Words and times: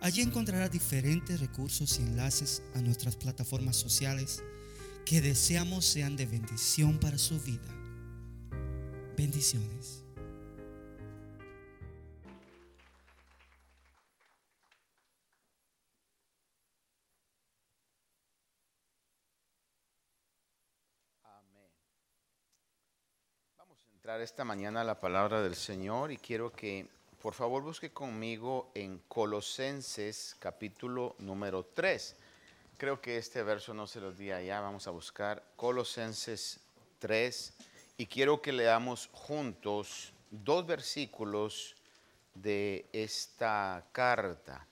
Allí 0.00 0.22
encontrará 0.22 0.68
diferentes 0.68 1.40
recursos 1.40 1.98
y 1.98 2.02
enlaces 2.02 2.62
a 2.74 2.80
nuestras 2.80 3.16
plataformas 3.16 3.76
sociales 3.76 4.42
que 5.06 5.20
deseamos 5.20 5.84
sean 5.84 6.16
de 6.16 6.26
bendición 6.26 6.98
para 6.98 7.16
su 7.16 7.40
vida. 7.40 7.68
Bendiciones. 9.16 10.04
Amén. 21.24 21.70
Vamos 23.56 23.78
a 23.88 23.92
entrar 23.92 24.20
esta 24.20 24.44
mañana 24.44 24.82
a 24.82 24.84
la 24.84 25.00
palabra 25.00 25.40
del 25.40 25.54
Señor 25.54 26.12
y 26.12 26.18
quiero 26.18 26.52
que 26.52 26.95
por 27.26 27.34
favor, 27.34 27.64
busque 27.64 27.90
conmigo 27.90 28.70
en 28.72 29.00
Colosenses 29.08 30.36
capítulo 30.38 31.16
número 31.18 31.64
3. 31.64 32.14
Creo 32.78 33.00
que 33.00 33.16
este 33.18 33.42
verso 33.42 33.74
no 33.74 33.88
se 33.88 34.00
los 34.00 34.16
di 34.16 34.30
allá. 34.30 34.60
Vamos 34.60 34.86
a 34.86 34.92
buscar 34.92 35.42
Colosenses 35.56 36.60
3 37.00 37.52
y 37.98 38.06
quiero 38.06 38.40
que 38.40 38.52
leamos 38.52 39.10
juntos 39.10 40.12
dos 40.30 40.64
versículos 40.68 41.74
de 42.32 42.86
esta 42.92 43.84
carta. 43.90 44.64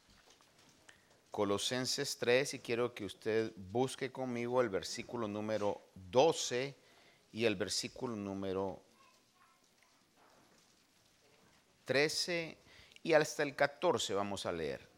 Colosenses 1.32 2.16
3 2.18 2.54
y 2.54 2.58
quiero 2.60 2.94
que 2.94 3.04
usted 3.04 3.52
busque 3.56 4.12
conmigo 4.12 4.60
el 4.60 4.68
versículo 4.68 5.26
número 5.26 5.80
12 6.12 6.72
y 7.32 7.46
el 7.46 7.56
versículo 7.56 8.14
número 8.14 8.80
13 11.84 12.58
y 13.02 13.12
hasta 13.12 13.42
el 13.42 13.54
14 13.54 14.14
vamos 14.14 14.46
a 14.46 14.52
leer. 14.52 14.88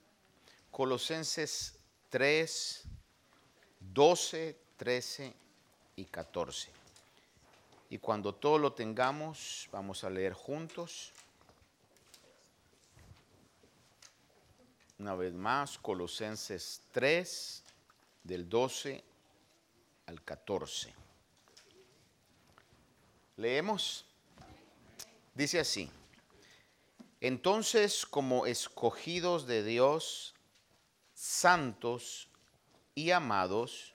Colosenses 0.71 1.79
3, 2.11 2.85
12, 3.81 4.57
13 4.77 5.35
y 5.97 6.05
14. 6.05 6.71
Y 7.91 7.99
cuando 7.99 8.35
todo 8.35 8.59
lo 8.59 8.73
tengamos, 8.73 9.69
vamos 9.73 10.05
a 10.05 10.11
leer 10.11 10.33
juntos. 10.33 11.13
Una 14.99 15.15
vez 15.15 15.33
más, 15.35 15.79
Colosenses 15.79 16.83
3, 16.93 17.63
del 18.25 18.49
12 18.49 19.05
al 20.07 20.23
14. 20.23 20.95
Leemos. 23.37 24.05
Dice 25.35 25.61
así. 25.61 25.91
Entonces, 27.21 28.05
como 28.05 28.47
escogidos 28.47 29.47
de 29.47 29.65
Dios, 29.65 30.35
santos 31.15 32.29
y 32.95 33.11
amados, 33.11 33.95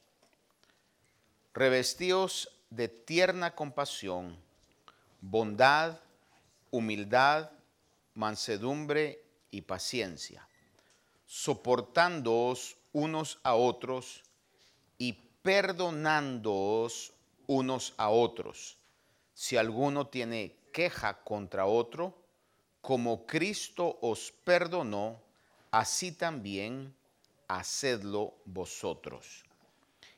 revestidos 1.54 2.50
de 2.70 2.88
tierna 2.88 3.54
compasión, 3.54 4.38
bondad, 5.22 6.00
humildad, 6.72 7.52
mansedumbre 8.16 9.24
y 9.52 9.62
paciencia, 9.62 10.48
soportándoos 11.26 12.78
unos 12.92 13.40
a 13.44 13.54
otros 13.54 14.24
y 14.98 15.14
perdonándoos 15.14 17.14
unos 17.48 17.94
a 17.98 18.10
otros. 18.10 18.78
Si 19.34 19.58
alguno 19.58 20.08
tiene 20.08 20.58
queja 20.74 21.24
contra 21.24 21.66
otro, 21.66 22.21
como 22.82 23.26
Cristo 23.26 24.00
os 24.02 24.32
perdonó, 24.44 25.22
así 25.70 26.12
también 26.12 26.94
hacedlo 27.48 28.36
vosotros. 28.46 29.44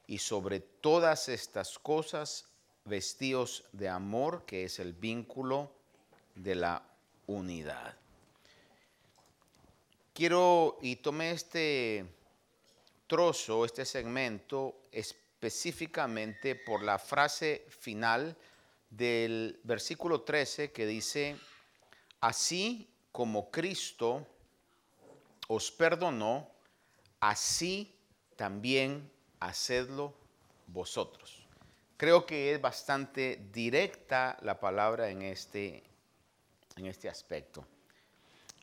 Y 0.08 0.18
sobre 0.18 0.60
todas 0.60 1.30
estas 1.30 1.78
cosas, 1.78 2.48
vestíos 2.86 3.66
de 3.72 3.90
amor, 3.90 4.46
que 4.46 4.64
es 4.64 4.80
el 4.80 4.94
vínculo 4.94 5.72
de 6.36 6.56
la 6.56 6.84
unidad. 7.28 7.98
Quiero, 10.14 10.78
y 10.82 10.98
tomé 10.98 11.32
este 11.32 12.06
trozo, 13.08 13.66
este 13.66 13.86
segmento, 13.86 14.82
específicamente 14.92 16.56
por 16.56 16.84
la 16.84 17.00
frase 17.00 17.66
final 17.70 18.38
del 18.90 19.60
versículo 19.64 20.22
13 20.22 20.72
que 20.72 20.86
dice, 20.86 21.36
Así 22.24 22.90
como 23.12 23.52
Cristo 23.52 24.26
os 25.50 25.70
perdonó, 25.70 26.50
así 27.20 27.94
también 28.38 29.12
hacedlo 29.42 30.14
vosotros. 30.68 31.46
Creo 31.98 32.26
que 32.26 32.54
es 32.54 32.62
bastante 32.62 33.46
directa 33.52 34.38
la 34.42 34.58
palabra 34.58 35.10
en 35.10 35.22
este, 35.22 35.84
en 36.78 36.86
este 36.86 37.10
aspecto. 37.10 37.68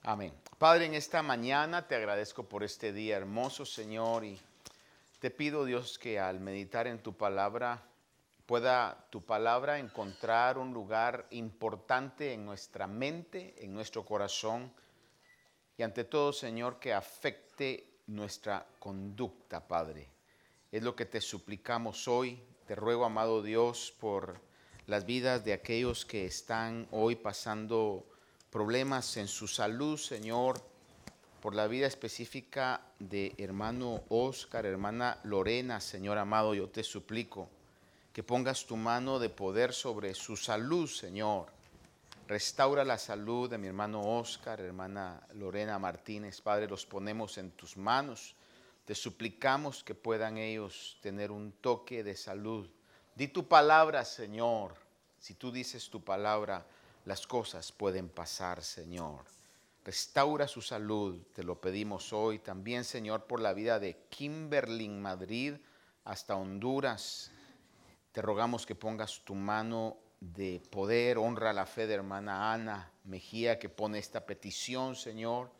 Amén. 0.04 0.32
Padre, 0.56 0.86
en 0.86 0.94
esta 0.94 1.22
mañana 1.22 1.86
te 1.86 1.96
agradezco 1.96 2.44
por 2.44 2.64
este 2.64 2.94
día 2.94 3.18
hermoso, 3.18 3.66
Señor, 3.66 4.24
y 4.24 4.40
te 5.18 5.30
pido, 5.30 5.66
Dios, 5.66 5.98
que 5.98 6.18
al 6.18 6.40
meditar 6.40 6.86
en 6.86 7.02
tu 7.02 7.12
palabra, 7.12 7.82
pueda 8.50 9.06
tu 9.10 9.24
palabra 9.24 9.78
encontrar 9.78 10.58
un 10.58 10.74
lugar 10.74 11.28
importante 11.30 12.32
en 12.32 12.44
nuestra 12.44 12.88
mente, 12.88 13.54
en 13.64 13.72
nuestro 13.72 14.04
corazón 14.04 14.72
y 15.78 15.84
ante 15.84 16.02
todo, 16.02 16.32
Señor, 16.32 16.80
que 16.80 16.92
afecte 16.92 18.00
nuestra 18.08 18.66
conducta, 18.80 19.68
Padre. 19.68 20.08
Es 20.72 20.82
lo 20.82 20.96
que 20.96 21.06
te 21.06 21.20
suplicamos 21.20 22.08
hoy. 22.08 22.42
Te 22.66 22.74
ruego, 22.74 23.04
amado 23.04 23.40
Dios, 23.40 23.94
por 24.00 24.40
las 24.88 25.06
vidas 25.06 25.44
de 25.44 25.52
aquellos 25.52 26.04
que 26.04 26.26
están 26.26 26.88
hoy 26.90 27.14
pasando 27.14 28.04
problemas 28.50 29.16
en 29.16 29.28
su 29.28 29.46
salud, 29.46 29.96
Señor, 29.96 30.60
por 31.40 31.54
la 31.54 31.68
vida 31.68 31.86
específica 31.86 32.80
de 32.98 33.32
hermano 33.38 34.02
Oscar, 34.08 34.66
hermana 34.66 35.20
Lorena, 35.22 35.80
Señor 35.80 36.18
amado, 36.18 36.52
yo 36.52 36.68
te 36.68 36.82
suplico 36.82 37.48
que 38.12 38.22
pongas 38.22 38.66
tu 38.66 38.76
mano 38.76 39.18
de 39.18 39.28
poder 39.30 39.72
sobre 39.72 40.14
su 40.14 40.36
salud, 40.36 40.88
Señor. 40.88 41.46
Restaura 42.26 42.84
la 42.84 42.98
salud 42.98 43.50
de 43.50 43.58
mi 43.58 43.66
hermano 43.66 44.02
Oscar, 44.18 44.60
hermana 44.60 45.26
Lorena 45.34 45.78
Martínez. 45.78 46.40
Padre, 46.40 46.68
los 46.68 46.86
ponemos 46.86 47.38
en 47.38 47.50
tus 47.52 47.76
manos. 47.76 48.34
Te 48.84 48.94
suplicamos 48.94 49.84
que 49.84 49.94
puedan 49.94 50.38
ellos 50.38 50.98
tener 51.00 51.30
un 51.30 51.52
toque 51.52 52.02
de 52.02 52.16
salud. 52.16 52.68
Di 53.14 53.28
tu 53.28 53.46
palabra, 53.46 54.04
Señor. 54.04 54.74
Si 55.18 55.34
tú 55.34 55.52
dices 55.52 55.90
tu 55.90 56.02
palabra, 56.02 56.66
las 57.04 57.26
cosas 57.26 57.72
pueden 57.72 58.08
pasar, 58.08 58.62
Señor. 58.62 59.24
Restaura 59.84 60.46
su 60.46 60.62
salud, 60.62 61.20
te 61.34 61.42
lo 61.42 61.60
pedimos 61.60 62.12
hoy. 62.12 62.38
También, 62.38 62.84
Señor, 62.84 63.24
por 63.24 63.40
la 63.40 63.52
vida 63.52 63.78
de 63.78 63.96
Kimberly 64.08 64.88
Madrid 64.88 65.54
hasta 66.04 66.36
Honduras. 66.36 67.32
Te 68.12 68.22
rogamos 68.22 68.66
que 68.66 68.74
pongas 68.74 69.22
tu 69.24 69.36
mano 69.36 69.96
de 70.18 70.60
poder, 70.70 71.16
honra 71.16 71.52
la 71.52 71.64
fe 71.64 71.86
de 71.86 71.94
hermana 71.94 72.52
Ana 72.52 72.90
Mejía 73.04 73.58
que 73.60 73.68
pone 73.68 74.00
esta 74.00 74.26
petición, 74.26 74.96
Señor. 74.96 75.52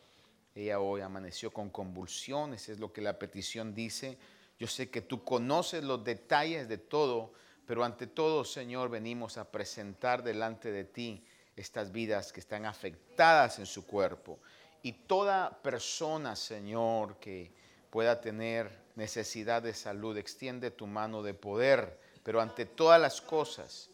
Ella 0.53 0.81
hoy 0.81 0.99
amaneció 0.99 1.51
con 1.51 1.69
convulsiones, 1.69 2.67
es 2.67 2.77
lo 2.77 2.91
que 2.91 3.01
la 3.01 3.17
petición 3.17 3.73
dice. 3.73 4.17
Yo 4.59 4.67
sé 4.67 4.89
que 4.89 5.01
tú 5.01 5.23
conoces 5.23 5.83
los 5.85 6.03
detalles 6.03 6.67
de 6.67 6.77
todo, 6.77 7.31
pero 7.65 7.85
ante 7.85 8.05
todo, 8.05 8.43
Señor, 8.43 8.89
venimos 8.89 9.37
a 9.37 9.49
presentar 9.49 10.21
delante 10.21 10.73
de 10.73 10.83
ti 10.83 11.23
estas 11.55 11.93
vidas 11.93 12.33
que 12.33 12.41
están 12.41 12.65
afectadas 12.65 13.59
en 13.59 13.65
su 13.65 13.87
cuerpo. 13.87 14.39
Y 14.83 14.91
toda 14.91 15.61
persona, 15.61 16.35
Señor, 16.35 17.17
que 17.17 17.53
pueda 17.89 18.19
tener 18.19 18.77
necesidad 18.95 19.61
de 19.61 19.73
salud, 19.73 20.17
extiende 20.17 20.69
tu 20.69 20.85
mano 20.85 21.23
de 21.23 21.33
poder 21.33 22.10
pero 22.23 22.41
ante 22.41 22.65
todas 22.65 22.99
las 22.99 23.21
cosas, 23.21 23.89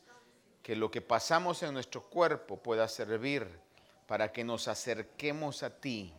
que 0.62 0.76
lo 0.76 0.92
que 0.92 1.02
pasamos 1.02 1.64
en 1.64 1.74
nuestro 1.74 2.04
cuerpo 2.04 2.58
pueda 2.58 2.88
servir 2.88 3.48
para 4.06 4.32
que 4.32 4.44
nos 4.44 4.68
acerquemos 4.68 5.64
a 5.64 5.70
ti 5.70 6.14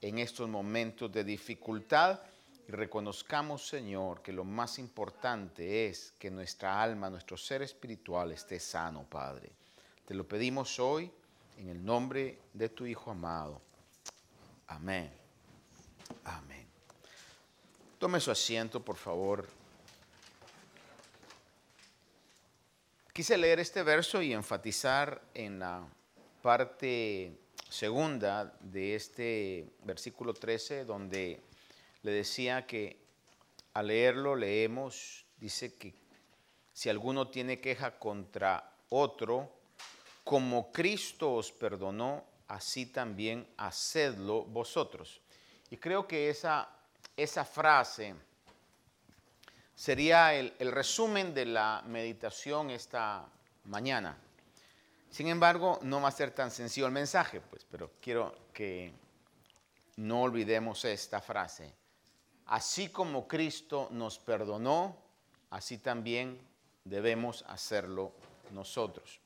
en 0.00 0.18
estos 0.18 0.48
momentos 0.48 1.12
de 1.12 1.22
dificultad 1.22 2.20
y 2.66 2.72
reconozcamos, 2.72 3.66
Señor, 3.66 4.22
que 4.22 4.32
lo 4.32 4.44
más 4.44 4.78
importante 4.78 5.86
es 5.86 6.14
que 6.18 6.30
nuestra 6.30 6.82
alma, 6.82 7.10
nuestro 7.10 7.36
ser 7.36 7.62
espiritual 7.62 8.32
esté 8.32 8.58
sano, 8.58 9.04
Padre. 9.08 9.50
Te 10.06 10.14
lo 10.14 10.26
pedimos 10.26 10.78
hoy 10.78 11.10
en 11.58 11.68
el 11.68 11.84
nombre 11.84 12.40
de 12.52 12.68
tu 12.68 12.86
Hijo 12.86 13.10
amado. 13.10 13.60
Amén. 14.66 15.12
Amén. 16.24 16.66
Tome 17.98 18.18
su 18.18 18.30
asiento, 18.30 18.84
por 18.84 18.96
favor. 18.96 19.61
Quise 23.12 23.36
leer 23.36 23.60
este 23.60 23.82
verso 23.82 24.22
y 24.22 24.32
enfatizar 24.32 25.20
en 25.34 25.58
la 25.58 25.86
parte 26.40 27.38
segunda 27.68 28.56
de 28.60 28.94
este 28.94 29.68
versículo 29.84 30.32
13, 30.32 30.86
donde 30.86 31.38
le 32.00 32.10
decía 32.10 32.66
que 32.66 32.96
al 33.74 33.88
leerlo 33.88 34.34
leemos, 34.34 35.26
dice 35.36 35.74
que 35.74 35.92
si 36.72 36.88
alguno 36.88 37.28
tiene 37.28 37.60
queja 37.60 37.98
contra 37.98 38.72
otro, 38.88 39.58
como 40.24 40.72
Cristo 40.72 41.34
os 41.34 41.52
perdonó, 41.52 42.24
así 42.48 42.86
también 42.86 43.46
hacedlo 43.58 44.44
vosotros. 44.44 45.20
Y 45.68 45.76
creo 45.76 46.08
que 46.08 46.30
esa, 46.30 46.66
esa 47.14 47.44
frase 47.44 48.14
sería 49.74 50.34
el, 50.34 50.54
resumen 50.72 51.34
de 51.34 51.46
la 51.46 51.82
meditación 51.86 52.70
esta 52.70 53.26
mañana. 53.64 54.16
Sin 55.10 55.28
embargo, 55.28 55.78
no 55.82 56.00
va 56.00 56.08
a 56.08 56.12
ser 56.12 56.30
tan 56.30 56.50
sencillo 56.50 56.86
el 56.86 56.92
mensaje, 56.92 57.40
pues, 57.40 57.66
pero 57.70 57.92
quiero 58.00 58.34
que 58.52 58.92
no 59.96 60.22
olvidemos 60.22 60.84
esta 60.84 61.20
frase. 61.20 61.72
Así 62.46 62.88
como 62.88 63.28
Cristo 63.28 63.88
nos 63.90 64.18
perdonó, 64.18 64.96
así 65.50 65.78
también 65.78 66.40
debemos 66.84 67.44
hacerlo 67.48 68.12
nosotros. 68.50 69.20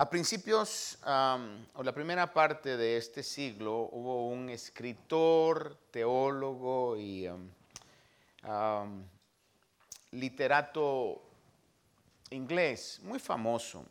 A 0.00 0.08
principios, 0.08 0.96
o 1.02 1.82
la 1.82 1.92
primera 1.92 2.32
parte 2.32 2.76
de 2.76 2.96
este 2.96 3.24
siglo, 3.24 3.88
hubo 3.90 4.28
un 4.28 4.48
escritor, 4.48 5.76
teólogo 5.90 6.96
y 6.96 7.26
literato 10.12 11.22
inglés 12.30 13.00
muy 13.02 13.18
famoso. 13.18 13.86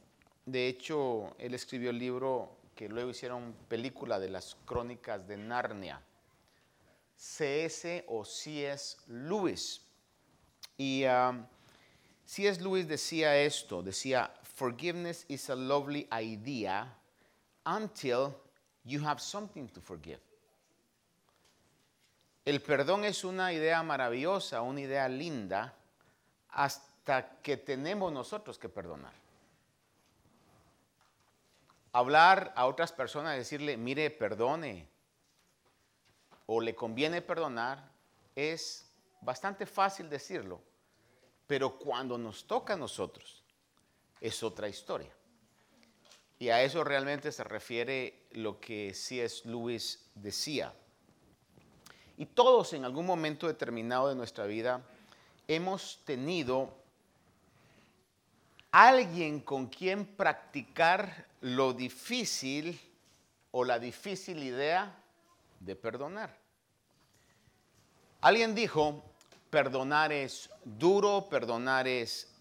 De 0.45 0.67
hecho, 0.67 1.35
él 1.37 1.53
escribió 1.53 1.89
el 1.89 1.99
libro 1.99 2.57
que 2.75 2.87
luego 2.87 3.09
hicieron 3.09 3.53
película 3.67 4.19
de 4.19 4.29
las 4.29 4.55
crónicas 4.65 5.27
de 5.27 5.37
Narnia. 5.37 6.01
C.S. 7.15 8.05
o 8.07 8.23
C.S. 8.23 8.97
Lewis. 9.07 9.81
Y 10.77 11.03
C.S. 12.25 12.61
Lewis 12.61 12.87
decía 12.87 13.35
esto, 13.37 13.81
decía, 13.81 14.31
forgiveness 14.43 15.25
is 15.27 15.49
a 15.49 15.55
lovely 15.55 16.07
idea 16.11 16.95
until 17.65 18.35
you 18.85 19.03
have 19.03 19.19
something 19.19 19.67
to 19.67 19.81
forgive. 19.81 20.19
El 22.47 22.61
perdón 22.61 23.03
es 23.03 23.25
una 23.25 23.51
idea 23.51 23.83
maravillosa, 23.83 24.61
una 24.61 24.79
idea 24.79 25.09
linda, 25.09 25.73
hasta 26.47 27.41
que 27.41 27.57
tenemos 27.57 28.13
nosotros 28.13 28.57
que 28.57 28.69
perdonar. 28.69 29.11
Hablar 31.91 32.53
a 32.55 32.65
otras 32.65 32.93
personas, 32.93 33.35
decirle, 33.35 33.75
mire, 33.75 34.09
perdone, 34.11 34.87
o 36.45 36.61
le 36.61 36.73
conviene 36.73 37.21
perdonar, 37.21 37.91
es 38.33 38.89
bastante 39.19 39.65
fácil 39.65 40.09
decirlo, 40.09 40.61
pero 41.47 41.77
cuando 41.77 42.17
nos 42.17 42.47
toca 42.47 42.75
a 42.75 42.77
nosotros, 42.77 43.43
es 44.21 44.41
otra 44.41 44.69
historia. 44.69 45.11
Y 46.39 46.47
a 46.47 46.63
eso 46.63 46.85
realmente 46.85 47.29
se 47.33 47.43
refiere 47.43 48.25
lo 48.31 48.61
que 48.61 48.93
C.S. 48.93 49.41
Lewis 49.49 50.09
decía. 50.15 50.73
Y 52.17 52.25
todos 52.25 52.73
en 52.73 52.83
algún 52.83 53.05
momento 53.05 53.47
determinado 53.47 54.09
de 54.09 54.15
nuestra 54.15 54.45
vida 54.45 54.81
hemos 55.47 55.99
tenido 56.03 56.73
alguien 58.71 59.39
con 59.39 59.67
quien 59.67 60.05
practicar 60.05 61.27
lo 61.41 61.73
difícil 61.73 62.79
o 63.51 63.63
la 63.63 63.79
difícil 63.79 64.43
idea 64.43 64.95
de 65.59 65.75
perdonar. 65.75 66.35
Alguien 68.21 68.55
dijo, 68.55 69.03
perdonar 69.49 70.11
es 70.11 70.49
duro, 70.65 71.29
perdonar 71.29 71.87
es 71.87 72.33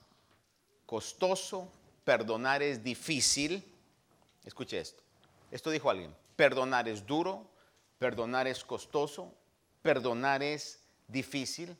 costoso, 0.87 1.71
perdonar 2.05 2.63
es 2.63 2.83
difícil. 2.83 3.63
Escuche 4.45 4.81
esto. 4.81 5.03
Esto 5.51 5.71
dijo 5.71 5.91
alguien. 5.91 6.15
Perdonar 6.35 6.89
es 6.89 7.07
duro, 7.07 7.47
perdonar 7.99 8.47
es 8.47 8.65
costoso, 8.65 9.33
perdonar 9.87 10.43
es 10.43 10.81
difícil, 11.07 11.77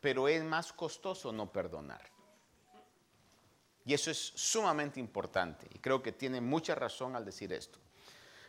pero 0.00 0.26
es 0.26 0.42
más 0.42 0.72
costoso 0.72 1.32
no 1.32 1.52
perdonar. 1.52 2.00
Y 3.84 3.92
eso 3.92 4.10
es 4.10 4.18
sumamente 4.34 5.00
importante 5.00 5.66
y 5.74 5.80
creo 5.80 6.02
que 6.02 6.12
tiene 6.12 6.40
mucha 6.40 6.74
razón 6.74 7.14
al 7.14 7.26
decir 7.26 7.52
esto. 7.52 7.78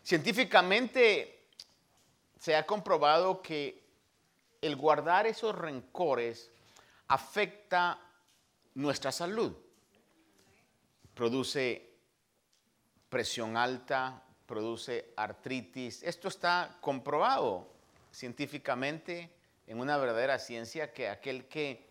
Científicamente 0.01 1.49
se 2.39 2.55
ha 2.55 2.65
comprobado 2.65 3.41
que 3.41 3.83
el 4.61 4.77
guardar 4.77 5.27
esos 5.27 5.53
rencores 5.53 6.49
afecta 7.09 7.99
nuestra 8.75 9.11
salud. 9.11 9.53
Produce 11.13 11.93
presión 13.09 13.57
alta, 13.57 14.23
produce 14.45 15.11
artritis. 15.17 16.03
Esto 16.03 16.29
está 16.29 16.77
comprobado 16.79 17.74
científicamente 18.15 19.29
en 19.67 19.79
una 19.79 19.97
verdadera 19.97 20.39
ciencia 20.39 20.93
que 20.93 21.09
aquel 21.09 21.47
que 21.47 21.89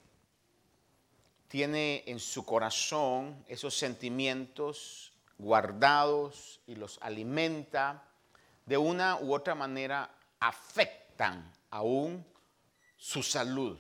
tiene 1.49 2.03
en 2.06 2.19
su 2.19 2.47
corazón 2.47 3.44
esos 3.47 3.76
sentimientos 3.76 5.12
guardados 5.37 6.61
y 6.67 6.76
los 6.76 6.99
alimenta, 7.03 8.05
de 8.65 8.79
una 8.79 9.17
u 9.17 9.35
otra 9.35 9.55
manera 9.55 10.11
afectan 10.41 11.52
aún 11.71 12.25
su 12.97 13.23
salud. 13.23 13.78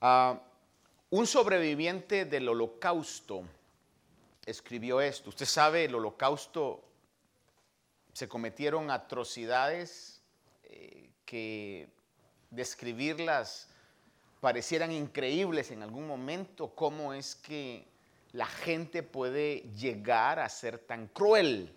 Ah, 0.00 0.40
un 1.10 1.26
sobreviviente 1.26 2.24
del 2.24 2.48
holocausto 2.48 3.44
escribió 4.46 5.00
esto. 5.02 5.28
Usted 5.28 5.46
sabe, 5.46 5.84
el 5.84 5.94
holocausto 5.94 6.82
se 8.14 8.28
cometieron 8.28 8.90
atrocidades 8.90 10.13
que 11.24 11.88
describirlas 12.50 13.68
parecieran 14.40 14.92
increíbles 14.92 15.70
en 15.70 15.82
algún 15.82 16.06
momento, 16.06 16.74
cómo 16.74 17.14
es 17.14 17.34
que 17.34 17.86
la 18.32 18.46
gente 18.46 19.02
puede 19.02 19.60
llegar 19.74 20.38
a 20.38 20.48
ser 20.48 20.78
tan 20.78 21.06
cruel. 21.08 21.74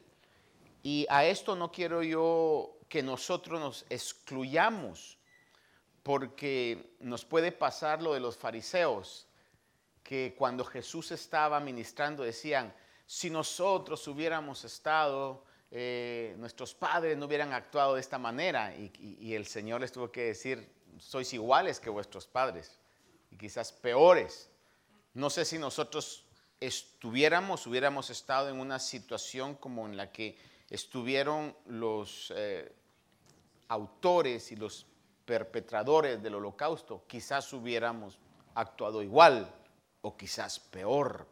Y 0.84 1.06
a 1.10 1.26
esto 1.26 1.56
no 1.56 1.72
quiero 1.72 2.04
yo 2.04 2.78
que 2.90 3.04
nosotros 3.04 3.60
nos 3.60 3.86
excluyamos, 3.90 5.18
porque 6.04 6.96
nos 7.00 7.26
puede 7.26 7.52
pasar 7.52 8.02
lo 8.02 8.14
de 8.14 8.20
los 8.20 8.38
fariseos, 8.38 9.28
que 10.04 10.36
cuando 10.38 10.64
Jesús 10.64 11.12
estaba 11.12 11.60
ministrando 11.60 12.24
decían, 12.24 12.74
si 13.06 13.30
nosotros 13.30 14.08
hubiéramos 14.08 14.66
estado, 14.66 15.44
eh, 15.72 16.36
nuestros 16.38 16.74
padres 16.74 17.18
no 17.18 17.26
hubieran 17.26 17.54
actuado 17.54 17.96
de 17.96 18.02
esta 18.02 18.18
manera. 18.18 18.74
Y, 18.76 19.34
el 19.34 19.46
Señor 19.46 19.82
les 19.82 19.92
tuvo 19.92 20.12
que 20.12 20.24
decir, 20.24 20.70
sois 21.00 21.34
iguales 21.34 21.80
que 21.80 21.90
vuestros 21.90 22.28
padres, 22.28 22.80
y 23.32 23.38
quizás 23.38 23.72
peores. 23.72 24.50
No 25.14 25.30
sé 25.30 25.46
si 25.46 25.58
nosotros 25.58 26.26
estuviéramos, 26.60 27.68
hubiéramos 27.68 28.10
estado 28.10 28.50
en 28.50 28.60
una 28.60 28.80
situación 28.80 29.56
como 29.56 29.86
en 29.86 29.98
la 29.98 30.12
que 30.12 30.38
estuvieron 30.70 31.56
los 31.66 32.34
eh, 32.36 32.72
autores 33.68 34.52
y 34.52 34.56
los 34.56 34.86
perpetradores 35.26 36.24
del 36.24 36.36
holocausto, 36.36 37.04
quizás 37.06 37.52
hubiéramos 37.52 38.18
actuado 38.56 39.04
igual 39.04 39.54
o 40.02 40.16
quizás 40.16 40.60
peor. 40.60 41.28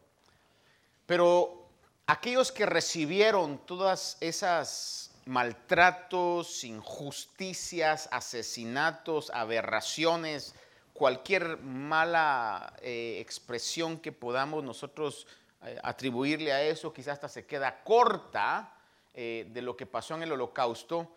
Pero 1.06 1.65
aquellos 2.06 2.52
que 2.52 2.66
recibieron 2.66 3.58
todas 3.66 4.16
esas 4.20 5.10
maltratos, 5.26 6.62
injusticias, 6.64 8.08
asesinatos, 8.12 9.30
aberraciones, 9.30 10.54
cualquier 10.92 11.58
mala 11.58 12.72
eh, 12.80 13.18
expresión 13.20 13.98
que 13.98 14.12
podamos 14.12 14.62
nosotros 14.62 15.26
eh, 15.62 15.78
atribuirle 15.82 16.52
a 16.52 16.62
eso, 16.62 16.92
quizás 16.92 17.14
hasta 17.14 17.28
se 17.28 17.44
queda 17.44 17.82
corta 17.82 18.72
eh, 19.12 19.48
de 19.50 19.62
lo 19.62 19.76
que 19.76 19.84
pasó 19.84 20.14
en 20.14 20.22
el 20.22 20.32
holocausto, 20.32 21.10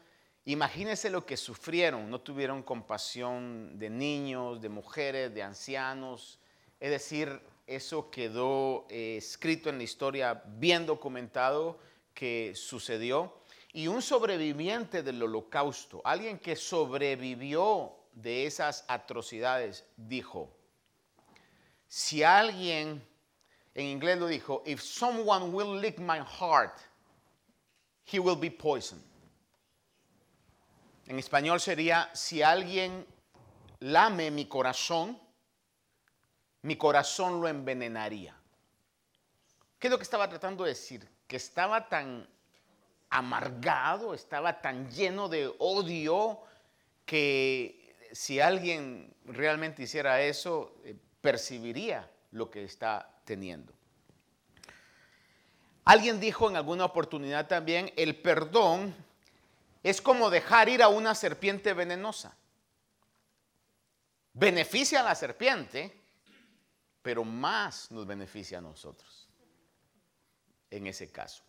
imagínense 0.45 1.09
lo 1.09 1.25
que 1.25 1.37
sufrieron. 1.37 2.09
No 2.09 2.21
tuvieron 2.21 2.63
compasión 2.63 3.77
de 3.77 3.89
niños, 3.89 4.59
de 4.59 4.69
mujeres, 4.69 5.33
de 5.33 5.43
ancianos. 5.43 6.39
Es 6.79 6.89
decir, 6.89 7.41
eso 7.69 8.09
quedó 8.09 8.87
eh, 8.89 9.17
escrito 9.17 9.69
en 9.69 9.77
la 9.77 9.83
historia, 9.83 10.43
bien 10.57 10.85
documentado 10.85 11.79
que 12.13 12.53
sucedió. 12.55 13.33
Y 13.71 13.87
un 13.87 14.01
sobreviviente 14.01 15.03
del 15.03 15.21
holocausto, 15.21 16.01
alguien 16.03 16.39
que 16.39 16.55
sobrevivió 16.55 17.95
de 18.13 18.47
esas 18.47 18.83
atrocidades, 18.87 19.85
dijo, 19.95 20.49
si 21.87 22.23
alguien, 22.23 23.07
en 23.75 23.85
inglés 23.85 24.17
lo 24.17 24.27
dijo, 24.27 24.63
if 24.65 24.81
someone 24.81 25.51
will 25.51 25.79
lick 25.79 25.99
my 25.99 26.19
heart, 26.19 26.79
he 28.11 28.19
will 28.19 28.35
be 28.35 28.49
poisoned. 28.49 29.03
En 31.05 31.19
español 31.19 31.59
sería, 31.59 32.09
si 32.13 32.41
alguien 32.41 33.05
lame 33.79 34.31
mi 34.31 34.45
corazón, 34.45 35.19
mi 36.61 36.75
corazón 36.75 37.41
lo 37.41 37.47
envenenaría. 37.47 38.35
¿Qué 39.77 39.87
es 39.87 39.91
lo 39.91 39.97
que 39.97 40.03
estaba 40.03 40.27
tratando 40.27 40.63
de 40.63 40.71
decir? 40.71 41.07
Que 41.27 41.37
estaba 41.37 41.87
tan 41.87 42.27
amargado, 43.09 44.13
estaba 44.13 44.61
tan 44.61 44.89
lleno 44.91 45.29
de 45.29 45.53
odio 45.57 46.41
que 47.05 47.95
si 48.11 48.39
alguien 48.39 49.13
realmente 49.25 49.83
hiciera 49.83 50.21
eso, 50.21 50.75
eh, 50.83 50.95
percibiría 51.21 52.09
lo 52.31 52.49
que 52.49 52.63
está 52.63 53.09
teniendo. 53.23 53.73
Alguien 55.85 56.19
dijo 56.19 56.49
en 56.49 56.55
alguna 56.55 56.85
oportunidad 56.85 57.47
también, 57.47 57.91
el 57.95 58.15
perdón 58.15 58.93
es 59.81 60.01
como 60.01 60.29
dejar 60.29 60.69
ir 60.69 60.83
a 60.83 60.87
una 60.87 61.15
serpiente 61.15 61.73
venenosa. 61.73 62.35
Beneficia 64.33 64.99
a 64.99 65.03
la 65.03 65.15
serpiente, 65.15 65.98
pero 67.01 67.23
más 67.23 67.91
nos 67.91 68.05
beneficia 68.05 68.57
a 68.57 68.61
nosotros 68.61 69.27
en 70.69 70.87
ese 70.87 71.11
caso. 71.11 71.43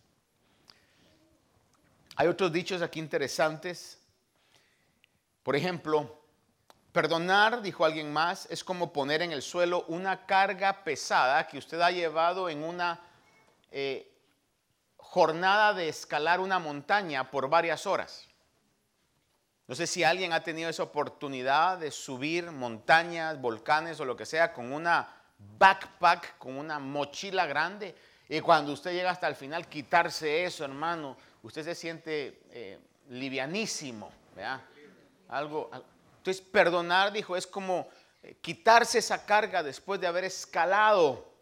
Hay 2.15 2.27
otros 2.27 2.51
dichos 2.51 2.81
aquí 2.81 2.99
interesantes. 2.99 3.99
Por 5.43 5.55
ejemplo, 5.55 6.21
perdonar, 6.91 7.61
dijo 7.61 7.85
alguien 7.85 8.11
más, 8.11 8.47
es 8.49 8.63
como 8.63 8.91
poner 8.91 9.21
en 9.21 9.31
el 9.31 9.41
suelo 9.41 9.85
una 9.87 10.25
carga 10.25 10.83
pesada 10.83 11.47
que 11.47 11.57
usted 11.57 11.79
ha 11.81 11.91
llevado 11.91 12.49
en 12.49 12.63
una 12.63 12.99
eh, 13.71 14.11
jornada 14.97 15.73
de 15.73 15.89
escalar 15.89 16.39
una 16.39 16.59
montaña 16.59 17.31
por 17.31 17.49
varias 17.49 17.85
horas. 17.87 18.27
No 19.67 19.75
sé 19.75 19.87
si 19.87 20.03
alguien 20.03 20.33
ha 20.33 20.43
tenido 20.43 20.69
esa 20.69 20.83
oportunidad 20.83 21.77
de 21.77 21.91
subir 21.91 22.51
montañas, 22.51 23.39
volcanes 23.39 23.99
o 24.01 24.05
lo 24.05 24.17
que 24.17 24.25
sea 24.25 24.51
con 24.51 24.73
una 24.73 25.20
backpack, 25.57 26.37
con 26.37 26.57
una 26.57 26.79
mochila 26.79 27.45
grande. 27.45 27.95
Y 28.27 28.39
cuando 28.41 28.73
usted 28.73 28.93
llega 28.93 29.11
hasta 29.11 29.27
el 29.27 29.35
final, 29.35 29.67
quitarse 29.67 30.45
eso, 30.45 30.63
hermano, 30.63 31.17
usted 31.43 31.63
se 31.63 31.75
siente 31.75 32.43
eh, 32.51 32.79
livianísimo. 33.09 34.11
Algo, 35.27 35.69
entonces, 36.17 36.41
perdonar, 36.41 37.11
dijo, 37.11 37.35
es 37.35 37.47
como 37.47 37.87
eh, 38.23 38.37
quitarse 38.41 38.99
esa 38.99 39.25
carga 39.25 39.63
después 39.63 39.99
de 39.99 40.07
haber 40.07 40.23
escalado 40.23 41.33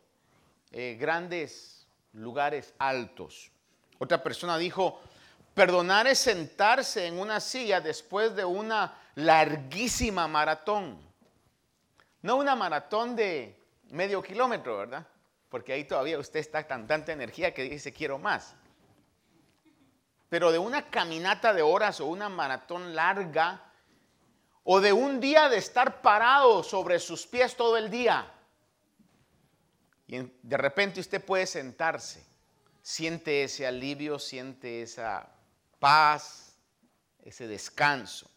eh, 0.72 0.98
grandes 1.00 1.86
lugares 2.14 2.74
altos. 2.80 3.52
Otra 3.98 4.24
persona 4.24 4.58
dijo, 4.58 5.02
perdonar 5.54 6.08
es 6.08 6.20
sentarse 6.20 7.06
en 7.06 7.20
una 7.20 7.40
silla 7.40 7.82
después 7.82 8.36
de 8.36 8.46
una 8.46 8.98
larguísima 9.16 10.28
maratón. 10.28 10.98
No 12.22 12.38
una 12.38 12.56
maratón 12.56 13.16
de 13.16 13.59
medio 13.90 14.22
kilómetro, 14.22 14.78
¿verdad? 14.78 15.08
Porque 15.50 15.74
ahí 15.74 15.84
todavía 15.84 16.20
usted 16.20 16.40
está 16.40 16.68
con 16.68 16.88
tanta 16.88 17.12
energía 17.12 17.54
que 17.54 17.64
dice 17.64 17.92
quiero 17.92 18.18
más. 18.18 18.56
Pero 20.30 20.52
de 20.52 20.60
una 20.60 20.90
caminata 20.90 21.54
de 21.54 21.62
horas 21.62 22.00
o 22.00 22.06
una 22.06 22.30
maratón 22.30 22.96
larga, 22.96 23.64
o 24.64 24.80
de 24.80 24.94
un 24.94 25.20
día 25.20 25.50
de 25.50 25.58
estar 25.58 26.02
parado 26.02 26.62
sobre 26.64 27.00
sus 27.00 27.26
pies 27.26 27.56
todo 27.56 27.78
el 27.78 27.90
día, 27.90 28.32
y 30.06 30.20
de 30.42 30.58
repente 30.58 31.00
usted 31.00 31.24
puede 31.24 31.48
sentarse, 31.48 32.24
siente 32.82 33.44
ese 33.44 33.66
alivio, 33.66 34.20
siente 34.20 34.82
esa 34.82 35.30
paz, 35.80 36.56
ese 37.24 37.48
descanso. 37.48 38.30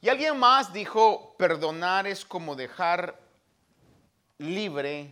Y 0.00 0.08
alguien 0.08 0.38
más 0.38 0.72
dijo, 0.72 1.34
perdonar 1.36 2.06
es 2.06 2.24
como 2.24 2.54
dejar 2.54 3.27
libre 4.38 5.10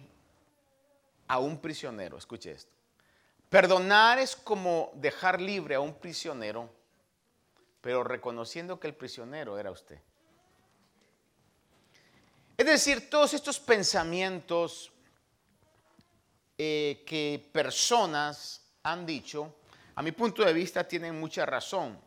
a 1.28 1.38
un 1.38 1.58
prisionero. 1.60 2.16
Escuche 2.16 2.52
esto. 2.52 2.72
Perdonar 3.48 4.18
es 4.18 4.34
como 4.34 4.90
dejar 4.94 5.40
libre 5.40 5.74
a 5.74 5.80
un 5.80 5.94
prisionero, 5.94 6.68
pero 7.80 8.02
reconociendo 8.02 8.80
que 8.80 8.88
el 8.88 8.94
prisionero 8.94 9.58
era 9.58 9.70
usted. 9.70 10.00
Es 12.56 12.66
decir, 12.66 13.10
todos 13.10 13.34
estos 13.34 13.60
pensamientos 13.60 14.90
eh, 16.58 17.04
que 17.06 17.48
personas 17.52 18.62
han 18.82 19.04
dicho, 19.04 19.54
a 19.94 20.02
mi 20.02 20.12
punto 20.12 20.44
de 20.44 20.52
vista, 20.52 20.86
tienen 20.88 21.18
mucha 21.18 21.44
razón, 21.44 21.98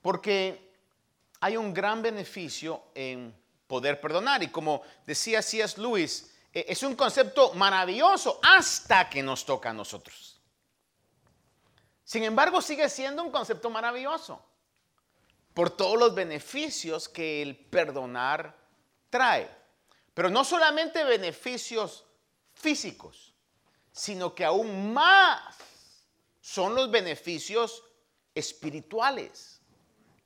porque 0.00 0.72
hay 1.40 1.56
un 1.56 1.72
gran 1.74 2.02
beneficio 2.02 2.84
en 2.94 3.34
poder 3.66 4.00
perdonar. 4.00 4.42
Y 4.42 4.48
como 4.48 4.82
decía 5.06 5.42
C.S. 5.42 5.80
Lewis, 5.80 6.33
es 6.54 6.82
un 6.84 6.94
concepto 6.94 7.52
maravilloso 7.54 8.38
hasta 8.42 9.10
que 9.10 9.22
nos 9.22 9.44
toca 9.44 9.70
a 9.70 9.72
nosotros. 9.72 10.40
Sin 12.04 12.22
embargo, 12.22 12.62
sigue 12.62 12.88
siendo 12.88 13.24
un 13.24 13.32
concepto 13.32 13.70
maravilloso 13.70 14.40
por 15.52 15.70
todos 15.70 15.98
los 15.98 16.14
beneficios 16.14 17.08
que 17.08 17.42
el 17.42 17.56
perdonar 17.56 18.56
trae. 19.10 19.50
Pero 20.14 20.30
no 20.30 20.44
solamente 20.44 21.02
beneficios 21.02 22.04
físicos, 22.52 23.34
sino 23.90 24.32
que 24.34 24.44
aún 24.44 24.92
más 24.92 25.56
son 26.40 26.74
los 26.74 26.90
beneficios 26.90 27.82
espirituales 28.32 29.60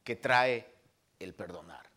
que 0.05 0.17
trae 0.17 0.75
el 1.19 1.35
perdonar. 1.35 1.88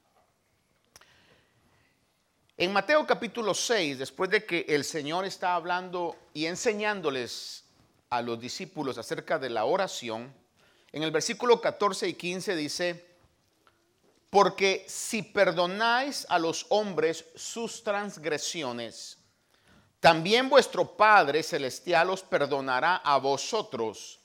En 2.62 2.72
Mateo 2.72 3.08
capítulo 3.08 3.56
6, 3.56 3.98
después 3.98 4.30
de 4.30 4.46
que 4.46 4.68
el 4.70 4.84
Señor 4.84 5.26
está 5.26 5.56
hablando 5.56 6.16
y 6.32 6.46
enseñándoles 6.46 7.64
a 8.12 8.22
los 8.22 8.40
discípulos 8.40 9.00
acerca 9.00 9.40
de 9.40 9.50
la 9.50 9.66
oración, 9.66 10.32
en 10.92 11.02
el 11.02 11.10
versículo 11.10 11.60
14 11.60 12.10
y 12.10 12.14
15 12.14 12.56
dice, 12.56 13.06
porque 14.30 14.86
si 14.88 15.24
perdonáis 15.24 16.28
a 16.30 16.38
los 16.38 16.68
hombres 16.70 17.26
sus 17.36 17.84
transgresiones, 17.84 19.18
también 20.00 20.48
vuestro 20.48 20.96
Padre 20.96 21.42
Celestial 21.42 22.12
os 22.12 22.22
perdonará 22.22 22.98
a 22.98 23.18
vosotros. 23.18 24.20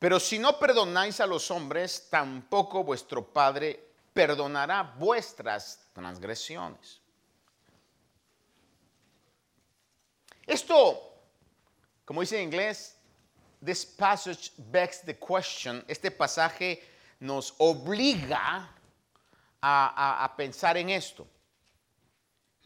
Pero 0.00 0.18
si 0.18 0.40
no 0.40 0.58
perdonáis 0.58 1.20
a 1.20 1.26
los 1.28 1.52
hombres, 1.52 2.08
tampoco 2.10 2.82
vuestro 2.82 3.24
Padre 3.32 3.92
perdonará 4.12 4.82
vuestras 4.98 5.88
transgresiones. 5.92 6.99
Esto, 10.50 11.00
como 12.04 12.22
dice 12.22 12.36
en 12.36 12.48
inglés, 12.48 12.96
this 13.64 13.86
passage 13.86 14.50
begs 14.56 15.00
the 15.02 15.16
question, 15.16 15.84
este 15.86 16.10
pasaje 16.10 16.82
nos 17.20 17.54
obliga 17.58 18.68
a, 19.62 20.34
pensar 20.36 20.76
en 20.76 20.90
esto. 20.90 21.24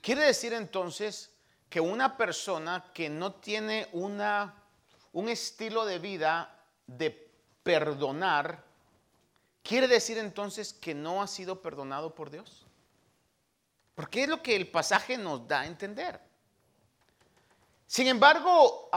Quiere 0.01 0.23
decir 0.23 0.55
entonces 0.55 1.31
que 1.69 1.79
una 1.79 2.17
persona 2.17 2.91
que 2.95 3.11
no 3.11 3.35
tiene 3.35 3.87
una, 3.93 4.55
un 5.13 5.29
estilo 5.29 5.85
de 5.85 5.99
vida 5.99 6.59
de 6.87 7.11
perdonar, 7.63 8.65
quiere 9.63 9.89
decir 9.89 10.17
entonces 10.17 10.73
que 10.73 10.95
no 10.95 11.21
ha 11.21 11.27
sido 11.27 11.61
perdonado 11.61 12.15
por 12.15 12.31
Dios. 12.31 12.65
Porque 13.95 14.23
es 14.23 14.29
lo 14.31 14.43
que 14.43 14.57
el 14.57 14.71
pasaje 14.71 15.19
nos 15.19 15.47
da 15.47 15.61
a 15.61 15.67
entender. 15.67 16.24
Sin 17.95 18.09
embargo, 18.09 18.91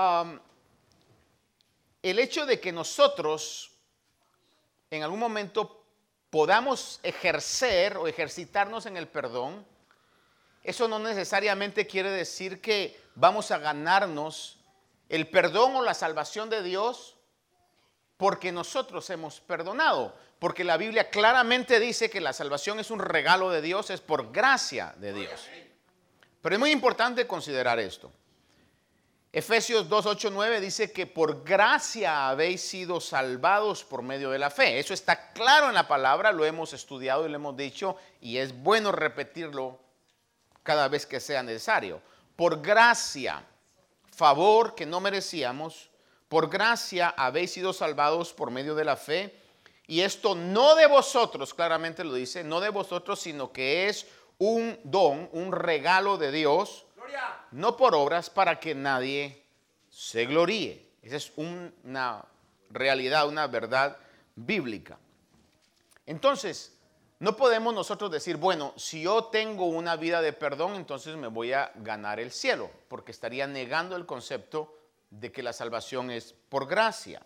el 2.01 2.17
hecho 2.17 2.47
de 2.47 2.59
que 2.59 2.71
nosotros 2.71 3.71
en 4.89 5.03
algún 5.03 5.19
momento 5.19 5.85
podamos 6.31 6.99
ejercer 7.03 7.95
o 7.97 8.07
ejercitarnos 8.07 8.87
en 8.87 8.97
el 8.97 9.07
perdón, 9.07 9.63
eso 10.63 10.87
no 10.87 10.97
necesariamente 10.97 11.85
quiere 11.85 12.09
decir 12.09 12.59
que 12.59 12.99
vamos 13.13 13.51
a 13.51 13.59
ganarnos 13.59 14.57
el 15.09 15.29
perdón 15.29 15.75
o 15.75 15.83
la 15.83 15.93
salvación 15.93 16.49
de 16.49 16.63
Dios 16.63 17.17
porque 18.17 18.51
nosotros 18.51 19.07
hemos 19.11 19.39
perdonado. 19.41 20.17
Porque 20.39 20.63
la 20.63 20.75
Biblia 20.75 21.11
claramente 21.11 21.79
dice 21.79 22.09
que 22.09 22.19
la 22.19 22.33
salvación 22.33 22.79
es 22.79 22.89
un 22.89 22.97
regalo 22.97 23.51
de 23.51 23.61
Dios, 23.61 23.91
es 23.91 24.01
por 24.01 24.31
gracia 24.31 24.95
de 24.97 25.13
Dios. 25.13 25.47
Pero 26.41 26.55
es 26.55 26.59
muy 26.59 26.71
importante 26.71 27.27
considerar 27.27 27.77
esto. 27.77 28.11
Efesios 29.33 29.89
2, 29.89 30.05
8, 30.05 30.29
9 30.31 30.61
dice 30.61 30.91
que 30.91 31.05
por 31.05 31.43
gracia 31.43 32.29
habéis 32.29 32.61
sido 32.61 33.01
salvados 33.01 33.83
por 33.83 34.01
medio 34.01 34.31
de 34.31 34.39
la 34.39 34.49
fe. 34.49 34.79
Eso 34.79 34.93
está 34.93 35.33
claro 35.33 35.67
en 35.67 35.75
la 35.75 35.87
palabra, 35.87 36.31
lo 36.31 36.45
hemos 36.45 36.71
estudiado 36.73 37.25
y 37.25 37.29
lo 37.29 37.35
hemos 37.35 37.57
dicho 37.57 37.97
y 38.21 38.37
es 38.37 38.57
bueno 38.63 38.91
repetirlo 38.91 39.79
cada 40.63 40.87
vez 40.87 41.05
que 41.05 41.19
sea 41.19 41.43
necesario. 41.43 42.01
Por 42.35 42.61
gracia, 42.61 43.45
favor 44.11 44.75
que 44.75 44.85
no 44.85 44.99
merecíamos, 45.01 45.89
por 46.29 46.49
gracia 46.49 47.13
habéis 47.15 47.51
sido 47.51 47.73
salvados 47.73 48.33
por 48.33 48.49
medio 48.49 48.75
de 48.75 48.85
la 48.85 48.95
fe. 48.95 49.39
Y 49.87 50.01
esto 50.01 50.35
no 50.35 50.75
de 50.75 50.87
vosotros, 50.87 51.53
claramente 51.53 52.03
lo 52.03 52.13
dice, 52.13 52.43
no 52.43 52.59
de 52.59 52.69
vosotros, 52.69 53.19
sino 53.19 53.53
que 53.53 53.87
es 53.87 54.07
un 54.37 54.79
don, 54.83 55.29
un 55.31 55.51
regalo 55.51 56.17
de 56.17 56.31
Dios, 56.31 56.86
no 57.51 57.77
por 57.77 57.95
obras 57.95 58.29
para 58.29 58.59
que 58.59 58.75
nadie 58.75 59.43
se 59.89 60.25
gloríe. 60.25 60.85
Esa 61.01 61.15
es 61.15 61.31
una 61.35 62.25
realidad, 62.69 63.27
una 63.27 63.47
verdad 63.47 63.97
bíblica. 64.35 64.97
Entonces, 66.05 66.77
no 67.19 67.35
podemos 67.35 67.73
nosotros 67.73 68.11
decir, 68.11 68.37
bueno, 68.37 68.73
si 68.77 69.01
yo 69.01 69.25
tengo 69.25 69.65
una 69.65 69.95
vida 69.95 70.21
de 70.21 70.33
perdón, 70.33 70.75
entonces 70.75 71.15
me 71.15 71.27
voy 71.27 71.53
a 71.53 71.71
ganar 71.75 72.19
el 72.19 72.31
cielo, 72.31 72.69
porque 72.87 73.11
estaría 73.11 73.47
negando 73.47 73.95
el 73.95 74.05
concepto 74.05 74.77
de 75.09 75.31
que 75.31 75.41
la 75.41 75.53
salvación 75.53 76.11
es 76.11 76.35
por 76.49 76.67
gracia. 76.67 77.21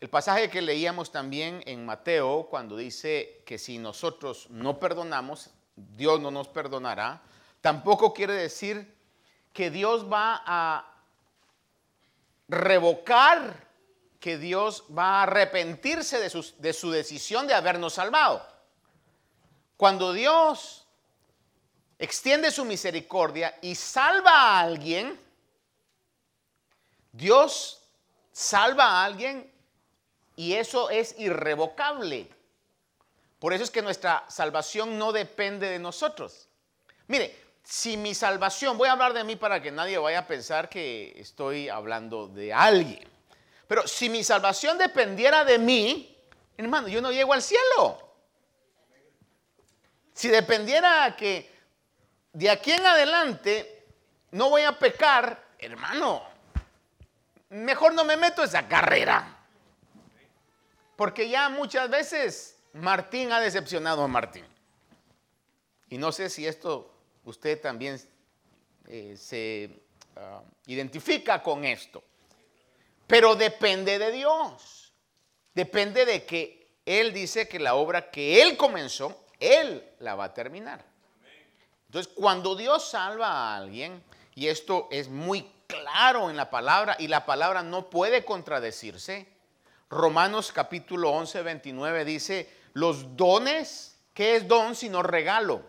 El 0.00 0.08
pasaje 0.08 0.48
que 0.48 0.62
leíamos 0.62 1.12
también 1.12 1.62
en 1.66 1.84
Mateo, 1.84 2.48
cuando 2.50 2.76
dice 2.76 3.42
que 3.44 3.58
si 3.58 3.78
nosotros 3.78 4.48
no 4.50 4.80
perdonamos, 4.80 5.50
Dios 5.76 6.20
no 6.20 6.30
nos 6.30 6.48
perdonará, 6.48 7.22
tampoco 7.62 8.12
quiere 8.12 8.34
decir 8.34 8.94
que 9.54 9.70
Dios 9.70 10.12
va 10.12 10.42
a 10.44 10.92
revocar, 12.48 13.66
que 14.20 14.36
Dios 14.36 14.84
va 14.96 15.20
a 15.20 15.22
arrepentirse 15.22 16.20
de 16.20 16.28
su, 16.28 16.54
de 16.58 16.72
su 16.74 16.90
decisión 16.90 17.46
de 17.46 17.54
habernos 17.54 17.94
salvado. 17.94 18.46
Cuando 19.78 20.12
Dios 20.12 20.86
extiende 21.98 22.50
su 22.50 22.64
misericordia 22.64 23.56
y 23.62 23.74
salva 23.74 24.30
a 24.30 24.60
alguien, 24.60 25.18
Dios 27.12 27.80
salva 28.32 28.84
a 28.84 29.04
alguien 29.04 29.50
y 30.36 30.54
eso 30.54 30.90
es 30.90 31.14
irrevocable. 31.18 32.28
Por 33.38 33.52
eso 33.52 33.64
es 33.64 33.70
que 33.70 33.82
nuestra 33.82 34.24
salvación 34.28 34.98
no 34.98 35.12
depende 35.12 35.68
de 35.68 35.78
nosotros. 35.78 36.48
Mire, 37.08 37.41
si 37.62 37.96
mi 37.96 38.14
salvación, 38.14 38.76
voy 38.76 38.88
a 38.88 38.92
hablar 38.92 39.12
de 39.12 39.24
mí 39.24 39.36
para 39.36 39.62
que 39.62 39.70
nadie 39.70 39.98
vaya 39.98 40.20
a 40.20 40.26
pensar 40.26 40.68
que 40.68 41.12
estoy 41.16 41.68
hablando 41.68 42.28
de 42.28 42.52
alguien. 42.52 43.08
Pero 43.68 43.86
si 43.86 44.10
mi 44.10 44.24
salvación 44.24 44.76
dependiera 44.78 45.44
de 45.44 45.58
mí, 45.58 46.18
hermano, 46.56 46.88
yo 46.88 47.00
no 47.00 47.12
llego 47.12 47.32
al 47.32 47.42
cielo. 47.42 48.10
Si 50.12 50.28
dependiera 50.28 51.14
que 51.16 51.50
de 52.32 52.50
aquí 52.50 52.72
en 52.72 52.84
adelante 52.84 53.86
no 54.32 54.50
voy 54.50 54.62
a 54.62 54.78
pecar, 54.78 55.42
hermano, 55.58 56.22
mejor 57.50 57.94
no 57.94 58.04
me 58.04 58.16
meto 58.16 58.42
esa 58.42 58.66
carrera. 58.68 59.38
Porque 60.96 61.28
ya 61.28 61.48
muchas 61.48 61.88
veces 61.88 62.58
Martín 62.74 63.32
ha 63.32 63.40
decepcionado 63.40 64.02
a 64.02 64.08
Martín. 64.08 64.46
Y 65.88 65.98
no 65.98 66.12
sé 66.12 66.28
si 66.28 66.46
esto 66.46 66.91
usted 67.24 67.60
también 67.60 68.00
eh, 68.88 69.16
se 69.16 69.70
ah, 70.16 70.42
identifica 70.66 71.42
con 71.42 71.64
esto. 71.64 72.02
Pero 73.06 73.34
depende 73.34 73.98
de 73.98 74.10
Dios. 74.10 74.92
Depende 75.54 76.04
de 76.04 76.24
que 76.24 76.76
Él 76.86 77.12
dice 77.12 77.48
que 77.48 77.58
la 77.58 77.74
obra 77.74 78.10
que 78.10 78.42
Él 78.42 78.56
comenzó, 78.56 79.22
él 79.42 79.84
la 79.98 80.14
va 80.14 80.24
a 80.24 80.34
terminar. 80.34 80.84
Entonces, 81.86 82.12
cuando 82.14 82.54
Dios 82.54 82.88
salva 82.88 83.26
a 83.26 83.56
alguien, 83.56 84.02
y 84.34 84.46
esto 84.46 84.88
es 84.90 85.08
muy 85.08 85.46
claro 85.66 86.30
en 86.30 86.36
la 86.36 86.48
palabra, 86.48 86.96
y 86.98 87.08
la 87.08 87.26
palabra 87.26 87.62
no 87.62 87.90
puede 87.90 88.24
contradecirse, 88.24 89.28
Romanos 89.90 90.52
capítulo 90.52 91.10
11, 91.10 91.42
29 91.42 92.04
dice, 92.04 92.48
los 92.72 93.14
dones, 93.16 93.98
¿qué 94.14 94.36
es 94.36 94.48
don 94.48 94.74
sino 94.74 95.02
regalo? 95.02 95.62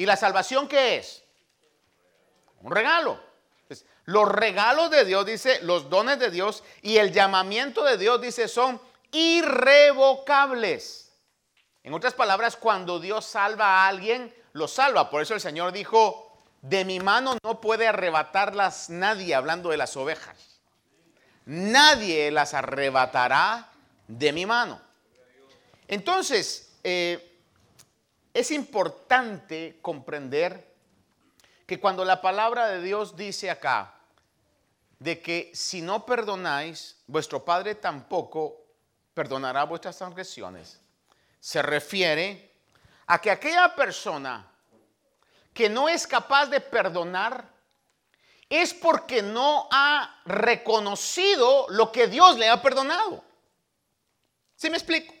¿Y 0.00 0.06
la 0.06 0.16
salvación 0.16 0.66
qué 0.66 0.96
es? 0.96 1.22
Un 2.62 2.72
regalo. 2.72 3.20
los 4.06 4.26
regalos 4.26 4.90
de 4.90 5.04
Dios, 5.04 5.26
dice, 5.26 5.60
los 5.60 5.90
dones 5.90 6.18
de 6.18 6.30
Dios 6.30 6.64
y 6.80 6.96
el 6.96 7.12
llamamiento 7.12 7.84
de 7.84 7.98
Dios, 7.98 8.18
dice, 8.18 8.48
son 8.48 8.80
irrevocables. 9.12 11.12
En 11.82 11.92
otras 11.92 12.14
palabras, 12.14 12.56
cuando 12.56 12.98
Dios 12.98 13.26
salva 13.26 13.66
a 13.66 13.88
alguien, 13.88 14.34
lo 14.54 14.68
salva. 14.68 15.10
Por 15.10 15.20
eso 15.20 15.34
el 15.34 15.40
Señor 15.42 15.70
dijo, 15.70 16.34
de 16.62 16.86
mi 16.86 16.98
mano 16.98 17.36
no 17.44 17.60
puede 17.60 17.86
arrebatarlas 17.86 18.88
nadie, 18.88 19.34
hablando 19.34 19.68
de 19.68 19.76
las 19.76 19.98
ovejas. 19.98 20.62
Nadie 21.44 22.30
las 22.30 22.54
arrebatará 22.54 23.68
de 24.08 24.32
mi 24.32 24.46
mano. 24.46 24.80
Entonces, 25.88 26.72
eh, 26.84 27.29
es 28.32 28.50
importante 28.50 29.78
comprender 29.82 30.68
que 31.66 31.80
cuando 31.80 32.04
la 32.04 32.20
palabra 32.20 32.68
de 32.68 32.82
Dios 32.82 33.16
dice 33.16 33.50
acá, 33.50 33.94
de 34.98 35.20
que 35.20 35.50
si 35.54 35.80
no 35.80 36.04
perdonáis, 36.04 36.96
vuestro 37.06 37.44
Padre 37.44 37.74
tampoco 37.74 38.56
perdonará 39.14 39.64
vuestras 39.64 39.96
transgresiones 39.96 40.80
se 41.40 41.62
refiere 41.62 42.52
a 43.06 43.20
que 43.20 43.30
aquella 43.30 43.74
persona 43.74 44.46
que 45.52 45.68
no 45.68 45.88
es 45.88 46.06
capaz 46.06 46.46
de 46.46 46.60
perdonar 46.60 47.48
es 48.48 48.74
porque 48.74 49.22
no 49.22 49.68
ha 49.72 50.22
reconocido 50.26 51.66
lo 51.70 51.90
que 51.90 52.06
Dios 52.06 52.36
le 52.36 52.48
ha 52.48 52.60
perdonado. 52.62 53.24
¿Sí 54.54 54.68
me 54.68 54.76
explico? 54.76 55.14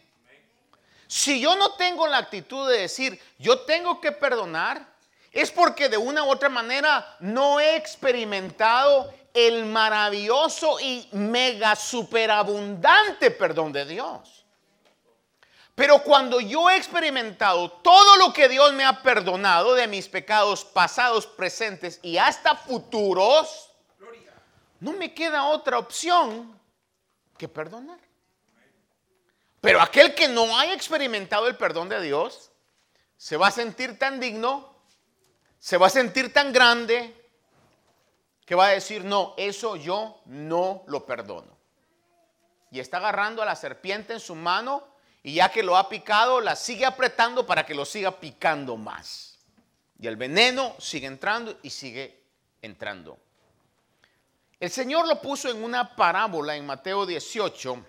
Si 1.10 1.40
yo 1.40 1.56
no 1.56 1.72
tengo 1.72 2.06
la 2.06 2.18
actitud 2.18 2.70
de 2.70 2.82
decir, 2.82 3.20
yo 3.36 3.62
tengo 3.62 4.00
que 4.00 4.12
perdonar, 4.12 4.86
es 5.32 5.50
porque 5.50 5.88
de 5.88 5.96
una 5.96 6.22
u 6.22 6.30
otra 6.30 6.48
manera 6.48 7.16
no 7.18 7.58
he 7.58 7.74
experimentado 7.74 9.12
el 9.34 9.64
maravilloso 9.66 10.78
y 10.78 11.08
mega 11.10 11.74
superabundante 11.74 13.32
perdón 13.32 13.72
de 13.72 13.86
Dios. 13.86 14.46
Pero 15.74 16.00
cuando 16.04 16.40
yo 16.40 16.70
he 16.70 16.76
experimentado 16.76 17.72
todo 17.72 18.16
lo 18.16 18.32
que 18.32 18.48
Dios 18.48 18.72
me 18.74 18.84
ha 18.84 19.02
perdonado 19.02 19.74
de 19.74 19.88
mis 19.88 20.08
pecados 20.08 20.64
pasados, 20.64 21.26
presentes 21.26 21.98
y 22.04 22.18
hasta 22.18 22.54
futuros, 22.54 23.72
no 24.78 24.92
me 24.92 25.12
queda 25.12 25.42
otra 25.46 25.76
opción 25.76 26.56
que 27.36 27.48
perdonar. 27.48 28.09
Pero 29.60 29.80
aquel 29.80 30.14
que 30.14 30.28
no 30.28 30.58
haya 30.58 30.74
experimentado 30.74 31.46
el 31.46 31.56
perdón 31.56 31.88
de 31.88 32.00
Dios, 32.00 32.50
se 33.16 33.36
va 33.36 33.48
a 33.48 33.50
sentir 33.50 33.98
tan 33.98 34.18
digno, 34.18 34.74
se 35.58 35.76
va 35.76 35.88
a 35.88 35.90
sentir 35.90 36.32
tan 36.32 36.52
grande, 36.52 37.14
que 38.46 38.54
va 38.54 38.66
a 38.66 38.70
decir, 38.70 39.04
no, 39.04 39.34
eso 39.36 39.76
yo 39.76 40.22
no 40.24 40.82
lo 40.86 41.06
perdono. 41.06 41.56
Y 42.72 42.80
está 42.80 42.96
agarrando 42.96 43.42
a 43.42 43.44
la 43.44 43.54
serpiente 43.54 44.12
en 44.12 44.20
su 44.20 44.34
mano 44.34 44.82
y 45.22 45.34
ya 45.34 45.50
que 45.50 45.62
lo 45.62 45.76
ha 45.76 45.88
picado, 45.88 46.40
la 46.40 46.56
sigue 46.56 46.86
apretando 46.86 47.46
para 47.46 47.66
que 47.66 47.74
lo 47.74 47.84
siga 47.84 48.18
picando 48.18 48.76
más. 48.76 49.38
Y 50.00 50.06
el 50.06 50.16
veneno 50.16 50.74
sigue 50.78 51.06
entrando 51.06 51.58
y 51.62 51.70
sigue 51.70 52.24
entrando. 52.62 53.18
El 54.58 54.70
Señor 54.70 55.06
lo 55.06 55.20
puso 55.20 55.50
en 55.50 55.62
una 55.62 55.94
parábola 55.94 56.56
en 56.56 56.66
Mateo 56.66 57.06
18. 57.06 57.84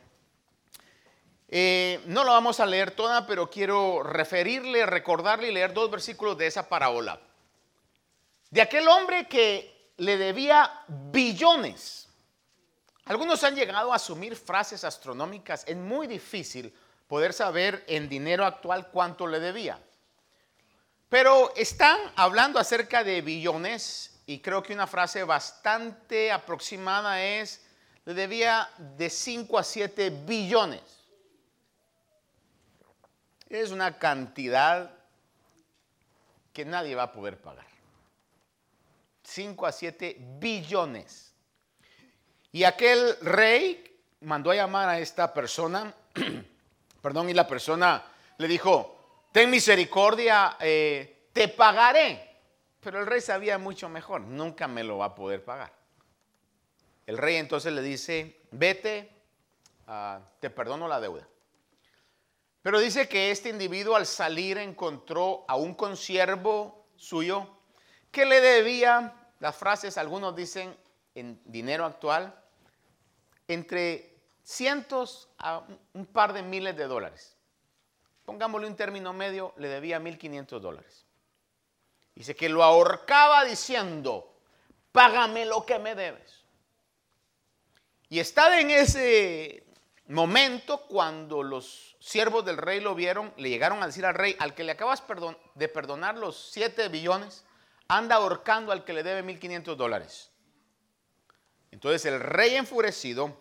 Eh, 1.53 1.99
no 2.05 2.23
la 2.23 2.31
vamos 2.31 2.61
a 2.61 2.65
leer 2.65 2.91
toda, 2.91 3.27
pero 3.27 3.49
quiero 3.49 4.03
referirle, 4.03 4.85
recordarle 4.85 5.49
y 5.49 5.53
leer 5.53 5.73
dos 5.73 5.91
versículos 5.91 6.37
de 6.37 6.47
esa 6.47 6.69
parábola. 6.69 7.19
De 8.49 8.61
aquel 8.61 8.87
hombre 8.87 9.27
que 9.27 9.91
le 9.97 10.17
debía 10.17 10.71
billones. 10.87 12.07
Algunos 13.03 13.43
han 13.43 13.55
llegado 13.55 13.91
a 13.91 13.97
asumir 13.97 14.37
frases 14.37 14.85
astronómicas. 14.85 15.65
Es 15.67 15.75
muy 15.75 16.07
difícil 16.07 16.73
poder 17.07 17.33
saber 17.33 17.83
en 17.87 18.07
dinero 18.07 18.45
actual 18.45 18.87
cuánto 18.87 19.27
le 19.27 19.41
debía. 19.41 19.77
Pero 21.09 21.53
están 21.57 21.99
hablando 22.15 22.57
acerca 22.59 23.03
de 23.03 23.21
billones 23.21 24.21
y 24.25 24.39
creo 24.39 24.63
que 24.63 24.73
una 24.73 24.87
frase 24.87 25.25
bastante 25.25 26.31
aproximada 26.31 27.21
es 27.21 27.65
le 28.05 28.13
debía 28.13 28.69
de 28.77 29.09
5 29.09 29.59
a 29.59 29.63
7 29.63 30.09
billones. 30.25 31.00
Es 33.51 33.71
una 33.71 33.99
cantidad 33.99 34.91
que 36.53 36.63
nadie 36.63 36.95
va 36.95 37.03
a 37.03 37.11
poder 37.11 37.37
pagar. 37.37 37.65
5 39.23 39.65
a 39.65 39.71
7 39.73 40.15
billones. 40.39 41.33
Y 42.53 42.63
aquel 42.63 43.17
rey 43.19 43.99
mandó 44.21 44.51
a 44.51 44.55
llamar 44.55 44.87
a 44.87 44.99
esta 44.99 45.33
persona, 45.33 45.93
perdón, 47.01 47.29
y 47.29 47.33
la 47.33 47.45
persona 47.45 48.01
le 48.37 48.47
dijo, 48.47 49.25
ten 49.33 49.49
misericordia, 49.49 50.55
eh, 50.61 51.27
te 51.33 51.49
pagaré. 51.49 52.37
Pero 52.79 53.01
el 53.01 53.05
rey 53.05 53.19
sabía 53.19 53.57
mucho 53.57 53.89
mejor, 53.89 54.21
nunca 54.21 54.69
me 54.69 54.81
lo 54.85 54.99
va 54.99 55.07
a 55.07 55.15
poder 55.15 55.43
pagar. 55.43 55.73
El 57.05 57.17
rey 57.17 57.35
entonces 57.35 57.73
le 57.73 57.81
dice, 57.81 58.39
vete, 58.51 59.11
ah, 59.87 60.21
te 60.39 60.49
perdono 60.49 60.87
la 60.87 61.01
deuda. 61.01 61.27
Pero 62.61 62.79
dice 62.79 63.07
que 63.07 63.31
este 63.31 63.49
individuo 63.49 63.95
al 63.95 64.05
salir 64.05 64.57
encontró 64.57 65.45
a 65.47 65.55
un 65.55 65.73
consiervo 65.73 66.85
suyo 66.95 67.47
que 68.11 68.25
le 68.25 68.39
debía, 68.41 69.15
las 69.39 69.55
frases 69.55 69.97
algunos 69.97 70.35
dicen 70.35 70.75
en 71.15 71.41
dinero 71.45 71.85
actual, 71.85 72.37
entre 73.47 74.15
cientos 74.43 75.29
a 75.37 75.65
un 75.93 76.05
par 76.05 76.33
de 76.33 76.43
miles 76.43 76.75
de 76.77 76.85
dólares. 76.85 77.37
Pongámosle 78.25 78.67
un 78.67 78.75
término 78.75 79.13
medio, 79.13 79.53
le 79.57 79.67
debía 79.67 79.99
1.500 79.99 80.59
dólares. 80.59 81.05
Dice 82.13 82.35
que 82.35 82.49
lo 82.49 82.63
ahorcaba 82.63 83.43
diciendo, 83.45 84.35
págame 84.91 85.45
lo 85.45 85.65
que 85.65 85.79
me 85.79 85.95
debes. 85.95 86.43
Y 88.09 88.19
estaba 88.19 88.59
en 88.59 88.69
ese 88.69 89.65
momento 90.07 90.81
cuando 90.87 91.43
los 91.43 91.95
siervos 91.99 92.43
del 92.45 92.57
rey 92.57 92.79
lo 92.79 92.95
vieron, 92.95 93.33
le 93.37 93.49
llegaron 93.49 93.81
a 93.81 93.87
decir 93.87 94.05
al 94.05 94.15
rey, 94.15 94.35
al 94.39 94.53
que 94.53 94.63
le 94.63 94.73
acabas 94.73 95.03
de 95.55 95.67
perdonar 95.67 96.17
los 96.17 96.51
7 96.51 96.89
billones, 96.89 97.45
anda 97.87 98.15
ahorcando 98.15 98.71
al 98.71 98.83
que 98.83 98.93
le 98.93 99.03
debe 99.03 99.23
1.500 99.23 99.75
dólares. 99.75 100.31
Entonces 101.71 102.05
el 102.05 102.19
rey 102.19 102.55
enfurecido 102.55 103.37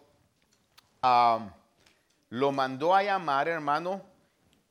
lo 1.03 2.53
mandó 2.53 2.95
a 2.95 3.03
llamar, 3.03 3.49
hermano, 3.49 4.03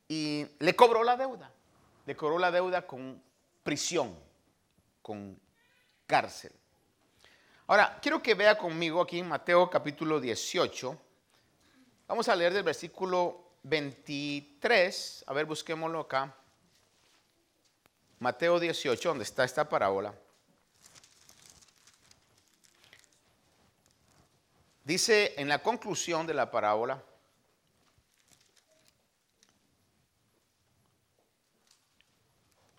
y 0.08 0.46
le 0.60 0.76
cobró 0.76 1.04
la 1.04 1.18
deuda. 1.18 1.52
Le 2.06 2.16
cobró 2.16 2.40
la 2.40 2.52
deuda 2.52 2.88
con 2.88 3.22
prisión, 3.64 4.18
con 5.02 5.40
cárcel. 6.08 6.52
Ahora, 7.68 8.00
quiero 8.02 8.22
que 8.22 8.34
vea 8.34 8.58
conmigo 8.58 9.02
aquí 9.02 9.20
en 9.20 9.28
Mateo 9.28 9.70
capítulo 9.70 10.20
18. 10.20 10.98
Vamos 12.10 12.28
a 12.28 12.36
leer 12.36 12.52
del 12.52 12.64
versículo 12.64 13.52
23. 13.62 15.26
A 15.28 15.34
ver, 15.34 15.46
busquémoslo 15.46 16.00
acá. 16.00 16.36
Mateo 18.18 18.60
18, 18.60 19.10
donde 19.10 19.24
está 19.24 19.44
esta 19.44 19.70
parábola. 19.70 20.12
Dice 24.84 25.36
en 25.38 25.50
la 25.50 25.62
conclusión 25.62 26.26
de 26.26 26.34
la 26.34 26.50
parábola, 26.50 27.00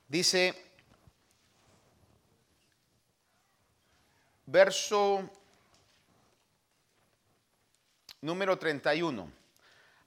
dice, 0.09 0.73
verso 4.47 5.31
número 8.21 8.59
31. 8.59 9.31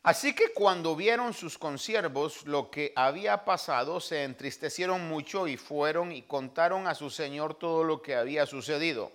Así 0.03 0.35
que 0.35 0.51
cuando 0.53 0.95
vieron 0.95 1.33
sus 1.33 1.57
consiervos 1.57 2.45
lo 2.45 2.69
que 2.69 2.91
había 2.95 3.45
pasado, 3.45 4.01
se 4.01 4.23
entristecieron 4.23 5.07
mucho 5.07 5.47
y 5.47 5.55
fueron 5.55 6.11
y 6.11 6.23
contaron 6.23 6.87
a 6.87 6.95
su 6.95 7.09
señor 7.09 7.55
todo 7.55 7.85
lo 7.85 8.01
que 8.01 8.15
había 8.15 8.45
sucedido. 8.45 9.11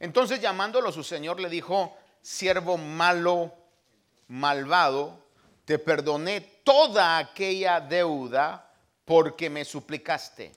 Entonces 0.00 0.40
llamándolo 0.40 0.90
su 0.90 1.04
señor 1.04 1.38
le 1.38 1.48
dijo, 1.48 1.96
siervo 2.20 2.76
malo, 2.76 3.54
malvado, 4.26 5.22
te 5.64 5.78
perdoné 5.78 6.40
toda 6.64 7.18
aquella 7.18 7.80
deuda 7.80 8.72
porque 9.04 9.48
me 9.48 9.64
suplicaste. 9.64 10.52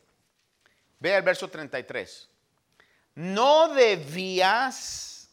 Ve 1.00 1.15
el 1.15 1.21
verso 1.21 1.47
33. 1.47 2.28
¿No 3.13 3.69
debías 3.69 5.30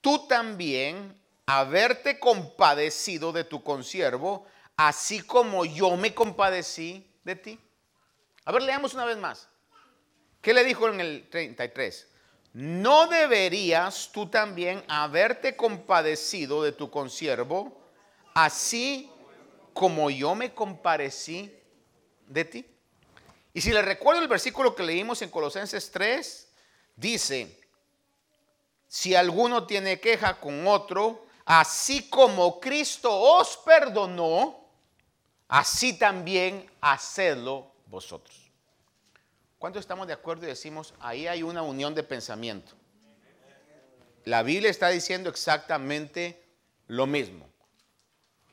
tú 0.00 0.26
también 0.28 1.19
haberte 1.58 2.18
compadecido 2.18 3.32
de 3.32 3.44
tu 3.44 3.62
consiervo, 3.62 4.46
así 4.76 5.20
como 5.20 5.64
yo 5.64 5.96
me 5.96 6.14
compadecí 6.14 7.10
de 7.24 7.36
ti? 7.36 7.58
A 8.44 8.52
ver, 8.52 8.62
leamos 8.62 8.94
una 8.94 9.04
vez 9.04 9.16
más. 9.16 9.48
¿Qué 10.40 10.54
le 10.54 10.64
dijo 10.64 10.88
en 10.88 11.00
el 11.00 11.28
33? 11.28 12.10
¿no 12.52 13.06
deberías 13.06 14.10
tú 14.12 14.26
también 14.26 14.82
haberte 14.88 15.56
compadecido 15.56 16.62
de 16.62 16.72
tu 16.72 16.90
consiervo, 16.90 17.80
así 18.34 19.10
como 19.72 20.10
yo 20.10 20.34
me 20.34 20.52
comparecí 20.52 21.54
de 22.26 22.44
ti? 22.44 22.66
Y 23.52 23.60
si 23.60 23.72
le 23.72 23.82
recuerdo 23.82 24.22
el 24.22 24.28
versículo 24.28 24.74
que 24.74 24.82
leímos 24.82 25.22
en 25.22 25.30
Colosenses 25.30 25.90
3, 25.90 26.48
dice, 26.96 27.56
si 28.88 29.14
alguno 29.14 29.66
tiene 29.66 30.00
queja 30.00 30.38
con 30.38 30.66
otro, 30.66 31.26
así 31.50 32.08
como 32.08 32.60
Cristo 32.60 33.10
os 33.12 33.56
perdonó, 33.56 34.68
así 35.48 35.98
también 35.98 36.70
hacedlo 36.80 37.72
vosotros. 37.86 38.52
¿Cuánto 39.58 39.80
estamos 39.80 40.06
de 40.06 40.12
acuerdo 40.12 40.44
y 40.44 40.46
decimos, 40.46 40.94
ahí 41.00 41.26
hay 41.26 41.42
una 41.42 41.62
unión 41.62 41.92
de 41.92 42.04
pensamiento? 42.04 42.70
La 44.26 44.44
Biblia 44.44 44.70
está 44.70 44.90
diciendo 44.90 45.28
exactamente 45.28 46.40
lo 46.86 47.08
mismo. 47.08 47.48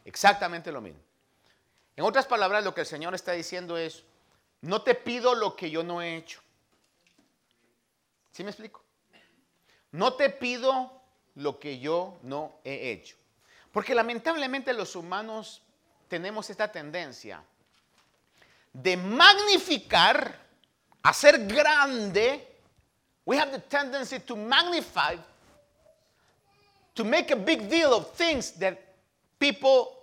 Exactamente 0.03 0.71
lo 0.71 0.81
mismo. 0.81 0.99
En 1.95 2.03
otras 2.03 2.25
palabras, 2.25 2.63
lo 2.63 2.73
que 2.73 2.81
el 2.81 2.87
Señor 2.87 3.13
está 3.13 3.33
diciendo 3.33 3.77
es, 3.77 4.05
no 4.61 4.81
te 4.81 4.95
pido 4.95 5.35
lo 5.35 5.55
que 5.55 5.69
yo 5.69 5.83
no 5.83 6.01
he 6.01 6.17
hecho. 6.17 6.41
¿Sí 8.31 8.43
me 8.43 8.49
explico? 8.49 8.83
No 9.91 10.13
te 10.13 10.31
pido 10.31 10.96
lo 11.37 11.59
que 11.59 11.79
yo 11.79 12.17
no 12.23 12.59
he 12.63 12.91
hecho. 12.91 13.15
Porque 13.71 13.93
lamentablemente 13.93 14.73
los 14.73 14.95
humanos 14.95 15.61
tenemos 16.07 16.49
esta 16.49 16.71
tendencia 16.71 17.43
de 18.73 18.97
magnificar 18.97 20.39
hacer 21.03 21.47
grande, 21.47 22.45
we 23.25 23.37
have 23.37 23.51
the 23.51 23.59
tendency 23.59 24.19
to 24.19 24.35
magnify, 24.35 25.15
to 26.95 27.03
make 27.03 27.31
a 27.31 27.35
big 27.35 27.69
deal 27.69 27.93
of 27.93 28.11
things 28.13 28.51
that 28.51 28.77
people 29.39 29.93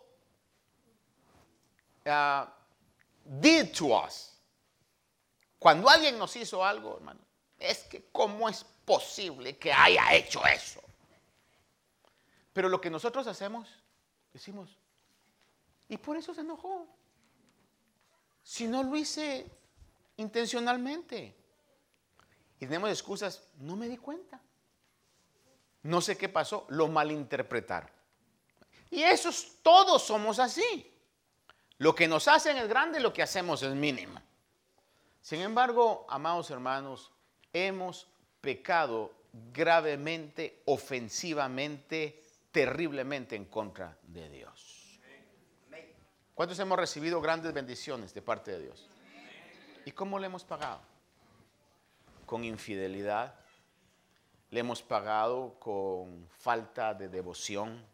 uh, 2.07 2.47
did 3.41 3.73
to 3.75 3.93
us. 3.93 4.31
Cuando 5.59 5.89
alguien 5.89 6.19
nos 6.19 6.35
hizo 6.37 6.65
algo, 6.65 6.97
hermano, 6.97 7.21
es 7.59 7.85
que 7.85 8.05
cómo 8.13 8.49
es 8.49 8.65
posible 8.85 9.57
que 9.59 9.73
haya 9.73 10.13
hecho 10.13 10.45
eso. 10.47 10.85
Pero 12.55 12.71
lo 12.71 12.81
que 12.81 12.89
nosotros 12.89 13.27
hacemos, 13.27 13.69
decimos, 14.33 14.79
y 15.89 15.99
por 15.99 16.17
eso 16.17 16.33
se 16.33 16.41
enojó. 16.41 16.87
Si 18.43 18.67
no 18.67 18.83
lo 18.83 18.97
hice 18.97 19.45
intencionalmente. 20.17 21.35
Y 22.61 22.67
tenemos 22.67 22.91
excusas, 22.91 23.43
no 23.59 23.77
me 23.77 23.89
di 23.89 23.99
cuenta. 23.99 24.41
No 25.83 26.01
sé 26.01 26.17
qué 26.17 26.29
pasó, 26.29 26.65
lo 26.71 26.89
malinterpretaron. 26.89 27.91
Y 28.91 29.03
esos 29.03 29.59
todos 29.63 30.03
somos 30.03 30.39
así. 30.39 30.91
Lo 31.79 31.95
que 31.95 32.07
nos 32.07 32.29
hacen 32.29 32.57
es 32.57 32.69
grande, 32.69 33.01
lo 33.01 33.13
que 33.13 33.23
hacemos 33.23 33.63
es 33.63 33.75
mínimo. 33.75 34.21
Sin 35.21 35.41
embargo, 35.41 36.07
amados 36.09 36.51
hermanos, 36.51 37.11
hemos 37.53 38.07
pecado 38.41 39.13
gravemente, 39.53 40.63
ofensivamente, 40.67 42.23
terriblemente 42.55 43.35
en 43.35 43.47
contra 43.47 43.99
de 44.05 44.29
Dios. 44.29 45.01
¿Cuántos 46.37 46.57
hemos 46.61 46.79
recibido 46.79 47.21
grandes 47.21 47.53
bendiciones 47.53 48.15
de 48.15 48.23
parte 48.23 48.53
de 48.53 48.61
Dios? 48.61 48.89
¿Y 49.85 49.91
cómo 49.91 50.21
le 50.21 50.27
hemos 50.27 50.45
pagado? 50.45 50.81
Con 52.25 52.45
infidelidad. 52.45 53.35
Le 54.51 54.61
hemos 54.61 54.83
pagado 54.83 55.57
con 55.59 56.29
falta 56.39 56.95
de 56.95 57.09
devoción. 57.09 57.85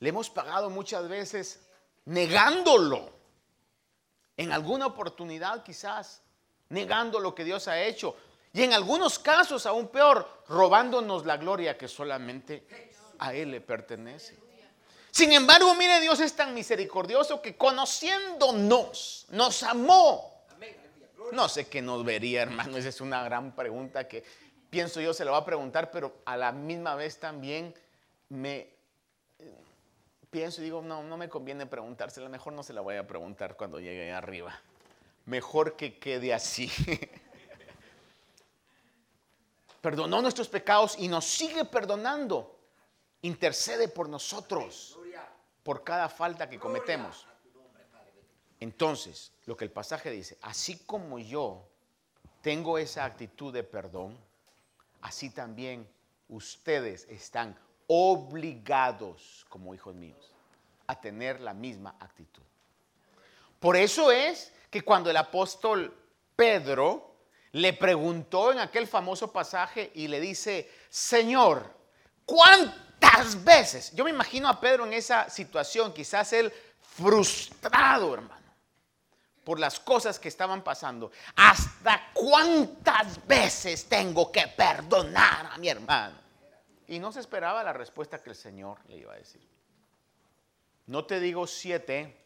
Le 0.00 0.08
hemos 0.08 0.30
pagado 0.30 0.68
muchas 0.68 1.08
veces 1.08 1.64
negándolo. 2.06 3.12
En 4.36 4.50
alguna 4.50 4.86
oportunidad 4.86 5.62
quizás 5.62 6.22
negando 6.70 7.20
lo 7.20 7.36
que 7.36 7.44
Dios 7.44 7.68
ha 7.68 7.80
hecho. 7.80 8.16
Y 8.52 8.64
en 8.64 8.72
algunos 8.72 9.20
casos, 9.20 9.64
aún 9.64 9.86
peor, 9.88 10.42
robándonos 10.48 11.24
la 11.24 11.36
gloria 11.36 11.78
que 11.78 11.86
solamente 11.86 12.66
a 13.18 13.34
Él 13.34 13.50
le 13.50 13.60
pertenece. 13.60 14.36
Sin 15.10 15.32
embargo, 15.32 15.74
mire, 15.74 16.00
Dios 16.00 16.20
es 16.20 16.34
tan 16.34 16.52
misericordioso 16.52 17.40
que 17.40 17.56
conociéndonos, 17.56 19.26
nos 19.30 19.62
amó. 19.62 20.44
No 21.32 21.48
sé 21.48 21.66
qué 21.66 21.80
nos 21.82 22.04
vería, 22.04 22.42
hermano. 22.42 22.76
Esa 22.76 22.90
es 22.90 23.00
una 23.00 23.24
gran 23.24 23.54
pregunta 23.56 24.06
que 24.06 24.22
pienso 24.68 25.00
yo 25.00 25.14
se 25.14 25.24
lo 25.24 25.32
va 25.32 25.38
a 25.38 25.44
preguntar, 25.44 25.90
pero 25.90 26.20
a 26.26 26.36
la 26.36 26.52
misma 26.52 26.94
vez 26.96 27.18
también 27.18 27.74
me 28.28 28.68
pienso 30.30 30.60
y 30.60 30.64
digo, 30.64 30.82
no, 30.82 31.02
no 31.02 31.16
me 31.16 31.30
conviene 31.30 31.64
preguntársela. 31.64 32.28
Mejor 32.28 32.52
no 32.52 32.62
se 32.62 32.74
la 32.74 32.82
voy 32.82 32.96
a 32.96 33.06
preguntar 33.06 33.56
cuando 33.56 33.80
llegue 33.80 34.12
arriba. 34.12 34.60
Mejor 35.24 35.76
que 35.76 35.98
quede 35.98 36.34
así. 36.34 36.70
Perdonó 39.80 40.20
nuestros 40.20 40.48
pecados 40.48 40.96
y 40.98 41.08
nos 41.08 41.24
sigue 41.24 41.64
perdonando. 41.64 42.55
Intercede 43.26 43.88
por 43.88 44.08
nosotros 44.08 44.96
por 45.64 45.82
cada 45.82 46.08
falta 46.08 46.48
que 46.48 46.60
cometemos. 46.60 47.26
Entonces, 48.60 49.32
lo 49.46 49.56
que 49.56 49.64
el 49.64 49.72
pasaje 49.72 50.12
dice, 50.12 50.38
así 50.42 50.78
como 50.86 51.18
yo 51.18 51.66
tengo 52.40 52.78
esa 52.78 53.04
actitud 53.04 53.52
de 53.52 53.64
perdón, 53.64 54.16
así 55.00 55.30
también 55.30 55.88
ustedes 56.28 57.04
están 57.10 57.58
obligados, 57.88 59.44
como 59.48 59.74
hijos 59.74 59.96
míos, 59.96 60.32
a 60.86 61.00
tener 61.00 61.40
la 61.40 61.52
misma 61.52 61.96
actitud. 61.98 62.44
Por 63.58 63.74
eso 63.74 64.12
es 64.12 64.52
que 64.70 64.82
cuando 64.82 65.10
el 65.10 65.16
apóstol 65.16 65.92
Pedro 66.36 67.16
le 67.50 67.72
preguntó 67.72 68.52
en 68.52 68.60
aquel 68.60 68.86
famoso 68.86 69.32
pasaje 69.32 69.90
y 69.96 70.06
le 70.06 70.20
dice, 70.20 70.70
Señor, 70.88 71.74
¿cuántas 73.16 73.44
veces? 73.44 73.92
Yo 73.94 74.04
me 74.04 74.10
imagino 74.10 74.48
a 74.48 74.60
Pedro 74.60 74.86
en 74.86 74.92
esa 74.92 75.28
situación, 75.30 75.92
quizás 75.92 76.32
él 76.32 76.52
frustrado, 76.80 78.14
hermano, 78.14 78.46
por 79.44 79.58
las 79.58 79.80
cosas 79.80 80.18
que 80.18 80.28
estaban 80.28 80.62
pasando. 80.62 81.10
¿Hasta 81.36 82.10
cuántas 82.12 83.24
veces 83.26 83.88
tengo 83.88 84.30
que 84.30 84.46
perdonar 84.48 85.50
a 85.52 85.58
mi 85.58 85.68
hermano? 85.68 86.16
Y 86.88 86.98
no 86.98 87.12
se 87.12 87.20
esperaba 87.20 87.64
la 87.64 87.72
respuesta 87.72 88.22
que 88.22 88.30
el 88.30 88.36
Señor 88.36 88.78
le 88.88 88.98
iba 88.98 89.12
a 89.12 89.16
decir. 89.16 89.46
No 90.86 91.04
te 91.04 91.18
digo 91.18 91.46
siete, 91.46 92.16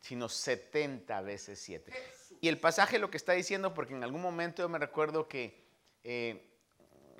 sino 0.00 0.28
setenta 0.28 1.20
veces 1.22 1.58
siete. 1.58 1.92
Y 2.40 2.48
el 2.48 2.60
pasaje 2.60 2.98
lo 2.98 3.10
que 3.10 3.16
está 3.16 3.32
diciendo, 3.32 3.72
porque 3.72 3.94
en 3.94 4.04
algún 4.04 4.20
momento 4.20 4.62
yo 4.62 4.68
me 4.68 4.78
recuerdo 4.78 5.26
que 5.26 5.64
eh, 6.04 6.48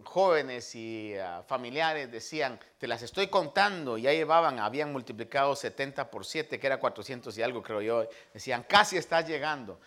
jóvenes 0.05 0.75
y 0.75 1.15
ah, 1.17 1.43
familiares 1.47 2.11
decían, 2.11 2.59
te 2.79 2.87
las 2.87 3.03
estoy 3.03 3.29
contando, 3.29 3.99
y 3.99 4.03
ya 4.03 4.13
llevaban, 4.13 4.59
habían 4.59 4.93
multiplicado 4.93 5.55
70 5.55 6.11
por 6.11 6.25
7, 6.25 6.59
que 6.59 6.67
era 6.67 6.79
400 6.79 7.37
y 7.37 7.43
algo 7.43 7.63
creo 7.63 7.81
yo, 7.81 8.09
decían, 8.33 8.65
casi 8.69 8.97
estás 8.97 9.27
llegando. 9.27 9.81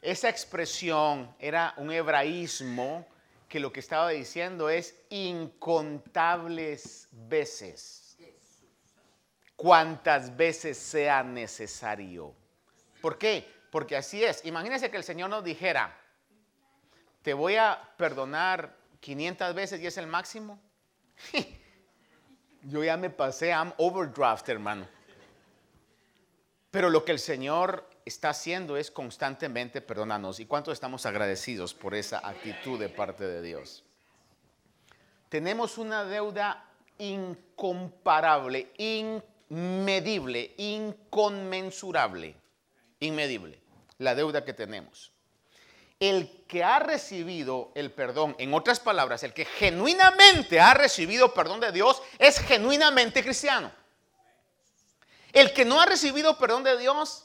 Esa 0.00 0.28
expresión 0.28 1.34
era 1.38 1.74
un 1.78 1.90
hebraísmo 1.90 3.06
que 3.48 3.60
lo 3.60 3.72
que 3.72 3.80
estaba 3.80 4.10
diciendo 4.10 4.68
es 4.68 4.94
incontables 5.08 7.08
veces, 7.12 8.16
cuantas 9.54 10.36
veces 10.36 10.76
sea 10.76 11.22
necesario. 11.22 12.34
¿Por 13.00 13.18
qué? 13.18 13.48
Porque 13.70 13.96
así 13.96 14.24
es. 14.24 14.44
Imagínense 14.44 14.90
que 14.90 14.96
el 14.96 15.04
Señor 15.04 15.30
nos 15.30 15.44
dijera, 15.44 15.96
te 17.22 17.34
voy 17.34 17.56
a 17.56 17.80
perdonar 17.96 18.76
500 19.06 19.54
veces 19.54 19.80
y 19.80 19.86
es 19.86 19.96
el 19.98 20.08
máximo. 20.08 20.58
Yo 22.64 22.82
ya 22.82 22.96
me 22.96 23.08
pasé, 23.08 23.50
I'm 23.50 23.72
overdraft, 23.76 24.48
hermano. 24.48 24.88
Pero 26.72 26.90
lo 26.90 27.04
que 27.04 27.12
el 27.12 27.20
Señor 27.20 27.88
está 28.04 28.30
haciendo 28.30 28.76
es 28.76 28.90
constantemente 28.90 29.80
perdonarnos. 29.80 30.40
¿Y 30.40 30.46
cuánto 30.46 30.72
estamos 30.72 31.06
agradecidos 31.06 31.72
por 31.72 31.94
esa 31.94 32.18
actitud 32.26 32.80
de 32.80 32.88
parte 32.88 33.24
de 33.24 33.42
Dios? 33.42 33.84
Tenemos 35.28 35.78
una 35.78 36.04
deuda 36.04 36.68
incomparable, 36.98 38.72
inmedible, 38.76 40.52
inconmensurable, 40.56 42.34
inmedible, 42.98 43.60
la 43.98 44.16
deuda 44.16 44.44
que 44.44 44.52
tenemos 44.52 45.15
el 45.98 46.44
que 46.46 46.62
ha 46.62 46.78
recibido 46.78 47.72
el 47.74 47.90
perdón, 47.90 48.36
en 48.38 48.52
otras 48.54 48.80
palabras, 48.80 49.22
el 49.22 49.32
que 49.32 49.44
genuinamente 49.44 50.60
ha 50.60 50.74
recibido 50.74 51.32
perdón 51.32 51.60
de 51.60 51.72
Dios, 51.72 52.02
es 52.18 52.38
genuinamente 52.38 53.22
cristiano. 53.22 53.72
El 55.32 55.52
que 55.52 55.64
no 55.64 55.80
ha 55.80 55.86
recibido 55.86 56.38
perdón 56.38 56.64
de 56.64 56.78
Dios 56.78 57.24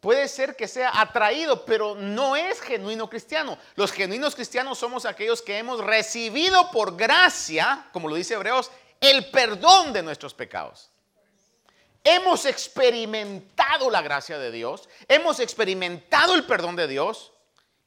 puede 0.00 0.28
ser 0.28 0.56
que 0.56 0.68
sea 0.68 1.00
atraído, 1.00 1.64
pero 1.64 1.94
no 1.94 2.36
es 2.36 2.60
genuino 2.60 3.08
cristiano. 3.08 3.58
Los 3.74 3.92
genuinos 3.92 4.34
cristianos 4.34 4.78
somos 4.78 5.06
aquellos 5.06 5.42
que 5.42 5.58
hemos 5.58 5.80
recibido 5.80 6.70
por 6.70 6.96
gracia, 6.96 7.88
como 7.92 8.08
lo 8.08 8.14
dice 8.14 8.34
Hebreos, 8.34 8.70
el 9.00 9.30
perdón 9.30 9.92
de 9.92 10.02
nuestros 10.02 10.34
pecados. 10.34 10.90
Hemos 12.04 12.46
experimentado 12.46 13.88
la 13.90 14.02
gracia 14.02 14.38
de 14.38 14.50
Dios, 14.50 14.88
hemos 15.06 15.38
experimentado 15.38 16.34
el 16.34 16.44
perdón 16.44 16.76
de 16.76 16.88
Dios 16.88 17.31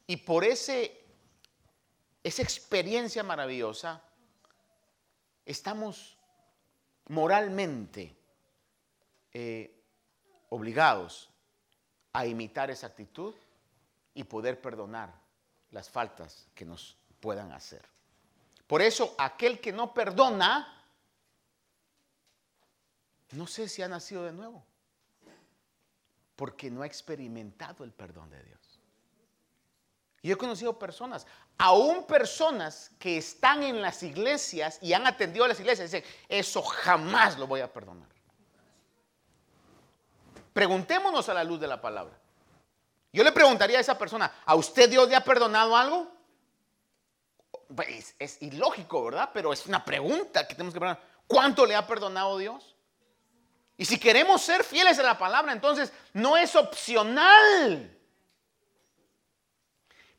y 0.08 0.18
por 0.18 0.44
ese, 0.44 1.04
esa 2.24 2.42
experiencia 2.42 3.24
maravillosa, 3.24 4.02
estamos 5.46 6.18
moralmente 7.08 8.16
eh, 9.34 9.84
obligados 10.50 11.30
a 12.14 12.26
imitar 12.26 12.72
esa 12.72 12.88
actitud 12.88 13.36
y 14.14 14.24
poder 14.24 14.62
perdonar 14.62 15.14
las 15.72 15.90
faltas 15.90 16.48
que 16.56 16.66
nos 16.66 16.98
puedan 17.20 17.52
hacer. 17.52 17.86
Por 18.68 18.82
eso 18.82 19.14
aquel 19.18 19.60
que 19.60 19.72
no 19.72 19.94
perdona, 19.94 20.84
no 23.32 23.48
sé 23.48 23.68
si 23.68 23.82
ha 23.82 23.88
nacido 23.88 24.24
de 24.24 24.32
nuevo, 24.32 24.66
porque 26.36 26.72
no 26.72 26.82
ha 26.82 26.86
experimentado 26.86 27.84
el 27.84 27.92
perdón 27.92 28.30
de 28.30 28.44
Dios. 28.44 28.75
Yo 30.26 30.34
he 30.34 30.38
conocido 30.38 30.80
personas, 30.80 31.28
aún 31.56 32.08
personas 32.08 32.90
que 32.98 33.18
están 33.18 33.62
en 33.62 33.80
las 33.80 34.02
iglesias 34.02 34.80
y 34.82 34.94
han 34.94 35.06
atendido 35.06 35.46
a 35.46 35.48
las 35.50 35.60
iglesias, 35.60 35.92
dicen, 35.92 36.10
eso 36.28 36.64
jamás 36.64 37.38
lo 37.38 37.46
voy 37.46 37.62
a 37.62 37.72
perdonar. 37.72 38.10
Preguntémonos 40.52 41.30
a 41.30 41.34
la 41.36 41.44
luz 41.44 41.60
de 41.60 41.68
la 41.68 41.80
palabra. 41.80 42.18
Yo 43.14 43.24
le 43.24 43.32
preguntaría 43.32 43.78
a 43.78 43.82
esa 43.82 44.00
persona, 44.00 44.32
¿a 44.46 44.56
usted 44.56 44.90
Dios 44.90 45.08
le 45.08 45.16
ha 45.16 45.24
perdonado 45.24 45.78
algo? 45.78 46.12
Pues 47.76 48.16
es 48.18 48.42
ilógico, 48.42 49.06
¿verdad? 49.06 49.30
Pero 49.32 49.54
es 49.54 49.68
una 49.68 49.86
pregunta 49.86 50.48
que 50.48 50.56
tenemos 50.56 50.74
que 50.74 50.80
preguntar. 50.80 51.06
¿Cuánto 51.28 51.68
le 51.68 51.76
ha 51.76 51.86
perdonado 51.86 52.40
Dios? 52.40 52.76
Y 53.78 53.86
si 53.86 54.00
queremos 54.00 54.42
ser 54.42 54.64
fieles 54.64 54.98
a 54.98 55.04
la 55.04 55.20
palabra, 55.20 55.52
entonces 55.52 55.94
no 56.14 56.36
es 56.36 56.56
opcional 56.56 57.95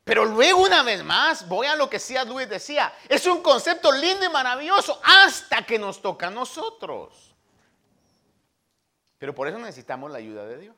pero 0.07 0.23
luego 0.23 0.61
una 0.61 0.83
vez 0.83 1.03
más, 1.03 1.45
voy 1.49 1.67
a 1.67 1.75
lo 1.75 1.89
que 1.89 1.99
C.S. 1.99 2.25
Luis 2.25 2.47
decía, 2.47 2.93
es 3.09 3.25
un 3.25 3.43
concepto 3.43 3.91
lindo 3.91 4.23
y 4.23 4.29
maravilloso 4.29 5.01
hasta 5.03 5.63
que 5.63 5.77
nos 5.77 6.01
toca 6.01 6.27
a 6.27 6.31
nosotros. 6.31 7.35
Pero 9.17 9.35
por 9.35 9.49
eso 9.49 9.57
necesitamos 9.57 10.09
la 10.09 10.19
ayuda 10.19 10.45
de 10.45 10.59
Dios. 10.59 10.75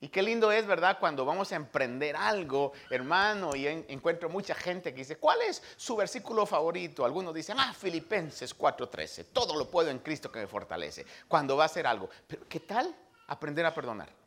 Y 0.00 0.08
qué 0.08 0.20
lindo 0.20 0.52
es, 0.52 0.66
¿verdad? 0.66 0.98
Cuando 1.00 1.24
vamos 1.24 1.50
a 1.52 1.56
emprender 1.56 2.14
algo, 2.14 2.72
hermano, 2.90 3.56
y 3.56 3.66
encuentro 3.66 4.28
mucha 4.28 4.54
gente 4.54 4.92
que 4.92 4.98
dice, 4.98 5.16
¿cuál 5.16 5.40
es 5.40 5.62
su 5.76 5.96
versículo 5.96 6.44
favorito? 6.44 7.06
Algunos 7.06 7.32
dicen, 7.32 7.56
ah, 7.58 7.72
Filipenses 7.72 8.54
4:13, 8.54 9.28
todo 9.32 9.56
lo 9.56 9.70
puedo 9.70 9.88
en 9.88 10.00
Cristo 10.00 10.30
que 10.30 10.40
me 10.40 10.46
fortalece, 10.46 11.06
cuando 11.26 11.56
va 11.56 11.62
a 11.62 11.66
hacer 11.66 11.86
algo. 11.86 12.10
Pero 12.26 12.46
¿qué 12.50 12.60
tal 12.60 12.94
aprender 13.28 13.64
a 13.64 13.72
perdonar? 13.72 14.21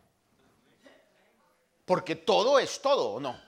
Porque 1.86 2.16
todo 2.16 2.60
es 2.60 2.82
todo, 2.82 3.12
¿o 3.12 3.20
no? 3.20 3.40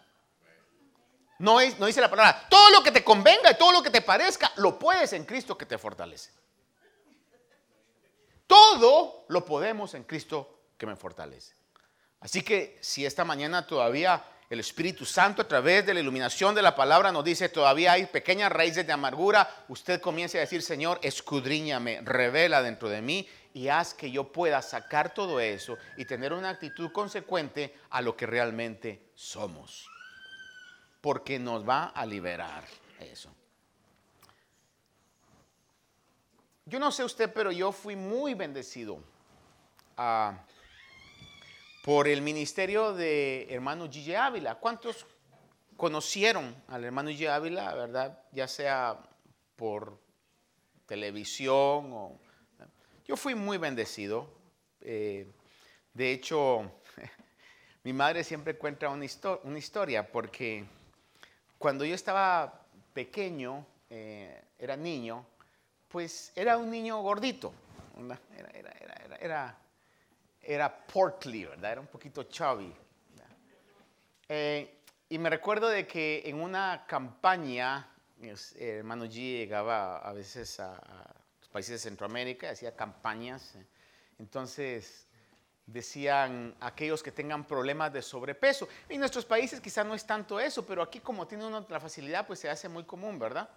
No, 1.40 1.60
es, 1.60 1.78
no 1.78 1.86
dice 1.86 2.02
la 2.02 2.10
palabra, 2.10 2.48
todo 2.50 2.70
lo 2.72 2.82
que 2.82 2.92
te 2.92 3.04
convenga 3.04 3.52
y 3.52 3.58
todo 3.58 3.72
lo 3.72 3.84
que 3.84 3.92
te 3.92 4.02
parezca, 4.02 4.52
lo 4.56 4.80
puedes 4.80 5.14
en 5.14 5.26
Cristo 5.26 5.58
que 5.58 5.66
te 5.66 5.78
fortalece. 5.78 6.32
Todo 8.48 9.26
lo 9.28 9.46
podemos 9.46 9.94
en 9.94 10.04
Cristo 10.04 10.62
que 10.78 10.86
me 10.86 10.96
fortalece. 10.96 11.54
Así 12.20 12.42
que 12.42 12.80
si 12.82 13.06
esta 13.06 13.24
mañana 13.24 13.68
todavía 13.68 14.24
el 14.50 14.62
Espíritu 14.62 15.06
Santo 15.06 15.42
a 15.42 15.48
través 15.48 15.86
de 15.86 15.94
la 15.94 16.00
iluminación 16.00 16.56
de 16.56 16.62
la 16.62 16.74
palabra 16.74 17.12
nos 17.12 17.26
dice 17.26 17.50
todavía 17.50 17.92
hay 17.92 18.06
pequeñas 18.06 18.52
raíces 18.52 18.88
de 18.88 18.94
amargura, 18.94 19.66
usted 19.68 20.00
comience 20.00 20.38
a 20.38 20.42
decir, 20.42 20.62
Señor, 20.64 21.00
escudriñame, 21.04 22.00
revela 22.02 22.64
dentro 22.64 22.88
de 22.88 23.02
mí 23.02 23.28
y 23.54 23.68
haz 23.68 23.94
que 23.94 24.12
yo 24.12 24.32
pueda 24.32 24.62
sacar 24.62 25.14
todo 25.14 25.40
eso 25.40 25.78
y 25.96 26.06
tener 26.06 26.34
una 26.34 26.50
actitud 26.50 26.92
consecuente 26.92 27.76
a 27.90 28.02
lo 28.02 28.16
que 28.16 28.26
realmente 28.26 29.12
somos. 29.16 29.88
Porque 31.02 31.40
nos 31.40 31.68
va 31.68 31.86
a 31.88 32.06
liberar 32.06 32.64
eso. 33.00 33.32
yo 36.68 36.80
no 36.80 36.92
sé 36.92 37.04
usted, 37.04 37.32
pero 37.34 37.52
yo 37.52 37.72
fui 37.72 37.96
muy 37.96 38.34
bendecido 38.34 39.00
ah, 39.96 40.38
por 41.84 42.10
el 42.10 42.22
ministerio 42.22 42.94
de 42.94 43.48
hermano 43.50 43.90
Gigi 43.90 44.14
Ávila. 44.14 44.56
¿Cuántos 44.56 45.06
conocieron 45.78 46.54
al 46.68 46.84
hermano 46.84 47.10
Gigi 47.10 47.28
Ávila, 47.28 47.74
verdad? 47.74 48.22
Ya 48.34 48.48
sea 48.48 49.00
por 49.56 49.98
televisión 50.86 51.92
o... 51.94 52.20
Yo 53.08 53.16
fui 53.16 53.36
muy 53.36 53.58
bendecido. 53.58 54.28
Eh, 54.82 55.32
de 55.94 56.12
hecho, 56.12 56.70
mi 57.84 57.94
madre 57.94 58.22
siempre 58.26 58.58
cuenta 58.58 58.90
una, 58.90 59.06
historia 59.06 60.12
porque 60.12 60.66
cuando 61.58 61.86
yo 61.86 61.96
estaba 61.96 62.66
pequeño, 62.94 63.66
eh, 63.90 64.44
era 64.60 64.76
niño, 64.76 65.26
pues 65.88 66.34
era 66.36 66.58
un 66.58 66.70
niño 66.70 67.02
gordito. 67.02 67.54
Era, 68.36 68.52
era, 68.54 68.72
era, 68.72 69.16
era, 69.16 69.58
era 70.42 70.86
portly, 70.86 71.46
¿verdad? 71.46 71.72
Era 71.72 71.82
un 71.82 71.88
poquito 71.88 72.24
chubby. 72.24 72.76
Eh, 74.28 74.82
y 75.08 75.18
me 75.18 75.30
recuerdo 75.30 75.70
de 75.70 75.88
que 75.88 76.24
en 76.26 76.42
una 76.42 76.84
campaña, 76.86 77.90
hermano 78.60 79.06
G 79.06 79.14
llegaba 79.14 80.00
a 80.00 80.12
veces 80.12 80.60
a, 80.60 81.17
países 81.58 81.82
de 81.82 81.90
Centroamérica, 81.90 82.52
hacía 82.52 82.76
campañas. 82.76 83.58
Entonces 84.20 85.08
decían 85.66 86.56
aquellos 86.60 87.02
que 87.02 87.12
tengan 87.12 87.48
problemas 87.48 87.92
de 87.92 88.04
sobrepeso. 88.04 88.70
En 88.88 89.00
nuestros 89.00 89.26
países 89.26 89.60
quizás 89.60 89.84
no 89.84 89.96
es 89.96 90.06
tanto 90.06 90.40
eso, 90.40 90.64
pero 90.68 90.84
aquí 90.84 91.00
como 91.00 91.26
tiene 91.26 91.48
uno 91.48 91.66
la 91.68 91.80
facilidad, 91.80 92.28
pues 92.28 92.38
se 92.38 92.48
hace 92.48 92.70
muy 92.70 92.84
común, 92.84 93.18
¿verdad? 93.18 93.50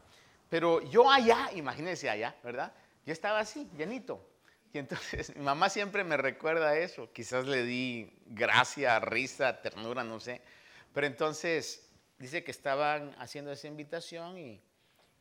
Pero 0.49 0.81
yo 0.81 1.11
allá, 1.11 1.51
imagínense 1.55 2.09
allá, 2.09 2.35
¿verdad? 2.43 2.73
Yo 3.05 3.13
estaba 3.13 3.39
así, 3.39 3.69
llenito. 3.77 4.27
Y 4.73 4.79
entonces 4.79 5.29
mi 5.37 5.43
mamá 5.43 5.69
siempre 5.69 6.03
me 6.03 6.17
recuerda 6.17 6.79
eso. 6.79 7.13
Quizás 7.13 7.45
le 7.45 7.65
di 7.65 8.11
gracia, 8.29 8.99
risa, 8.99 9.61
ternura, 9.61 10.05
no 10.05 10.21
sé. 10.21 10.41
Pero 10.95 11.07
entonces 11.07 11.87
dice 12.19 12.43
que 12.45 12.51
estaban 12.51 13.15
haciendo 13.19 13.53
esa 13.53 13.69
invitación 13.69 14.39
y, 14.39 14.63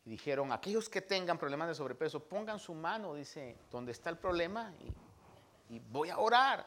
dijeron, 0.09 0.51
aquellos 0.51 0.89
que 0.89 1.01
tengan 1.01 1.37
problemas 1.37 1.67
de 1.67 1.75
sobrepeso, 1.75 2.23
pongan 2.23 2.57
su 2.57 2.73
mano, 2.73 3.13
dice, 3.13 3.55
donde 3.69 3.91
está 3.91 4.09
el 4.09 4.17
problema 4.17 4.73
y, 5.69 5.79
voy 5.91 6.09
a 6.09 6.17
orar. 6.17 6.65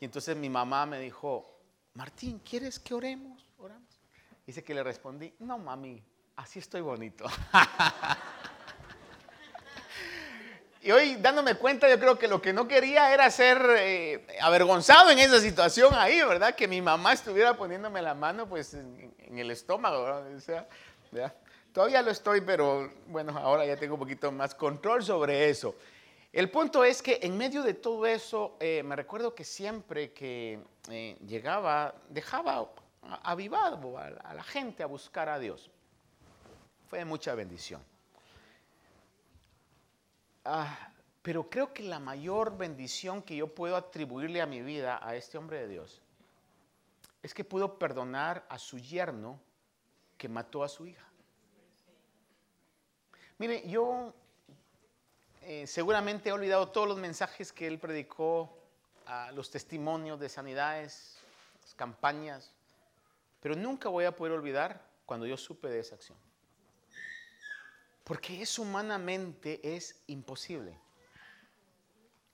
Y 0.00 0.04
entonces 0.04 0.36
mi 0.36 0.50
mamá 0.50 0.84
me 0.84 0.98
dijo, 0.98 1.60
Martín, 1.94 2.40
¿quieres 2.40 2.80
que 2.80 2.94
oremos? 2.94 3.46
Oramos. 3.58 4.00
Dice 4.44 4.64
que 4.64 4.74
le 4.74 4.82
respondí, 4.82 5.32
no 5.38 5.56
mami, 5.56 6.02
así 6.34 6.58
estoy 6.58 6.80
bonito. 6.80 7.26
y 10.82 10.90
hoy 10.90 11.14
dándome 11.14 11.54
cuenta, 11.54 11.88
yo 11.88 12.00
creo 12.00 12.18
que 12.18 12.26
lo 12.26 12.42
que 12.42 12.52
no 12.52 12.66
quería 12.66 13.14
era 13.14 13.30
ser 13.30 13.64
eh, 13.78 14.26
avergonzado 14.40 15.10
en 15.10 15.20
esa 15.20 15.38
situación 15.38 15.94
ahí, 15.94 16.20
¿verdad? 16.24 16.56
Que 16.56 16.66
mi 16.66 16.82
mamá 16.82 17.12
estuviera 17.12 17.56
poniéndome 17.56 18.02
la 18.02 18.14
mano 18.14 18.48
pues 18.48 18.74
en, 18.74 19.38
el 19.38 19.50
estómago, 19.52 20.02
¿verdad? 20.02 20.34
O 20.34 20.40
sea, 20.40 20.66
Todavía 21.72 22.02
lo 22.02 22.10
estoy, 22.10 22.42
pero 22.42 22.92
bueno, 23.06 23.36
ahora 23.38 23.64
ya 23.64 23.76
tengo 23.76 23.94
un 23.94 24.00
poquito 24.00 24.30
más 24.30 24.54
control 24.54 25.02
sobre 25.02 25.48
eso. 25.48 25.74
El 26.30 26.50
punto 26.50 26.84
es 26.84 27.02
que 27.02 27.18
en 27.22 27.36
medio 27.36 27.62
de 27.62 27.74
todo 27.74 28.06
eso, 28.06 28.56
eh, 28.60 28.82
me 28.82 28.94
recuerdo 28.94 29.34
que 29.34 29.44
siempre 29.44 30.12
que 30.12 30.62
eh, 30.90 31.16
llegaba, 31.26 31.94
dejaba 32.10 32.70
avivado 33.22 33.98
a 33.98 34.34
la 34.34 34.42
gente 34.42 34.82
a 34.82 34.86
buscar 34.86 35.30
a 35.30 35.38
Dios. 35.38 35.70
Fue 36.88 36.98
de 36.98 37.04
mucha 37.06 37.34
bendición. 37.34 37.82
Ah, 40.44 40.90
pero 41.22 41.48
creo 41.48 41.72
que 41.72 41.84
la 41.84 42.00
mayor 42.00 42.56
bendición 42.56 43.22
que 43.22 43.36
yo 43.36 43.46
puedo 43.54 43.76
atribuirle 43.76 44.42
a 44.42 44.46
mi 44.46 44.60
vida 44.60 45.00
a 45.02 45.14
este 45.16 45.38
hombre 45.38 45.60
de 45.60 45.68
Dios 45.68 46.02
es 47.22 47.32
que 47.32 47.44
pudo 47.44 47.78
perdonar 47.78 48.44
a 48.48 48.58
su 48.58 48.78
yerno 48.78 49.40
que 50.18 50.28
mató 50.28 50.64
a 50.64 50.68
su 50.68 50.86
hija. 50.86 51.11
Mire, 53.38 53.68
yo 53.68 54.14
eh, 55.42 55.66
seguramente 55.66 56.28
he 56.28 56.32
olvidado 56.32 56.68
todos 56.68 56.86
los 56.86 56.98
mensajes 56.98 57.52
que 57.52 57.66
él 57.66 57.78
predicó, 57.78 58.58
los 59.34 59.50
testimonios 59.50 60.18
de 60.20 60.28
sanidades, 60.28 61.18
las 61.62 61.74
campañas, 61.74 62.52
pero 63.40 63.56
nunca 63.56 63.88
voy 63.88 64.04
a 64.04 64.14
poder 64.14 64.32
olvidar 64.32 64.80
cuando 65.04 65.26
yo 65.26 65.36
supe 65.36 65.68
de 65.68 65.80
esa 65.80 65.96
acción. 65.96 66.16
Porque 68.04 68.40
es 68.40 68.58
humanamente 68.58 69.60
es 69.74 70.02
imposible 70.06 70.78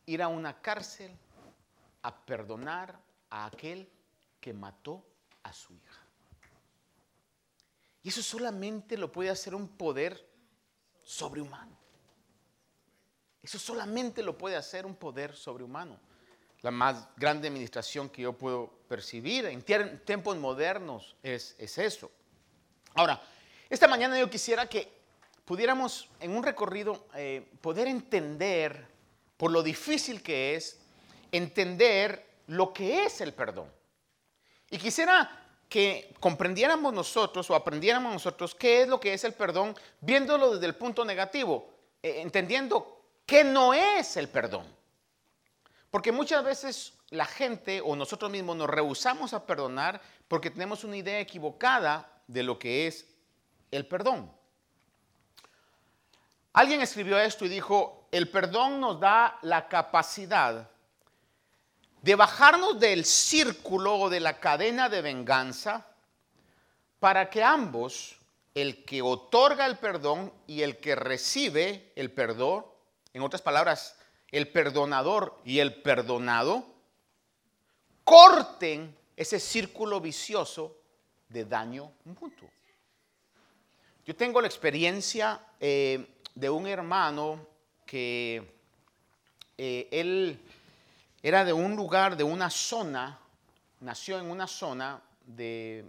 ir 0.07 0.23
a 0.23 0.29
una 0.29 0.61
cárcel 0.61 1.17
a 2.03 2.15
perdonar 2.15 2.99
a 3.31 3.47
aquel 3.47 3.89
que 4.41 4.53
mató 4.53 5.05
a 5.43 5.53
su 5.53 5.75
hija. 5.75 6.03
Y 8.03 8.11
eso 8.11 8.23
solamente 8.23 8.97
lo 8.97 9.11
puede 9.11 9.31
hacer 9.31 9.55
un 9.55 9.69
poder 9.69 10.28
sobrehumano. 11.09 11.75
Eso 13.42 13.59
solamente 13.59 14.23
lo 14.23 14.37
puede 14.37 14.57
hacer 14.57 14.85
un 14.85 14.94
poder 14.94 15.35
sobrehumano. 15.35 15.99
La 16.61 16.71
más 16.71 17.09
grande 17.16 17.49
administración 17.49 18.11
que 18.11 18.23
yo 18.23 18.35
puedo 18.35 18.68
percibir 18.88 19.47
en 19.47 19.62
tiempos 20.05 20.37
modernos 20.37 21.16
es, 21.23 21.57
es 21.59 21.79
eso. 21.79 22.11
Ahora, 22.94 23.23
esta 23.71 23.88
mañana 23.88 24.18
yo 24.18 24.29
quisiera 24.29 24.68
que 24.68 24.92
pudiéramos 25.47 26.11
en 26.21 26.37
un 26.37 26.42
recorrido 26.42 27.07
eh, 27.14 27.53
poder 27.62 27.88
entender, 27.88 28.87
por 29.38 29.51
lo 29.51 29.62
difícil 29.62 30.23
que 30.23 30.57
es, 30.57 30.79
entender 31.33 32.27
lo 32.49 32.75
que 32.75 33.05
es 33.05 33.23
el 33.23 33.33
perdón. 33.33 33.73
Y 34.71 34.77
quisiera 34.77 35.38
que 35.69 36.15
comprendiéramos 36.21 36.93
nosotros 36.93 37.51
o 37.51 37.55
aprendiéramos 37.55 38.13
nosotros 38.13 38.55
qué 38.55 38.83
es 38.83 38.89
lo 38.89 38.99
que 38.99 39.13
es 39.13 39.25
el 39.25 39.35
perdón, 39.35 39.77
viéndolo 40.01 40.55
desde 40.55 40.67
el 40.67 40.75
punto 40.75 41.05
negativo, 41.05 41.69
eh, 42.03 42.23
entendiendo 42.23 43.03
qué 43.27 43.45
no 43.45 43.75
es 43.75 44.17
el 44.17 44.29
perdón. 44.29 44.67
Porque 45.91 46.13
muchas 46.13 46.45
veces 46.45 46.95
la 47.11 47.27
gente 47.27 47.81
o 47.81 47.97
nosotros 47.97 48.31
mismos 48.31 48.57
nos 48.57 48.69
rehusamos 48.69 49.33
a 49.33 49.47
perdonar 49.47 50.01
porque 50.27 50.51
tenemos 50.51 50.85
una 50.85 50.97
idea 50.97 51.21
equivocada 51.21 52.23
de 52.27 52.43
lo 52.43 52.59
que 52.59 52.87
es 52.87 53.07
el 53.71 53.87
perdón. 53.87 54.31
Alguien 56.53 56.81
escribió 56.81 57.19
esto 57.19 57.45
y 57.45 57.49
dijo, 57.49 58.09
el 58.11 58.29
perdón 58.29 58.81
nos 58.81 58.99
da 59.01 59.39
la 59.43 59.69
capacidad 59.69 60.69
de 62.03 62.15
bajarnos 62.15 62.79
del 62.79 63.05
círculo 63.05 63.97
o 63.97 64.11
de 64.11 64.21
la 64.21 64.39
cadena 64.39 64.89
de 64.89 65.03
venganza 65.03 65.87
para 66.99 67.31
que 67.31 67.43
ambos, 67.43 68.17
el 68.55 68.85
que 68.85 69.03
otorga 69.03 69.67
el 69.67 69.79
perdón 69.79 70.33
y 70.47 70.63
el 70.63 70.79
que 70.79 70.95
recibe 70.95 71.93
el 71.97 72.11
perdón, 72.11 72.67
en 73.13 73.23
otras 73.23 73.43
palabras, 73.43 73.97
el 74.31 74.49
perdonador 74.49 75.41
y 75.45 75.61
el 75.61 75.81
perdonado, 75.81 76.67
corten 78.05 78.97
ese 79.17 79.41
círculo 79.41 80.01
vicioso 80.01 80.77
de 81.29 81.45
daño 81.45 81.93
mutuo. 82.05 82.49
Yo 84.05 84.17
tengo 84.17 84.41
la 84.41 84.47
experiencia 84.47 85.41
eh, 85.61 86.21
de 86.35 86.49
un 86.49 86.67
hermano 86.67 87.47
que 87.85 88.43
eh, 89.59 89.89
él 89.91 90.41
era 91.23 91.45
de 91.45 91.53
un 91.53 91.77
lugar, 91.77 92.17
de 92.17 92.25
una 92.25 92.51
zona, 92.51 93.19
nació 93.81 94.19
en 94.19 94.31
una 94.31 94.47
zona 94.47 95.01
de, 95.27 95.85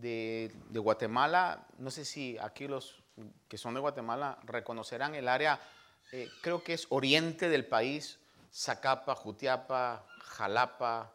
de, 0.00 0.50
Guatemala. 0.72 1.66
No 1.78 1.90
sé 1.90 2.04
si 2.04 2.36
aquí 2.38 2.68
los 2.68 3.02
que 3.48 3.56
son 3.56 3.74
de 3.74 3.80
Guatemala 3.80 4.38
reconocerán 4.44 5.14
el 5.14 5.28
área, 5.28 5.58
eh, 6.12 6.28
creo 6.42 6.62
que 6.62 6.74
es 6.74 6.86
oriente 6.90 7.48
del 7.48 7.64
país, 7.64 8.18
Zacapa, 8.52 9.14
Jutiapa, 9.14 10.04
Jalapa, 10.20 11.12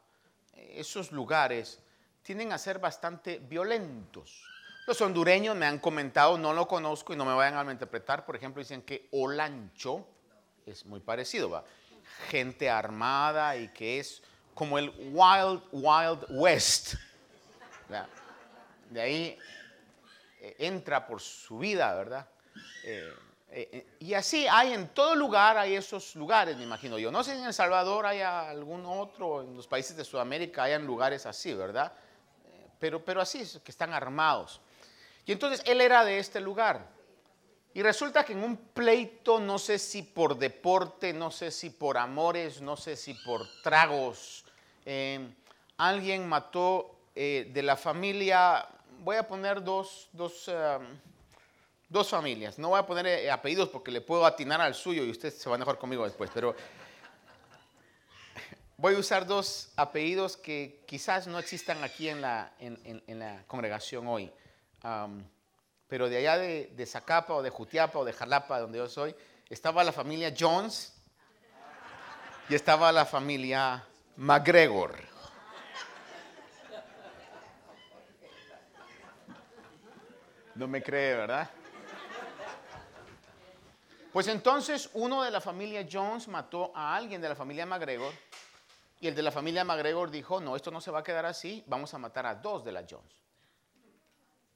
esos 0.54 1.12
lugares 1.12 1.80
tienden 2.24 2.52
a 2.54 2.58
ser 2.58 2.80
bastante 2.80 3.38
violentos. 3.40 4.44
Los 4.88 5.00
hondureños 5.02 5.56
me 5.56 5.68
han 5.68 5.78
comentado, 5.78 6.38
no 6.38 6.54
lo 6.54 6.68
conozco 6.68 7.14
y 7.14 7.16
no 7.16 7.26
me 7.26 7.34
vayan 7.34 7.68
a 7.68 7.72
interpretar, 7.72 8.26
por 8.26 8.36
ejemplo, 8.36 8.62
dicen 8.62 8.82
que 8.82 9.08
Olancho 9.12 10.08
es 10.66 10.86
muy 10.86 11.00
parecido, 11.00 11.50
¿va? 11.52 11.64
Gente 12.30 12.70
armada 12.70 13.56
y 13.58 13.68
que 13.70 14.00
es 14.00 14.22
como 14.54 14.78
el 14.78 14.90
Wild, 15.12 15.62
Wild 15.72 16.26
West. 16.30 16.96
De 18.90 19.02
ahí 19.02 19.38
eh, 20.40 20.56
entra 20.60 21.06
por 21.06 21.22
su 21.22 21.60
vida, 21.60 21.94
¿verdad? 21.96 22.28
Eh, 22.84 23.14
eh, 23.50 23.88
y 24.00 24.14
así 24.14 24.48
hay 24.48 24.74
en 24.74 24.90
todo 24.90 25.16
lugar, 25.16 25.58
hay 25.58 25.76
esos 25.76 26.16
lugares, 26.16 26.58
me 26.58 26.64
imagino 26.64 26.98
yo. 26.98 27.12
No 27.12 27.24
sé 27.24 27.34
si 27.34 27.40
en 27.40 27.46
El 27.46 27.54
Salvador 27.54 28.06
hay 28.06 28.22
algún 28.22 28.86
otro, 28.86 29.42
en 29.42 29.56
los 29.56 29.68
países 29.68 29.96
de 29.96 30.04
Sudamérica 30.04 30.64
hayan 30.64 30.86
lugares 30.86 31.26
así, 31.26 31.54
¿verdad? 31.54 31.94
pero, 32.82 33.06
pero 33.06 33.22
así, 33.22 33.44
que 33.64 33.72
están 33.72 33.94
armados. 33.94 34.60
Y 35.26 35.32
entonces 35.32 35.62
él 35.66 35.80
era 35.80 36.04
de 36.04 36.18
este 36.18 36.42
lugar. 36.42 36.90
Y 37.74 37.82
resulta 37.82 38.26
que 38.26 38.34
en 38.34 38.44
un 38.44 38.58
pleito, 38.58 39.40
no 39.40 39.58
sé 39.58 39.80
si 39.80 40.04
por 40.04 40.38
deporte, 40.38 41.14
no 41.14 41.32
sé 41.32 41.52
si 41.52 41.70
por 41.70 41.98
amores, 41.98 42.62
no 42.62 42.76
sé 42.76 42.98
si 42.98 43.14
por 43.14 43.48
tragos, 43.64 44.44
eh, 44.86 45.34
alguien 45.78 46.28
mató 46.28 47.00
eh, 47.16 47.50
de 47.54 47.64
la 47.64 47.78
familia, 47.78 48.68
voy 49.00 49.16
a 49.16 49.26
poner 49.26 49.64
dos, 49.64 50.10
dos, 50.12 50.50
eh, 50.50 50.80
dos 51.88 52.10
familias, 52.10 52.60
no 52.60 52.70
voy 52.70 52.80
a 52.80 52.86
poner 52.86 53.30
apellidos 53.30 53.70
porque 53.70 53.90
le 53.90 54.02
puedo 54.02 54.26
atinar 54.26 54.60
al 54.60 54.76
suyo 54.76 55.06
y 55.06 55.10
usted 55.10 55.34
se 55.34 55.50
va 55.50 55.56
a 55.56 55.58
enojar 55.58 55.78
conmigo 55.78 56.04
después, 56.04 56.30
pero 56.34 56.54
voy 58.76 58.96
a 58.96 58.98
usar 58.98 59.26
dos 59.26 59.72
apellidos 59.78 60.36
que 60.36 60.84
quizás 60.86 61.26
no 61.26 61.40
existan 61.40 61.82
aquí 61.86 62.10
en 62.10 62.20
la, 62.20 62.52
en, 62.60 63.20
la 63.20 63.46
congregación 63.48 64.08
hoy 64.08 64.30
pero 65.92 66.08
de 66.08 66.20
allá 66.20 66.38
de, 66.38 66.86
Zacapa 66.86 67.34
o 67.34 67.42
de 67.42 67.50
Jutiapa 67.50 68.00
o 68.00 68.06
de 68.06 68.14
Jalapa, 68.14 68.62
donde 68.62 68.78
yo 68.78 68.88
soy, 68.88 69.14
estaba 69.50 69.84
la 69.84 69.92
familia 69.92 70.34
Jones 70.34 70.94
y 72.48 72.56
estaba 72.56 72.94
la 72.94 73.06
familia 73.06 73.84
McGregor. 74.16 74.96
No 80.56 80.66
me 80.66 80.82
cree, 80.82 81.18
¿verdad? 81.18 81.50
Pues 84.14 84.28
entonces 84.28 84.90
uno 84.94 85.24
de 85.24 85.32
la 85.32 85.42
familia 85.42 85.86
Jones 85.92 86.30
mató 86.30 86.72
a 86.74 86.96
alguien 86.96 87.20
de 87.20 87.28
la 87.28 87.36
familia 87.36 87.66
McGregor 87.66 88.14
y 89.02 89.10
el 89.10 89.16
de 89.16 89.24
la 89.24 89.32
familia 89.34 89.66
McGregor 89.66 90.10
dijo, 90.10 90.40
no, 90.40 90.56
esto 90.56 90.72
no 90.72 90.80
se 90.80 90.90
va 90.90 91.00
a 91.00 91.04
quedar 91.04 91.26
así, 91.26 91.66
vamos 91.68 91.94
a 91.94 91.98
matar 91.98 92.26
a 92.28 92.36
dos 92.36 92.64
de 92.64 92.72
la 92.72 92.86
Jones. 92.90 93.21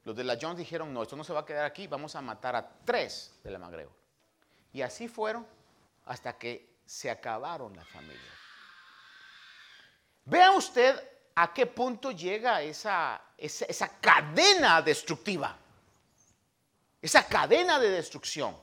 Los 0.05 0.15
de 0.15 0.23
la 0.23 0.37
Jones 0.39 0.59
dijeron, 0.59 0.93
no, 0.93 1.01
esto 1.01 1.15
no 1.15 1.23
se 1.23 1.33
va 1.33 1.41
a 1.41 1.45
quedar 1.45 1.65
aquí, 1.65 1.87
vamos 1.87 2.15
a 2.15 2.21
matar 2.21 2.55
a 2.55 2.69
tres 2.85 3.33
de 3.43 3.49
la 3.49 3.57
McGregor. 3.57 3.91
Y 4.71 4.83
así 4.83 5.07
fueron 5.07 5.45
hasta 6.05 6.37
que 6.37 6.75
se 6.85 7.09
acabaron 7.09 7.75
las 7.75 7.87
familias. 7.89 8.23
Vea 10.25 10.51
usted 10.51 10.95
a 11.33 11.51
qué 11.51 11.65
punto 11.65 12.11
llega 12.11 12.61
esa, 12.61 13.19
esa 13.37 13.99
cadena 13.99 14.81
destructiva, 14.83 15.57
esa 17.01 17.25
cadena 17.27 17.79
de 17.79 17.89
destrucción. 17.89 18.55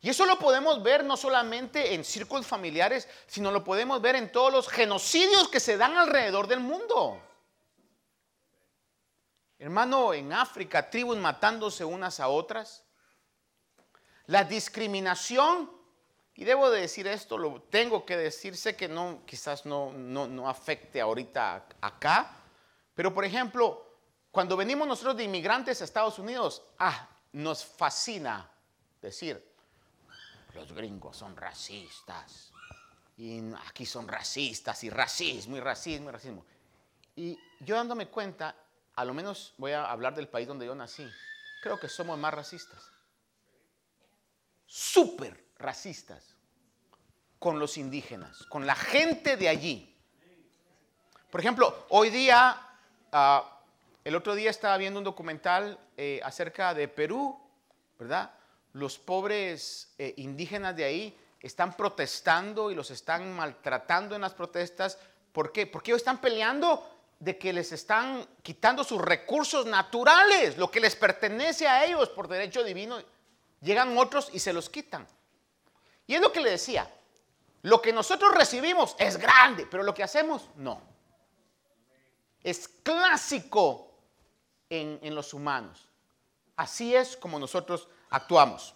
Y 0.00 0.08
eso 0.08 0.26
lo 0.26 0.38
podemos 0.38 0.82
ver 0.82 1.04
no 1.04 1.16
solamente 1.16 1.94
en 1.94 2.04
círculos 2.04 2.46
familiares, 2.46 3.06
sino 3.26 3.52
lo 3.52 3.62
podemos 3.62 4.00
ver 4.02 4.16
en 4.16 4.32
todos 4.32 4.52
los 4.52 4.68
genocidios 4.68 5.48
que 5.48 5.60
se 5.60 5.76
dan 5.76 5.96
alrededor 5.96 6.48
del 6.48 6.60
mundo. 6.60 7.22
Hermano, 9.60 10.14
en 10.14 10.32
África, 10.32 10.88
tribus 10.88 11.18
matándose 11.18 11.84
unas 11.84 12.18
a 12.18 12.28
otras. 12.28 12.82
La 14.24 14.42
discriminación, 14.42 15.70
y 16.34 16.44
debo 16.44 16.70
de 16.70 16.80
decir 16.80 17.06
esto, 17.06 17.36
tengo 17.68 18.06
que 18.06 18.16
decir, 18.16 18.56
sé 18.56 18.74
que 18.74 18.88
no, 18.88 19.20
quizás 19.26 19.66
no, 19.66 19.92
no, 19.92 20.48
afecte 20.48 20.98
ahorita 20.98 21.66
acá, 21.82 22.38
pero 22.94 23.12
por 23.12 23.22
ejemplo, 23.26 23.98
cuando 24.30 24.56
venimos 24.56 24.88
nosotros 24.88 25.18
de 25.18 25.24
inmigrantes 25.24 25.82
a 25.82 25.84
Estados 25.84 26.18
Unidos, 26.18 26.62
ah, 26.78 27.10
nos 27.32 27.62
fascina 27.62 28.50
decir, 29.02 29.46
los 30.54 30.72
gringos 30.72 31.18
son 31.18 31.36
racistas, 31.36 32.50
y 33.18 33.42
aquí 33.68 33.84
son 33.84 34.08
racistas, 34.08 34.82
y 34.84 34.88
racismo, 34.88 35.58
y 35.58 35.60
racismo, 35.60 36.08
y 36.08 36.12
racismo. 36.12 36.46
Y 37.16 37.38
yo 37.60 37.76
dándome 37.76 38.08
cuenta, 38.08 38.56
a 38.94 39.04
lo 39.04 39.14
menos 39.14 39.54
voy 39.58 39.72
a 39.72 39.90
hablar 39.90 40.14
del 40.14 40.28
país 40.28 40.46
donde 40.46 40.66
yo 40.66 40.74
nací, 40.74 41.08
creo 41.62 41.78
que 41.78 41.88
somos 41.88 42.18
más 42.18 42.34
racistas. 42.34 42.90
Súper 44.66 45.50
racistas 45.58 46.36
con 47.38 47.58
los 47.58 47.78
indígenas, 47.78 48.44
con 48.44 48.66
la 48.66 48.74
gente 48.74 49.36
de 49.36 49.48
allí. 49.48 49.96
Por 51.30 51.40
ejemplo, 51.40 51.86
hoy 51.88 52.10
día, 52.10 52.60
ah, 53.12 53.60
el 54.04 54.14
otro 54.14 54.34
día 54.34 54.50
estaba 54.50 54.76
viendo 54.76 54.98
un 54.98 55.04
documental 55.04 55.78
eh, 55.96 56.20
acerca 56.22 56.74
de 56.74 56.88
Perú, 56.88 57.38
¿verdad? 57.98 58.32
Los 58.72 58.98
pobres 58.98 59.94
eh, 59.98 60.14
indígenas 60.16 60.76
de 60.76 60.84
ahí 60.84 61.18
están 61.40 61.76
protestando 61.76 62.70
y 62.70 62.74
los 62.74 62.90
están 62.90 63.32
maltratando 63.32 64.14
en 64.14 64.20
las 64.20 64.34
protestas. 64.34 64.98
¿Por 65.32 65.52
qué? 65.52 65.66
Porque 65.66 65.90
ellos 65.90 66.00
están 66.00 66.20
peleando 66.20 66.99
de 67.20 67.38
que 67.38 67.52
les 67.52 67.70
están 67.70 68.26
quitando 68.42 68.82
sus 68.82 69.00
recursos 69.00 69.66
naturales, 69.66 70.56
lo 70.56 70.70
que 70.70 70.80
les 70.80 70.96
pertenece 70.96 71.68
a 71.68 71.84
ellos 71.84 72.08
por 72.08 72.26
derecho 72.26 72.64
divino. 72.64 72.98
Llegan 73.60 73.96
otros 73.96 74.30
y 74.32 74.38
se 74.38 74.54
los 74.54 74.70
quitan. 74.70 75.06
Y 76.06 76.14
es 76.14 76.20
lo 76.22 76.32
que 76.32 76.40
le 76.40 76.50
decía, 76.50 76.90
lo 77.62 77.82
que 77.82 77.92
nosotros 77.92 78.34
recibimos 78.34 78.96
es 78.98 79.18
grande, 79.18 79.66
pero 79.70 79.82
lo 79.82 79.92
que 79.92 80.02
hacemos 80.02 80.48
no. 80.56 80.80
Es 82.42 82.66
clásico 82.82 83.92
en, 84.70 85.14
los 85.14 85.34
humanos. 85.34 85.88
Así 86.56 86.96
es 86.96 87.18
como 87.18 87.38
nosotros 87.38 87.86
actuamos. 88.08 88.74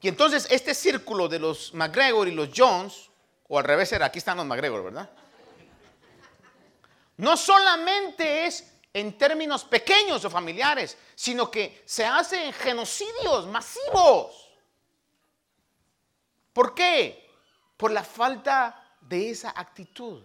Y 0.00 0.06
entonces 0.06 0.46
este 0.50 0.74
círculo 0.74 1.26
de 1.26 1.40
los 1.40 1.74
McGregor 1.74 2.28
y 2.28 2.32
los 2.32 2.50
Jones, 2.54 3.10
o 3.48 3.58
al 3.58 3.64
revés 3.64 3.90
era, 3.90 4.06
aquí 4.06 4.18
están 4.18 4.36
los 4.36 4.46
McGregor, 4.46 4.84
¿verdad? 4.84 5.10
No 7.18 7.36
solamente 7.36 8.46
es 8.46 8.72
en 8.92 9.16
términos 9.18 9.64
pequeños 9.64 10.24
o 10.24 10.30
familiares, 10.30 10.96
sino 11.14 11.50
que 11.50 11.82
se 11.84 12.04
hace 12.04 12.46
en 12.46 12.52
genocidios 12.52 13.46
masivos. 13.46 14.50
¿Por 16.52 16.74
qué? 16.74 17.28
Por 17.76 17.90
la 17.90 18.02
falta 18.02 18.96
de 19.02 19.30
esa 19.30 19.50
actitud 19.54 20.24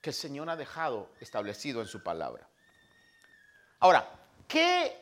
que 0.00 0.10
el 0.10 0.14
Señor 0.14 0.48
ha 0.48 0.56
dejado 0.56 1.10
establecido 1.20 1.82
en 1.82 1.86
su 1.86 2.02
palabra. 2.02 2.48
Ahora, 3.80 4.08
¿qué 4.48 4.96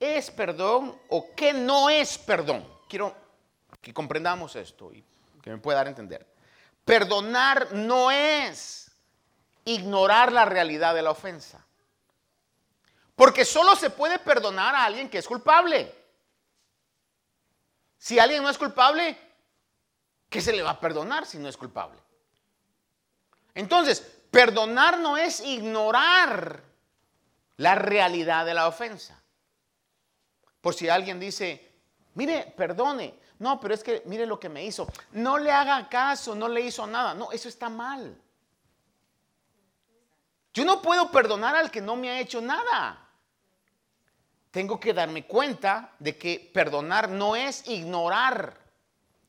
es 0.00 0.30
perdón 0.30 0.98
o 1.10 1.34
qué 1.34 1.52
no 1.52 1.90
es 1.90 2.16
perdón? 2.16 2.66
Quiero 2.88 3.14
que 3.80 3.92
comprendamos 3.92 4.56
esto 4.56 4.92
y 4.92 5.04
que 5.42 5.50
me 5.50 5.58
pueda 5.58 5.78
dar 5.78 5.86
a 5.86 5.90
entender. 5.90 6.26
Perdonar 6.84 7.72
no 7.72 8.10
es 8.10 8.83
ignorar 9.64 10.32
la 10.32 10.44
realidad 10.44 10.94
de 10.94 11.02
la 11.02 11.10
ofensa. 11.10 11.64
Porque 13.16 13.44
solo 13.44 13.76
se 13.76 13.90
puede 13.90 14.18
perdonar 14.18 14.74
a 14.74 14.84
alguien 14.84 15.08
que 15.08 15.18
es 15.18 15.26
culpable. 15.26 15.94
Si 17.98 18.18
alguien 18.18 18.42
no 18.42 18.50
es 18.50 18.58
culpable, 18.58 19.16
¿qué 20.28 20.40
se 20.40 20.52
le 20.52 20.62
va 20.62 20.70
a 20.70 20.80
perdonar 20.80 21.24
si 21.24 21.38
no 21.38 21.48
es 21.48 21.56
culpable? 21.56 21.98
Entonces, 23.54 24.00
perdonar 24.30 24.98
no 24.98 25.16
es 25.16 25.40
ignorar 25.40 26.62
la 27.56 27.74
realidad 27.76 28.44
de 28.44 28.54
la 28.54 28.66
ofensa. 28.66 29.22
Por 30.60 30.74
si 30.74 30.88
alguien 30.88 31.20
dice, 31.20 31.72
mire, 32.14 32.52
perdone. 32.56 33.20
No, 33.38 33.60
pero 33.60 33.74
es 33.74 33.84
que 33.84 34.02
mire 34.06 34.26
lo 34.26 34.40
que 34.40 34.48
me 34.48 34.64
hizo. 34.64 34.90
No 35.12 35.38
le 35.38 35.52
haga 35.52 35.88
caso, 35.88 36.34
no 36.34 36.48
le 36.48 36.62
hizo 36.62 36.86
nada. 36.86 37.14
No, 37.14 37.30
eso 37.32 37.48
está 37.48 37.68
mal. 37.68 38.20
Yo 40.54 40.64
no 40.64 40.80
puedo 40.80 41.10
perdonar 41.10 41.56
al 41.56 41.70
que 41.70 41.80
no 41.80 41.96
me 41.96 42.10
ha 42.10 42.20
hecho 42.20 42.40
nada. 42.40 43.00
Tengo 44.52 44.78
que 44.78 44.94
darme 44.94 45.26
cuenta 45.26 45.92
de 45.98 46.16
que 46.16 46.50
perdonar 46.54 47.08
no 47.08 47.34
es 47.34 47.66
ignorar 47.66 48.56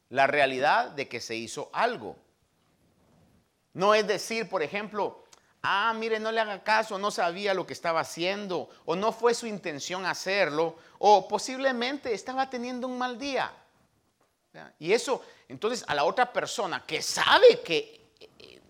la 0.10 0.28
realidad 0.28 0.92
de 0.92 1.08
que 1.08 1.20
se 1.20 1.36
hizo 1.36 1.72
algo. 1.74 2.16
No 3.74 3.96
es 3.96 4.06
decir, 4.06 4.48
por 4.48 4.62
ejemplo, 4.62 5.26
ah, 5.64 5.94
mire, 5.98 6.20
no 6.20 6.32
le 6.32 6.42
haga 6.42 6.64
caso, 6.64 7.00
no 7.00 7.10
sabía 7.10 7.56
lo 7.56 7.66
que 7.66 7.74
estaba 7.74 8.02
haciendo, 8.02 8.70
o 8.86 8.96
no 8.96 9.12
fue 9.12 9.34
su 9.34 9.48
intención 9.48 10.06
hacerlo, 10.06 10.78
o 11.00 11.28
posiblemente 11.28 12.14
estaba 12.14 12.52
teniendo 12.52 12.88
un 12.88 13.00
mal 13.00 13.18
día. 13.18 13.52
Y 14.78 14.94
eso, 14.94 15.26
entonces, 15.50 15.84
a 15.88 15.96
la 15.96 16.04
otra 16.04 16.32
persona 16.32 16.84
que 16.86 17.02
sabe 17.02 17.62
que 17.62 18.06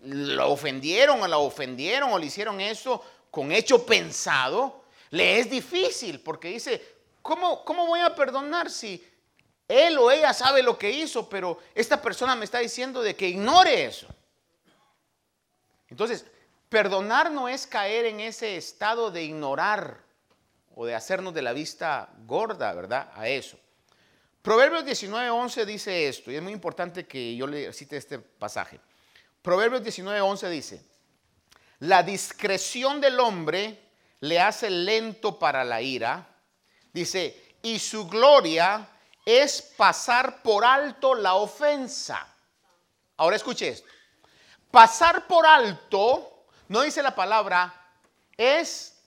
lo 0.04 0.50
ofendieron 0.50 1.22
o 1.22 1.26
la 1.26 1.38
ofendieron 1.38 2.12
o 2.12 2.18
le 2.18 2.26
hicieron 2.26 2.60
eso 2.60 3.02
con 3.30 3.52
hecho 3.52 3.84
pensado, 3.84 4.84
le 5.10 5.38
es 5.38 5.50
difícil 5.50 6.20
porque 6.20 6.48
dice, 6.48 6.82
¿cómo, 7.22 7.64
¿cómo 7.64 7.86
voy 7.86 8.00
a 8.00 8.14
perdonar 8.14 8.70
si 8.70 9.04
él 9.68 9.98
o 9.98 10.10
ella 10.10 10.32
sabe 10.32 10.62
lo 10.62 10.78
que 10.78 10.90
hizo, 10.90 11.28
pero 11.28 11.58
esta 11.74 12.00
persona 12.00 12.34
me 12.34 12.44
está 12.44 12.58
diciendo 12.58 13.02
de 13.02 13.14
que 13.14 13.28
ignore 13.28 13.84
eso? 13.84 14.06
Entonces, 15.88 16.24
perdonar 16.68 17.30
no 17.30 17.48
es 17.48 17.66
caer 17.66 18.06
en 18.06 18.20
ese 18.20 18.56
estado 18.56 19.10
de 19.10 19.22
ignorar 19.22 19.98
o 20.74 20.84
de 20.86 20.94
hacernos 20.94 21.32
de 21.34 21.42
la 21.42 21.52
vista 21.52 22.10
gorda, 22.26 22.72
¿verdad? 22.74 23.10
A 23.14 23.28
eso. 23.28 23.58
Proverbios 24.42 24.84
19:11 24.84 25.64
dice 25.64 26.08
esto, 26.08 26.30
y 26.30 26.36
es 26.36 26.42
muy 26.42 26.52
importante 26.52 27.06
que 27.06 27.34
yo 27.34 27.46
le 27.46 27.72
cite 27.72 27.96
este 27.96 28.18
pasaje. 28.18 28.78
Proverbios 29.46 29.84
19:11 29.84 30.48
dice, 30.48 30.84
la 31.78 32.02
discreción 32.02 33.00
del 33.00 33.20
hombre 33.20 33.80
le 34.18 34.40
hace 34.40 34.68
lento 34.68 35.38
para 35.38 35.62
la 35.62 35.80
ira, 35.80 36.26
dice, 36.92 37.54
y 37.62 37.78
su 37.78 38.08
gloria 38.08 38.88
es 39.24 39.62
pasar 39.62 40.42
por 40.42 40.64
alto 40.64 41.14
la 41.14 41.34
ofensa. 41.34 42.26
Ahora 43.18 43.36
escuche 43.36 43.68
esto. 43.68 43.88
Pasar 44.68 45.28
por 45.28 45.46
alto, 45.46 46.46
no 46.66 46.82
dice 46.82 47.00
la 47.00 47.14
palabra, 47.14 47.72
es 48.36 48.98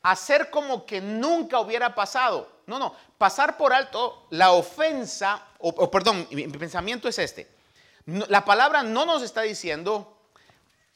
hacer 0.00 0.48
como 0.50 0.86
que 0.86 1.00
nunca 1.00 1.58
hubiera 1.58 1.92
pasado. 1.92 2.60
No, 2.66 2.78
no, 2.78 2.94
pasar 3.18 3.56
por 3.56 3.72
alto 3.72 4.28
la 4.30 4.52
ofensa, 4.52 5.44
o, 5.58 5.90
perdón, 5.90 6.28
mi, 6.30 6.46
pensamiento 6.46 7.08
es 7.08 7.18
este. 7.18 7.61
La 8.06 8.44
palabra 8.44 8.82
no 8.82 9.06
nos 9.06 9.22
está 9.22 9.42
diciendo, 9.42 10.22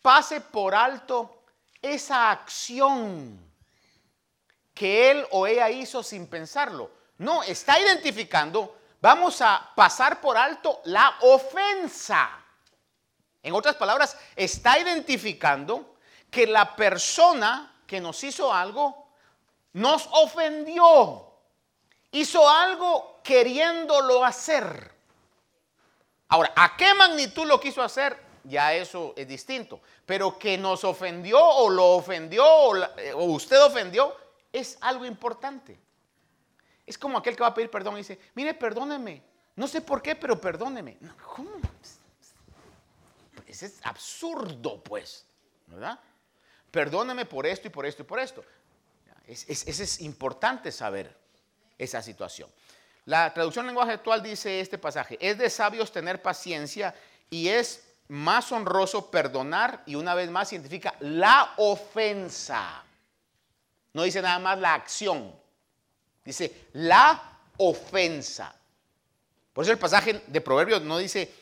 pase 0.03 0.41
por 0.41 0.75
alto 0.75 1.43
esa 1.81 2.31
acción 2.31 3.47
que 4.75 5.11
él 5.11 5.27
o 5.31 5.47
ella 5.47 5.71
hizo 5.71 6.03
sin 6.03 6.27
pensarlo. 6.27 6.91
No, 7.19 7.43
está 7.43 7.81
identificando, 7.81 8.79
vamos 9.01 9.41
a 9.41 9.73
pasar 9.75 10.21
por 10.21 10.37
alto 10.37 10.83
la 10.85 11.17
ofensa. 11.23 12.31
En 13.43 13.55
otras 13.55 13.77
palabras, 13.77 14.17
está 14.35 14.79
identificando 14.79 15.97
que 16.31 16.47
la 16.47 16.75
persona 16.75 17.81
que 17.87 18.01
nos 18.01 18.23
hizo 18.25 18.53
algo 18.53 19.09
nos 19.73 20.09
ofendió. 20.13 21.33
Hizo 22.11 22.49
algo 22.49 23.21
queriéndolo 23.23 24.25
hacer. 24.25 24.96
Ahora, 26.29 26.53
¿a 26.57 26.77
qué 26.77 26.93
magnitud 26.95 27.47
lo 27.47 27.61
quiso 27.61 27.83
hacer? 27.83 28.17
Ya 28.45 28.75
eso 28.75 29.15
es 29.17 29.27
distinto. 29.27 29.81
Pero 30.05 30.39
que 30.39 30.57
nos 30.59 30.85
ofendió 30.85 31.41
o 31.41 31.71
lo 31.71 31.93
ofendió 31.93 32.45
o, 32.45 32.77
eh, 32.77 33.15
usted 33.15 33.63
ofendió 33.63 34.15
es 34.53 34.79
algo 34.81 35.05
importante. 35.05 35.79
Es 36.85 36.97
como 36.97 37.19
aquel 37.19 37.35
que 37.37 37.43
va 37.43 37.49
a 37.49 37.55
pedir 37.55 37.71
perdón 37.71 37.95
y 37.95 37.99
dice, 37.99 38.19
mire, 38.35 38.55
perdóneme. 38.55 39.23
No 39.57 39.67
sé 39.67 39.81
por 39.81 40.03
qué, 40.03 40.15
pero 40.15 40.41
perdóneme. 40.41 40.99
¿Cómo? 41.35 41.51
Ese 43.47 43.67
es 43.67 43.81
absurdo, 43.85 44.83
pues, 44.83 45.27
¿verdad? 45.67 45.99
Perdóneme 46.71 47.25
por 47.25 47.47
esto 47.47 47.69
y 47.69 47.71
por 47.71 47.87
esto 47.87 48.03
y 48.03 48.05
por 48.05 48.19
esto. 48.19 48.45
Es, 49.27 49.49
es, 49.49 49.81
es 49.81 50.01
importante 50.01 50.71
saber 50.71 51.17
esa 51.79 52.03
situación. 52.03 52.51
La 53.07 53.33
traducción 53.33 53.67
lenguaje 53.67 53.93
actual 53.93 54.21
dice 54.21 54.61
este 54.61 54.79
pasaje, 54.79 55.17
es 55.21 55.39
de 55.39 55.49
sabios 55.49 55.93
tener 55.93 56.21
paciencia 56.21 56.93
y 57.31 57.49
es 57.49 57.85
más 58.09 58.51
honroso 58.51 59.13
perdonar 59.13 59.83
y 59.87 59.95
una 59.95 60.15
vez 60.15 60.29
más 60.29 60.49
significa 60.49 60.93
la 60.99 61.55
ofensa. 61.57 62.83
No 63.93 64.03
dice 64.03 64.21
nada 64.21 64.41
más 64.41 64.59
la 64.59 64.75
acción, 64.75 65.33
dice 66.25 66.67
la 66.73 67.39
ofensa. 67.59 68.53
Por 69.53 69.63
eso 69.63 69.73
el 69.73 69.79
pasaje 69.79 70.25
de 70.27 70.41
Proverbios 70.41 70.83
no 70.83 70.99
dice 70.99 71.33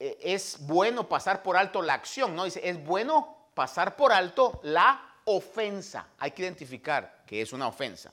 eh, 0.00 0.18
es 0.20 0.58
bueno 0.60 1.08
pasar 1.08 1.40
por 1.40 1.56
alto 1.56 1.82
la 1.82 1.94
acción, 1.94 2.34
no 2.34 2.44
dice 2.44 2.68
es 2.68 2.84
bueno 2.84 3.50
pasar 3.54 3.94
por 3.94 4.12
alto 4.12 4.60
la 4.64 5.18
ofensa. 5.24 6.08
Hay 6.18 6.32
que 6.32 6.42
identificar 6.42 7.22
que 7.24 7.42
es 7.42 7.52
una 7.52 7.68
ofensa. 7.68 8.12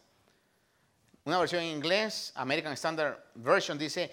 Una 1.25 1.39
versión 1.39 1.61
en 1.61 1.69
inglés, 1.81 2.33
American 2.35 2.73
Standard 2.73 3.17
Version, 3.35 3.77
dice, 3.77 4.11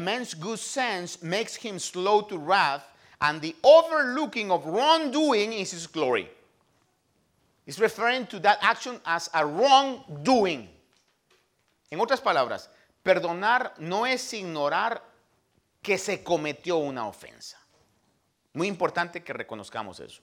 man's 0.00 0.34
good 0.34 0.58
sense 0.58 1.20
makes 1.22 1.56
him 1.56 1.78
slow 1.78 2.22
to 2.22 2.38
wrath, 2.38 2.84
and 3.20 3.40
the 3.40 3.56
overlooking 3.64 4.50
of 4.50 4.64
wrongdoing 4.66 5.52
is 5.52 5.72
his 5.72 5.86
glory. 5.86 6.30
It's 7.66 7.78
referring 7.78 8.26
to 8.26 8.38
that 8.40 8.58
action 8.60 9.00
as 9.04 9.30
a 9.32 9.44
wrongdoing. 9.44 10.68
En 11.90 11.98
otras 12.00 12.20
palabras, 12.20 12.68
perdonar 13.02 13.72
no 13.78 14.04
es 14.04 14.32
ignorar 14.32 15.00
que 15.82 15.98
se 15.98 16.22
cometió 16.22 16.78
una 16.78 17.08
ofensa. 17.08 17.56
Muy 18.52 18.68
importante 18.68 19.24
que 19.24 19.32
reconozcamos 19.32 19.98
eso. 20.00 20.22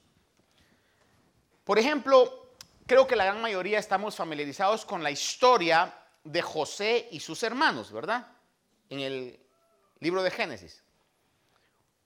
Por 1.66 1.78
ejemplo, 1.78 2.54
creo 2.88 3.06
que 3.06 3.16
la 3.16 3.26
gran 3.26 3.42
mayoría 3.42 3.80
estamos 3.80 4.16
familiarizados 4.16 4.86
con 4.86 5.04
la 5.04 5.12
historia 5.12 5.94
de 6.24 6.42
José 6.42 7.08
y 7.12 7.20
sus 7.20 7.44
hermanos, 7.44 7.92
¿verdad? 7.92 8.28
En 8.90 9.00
el 9.00 9.40
libro 10.00 10.24
de 10.24 10.32
Génesis. 10.32 10.84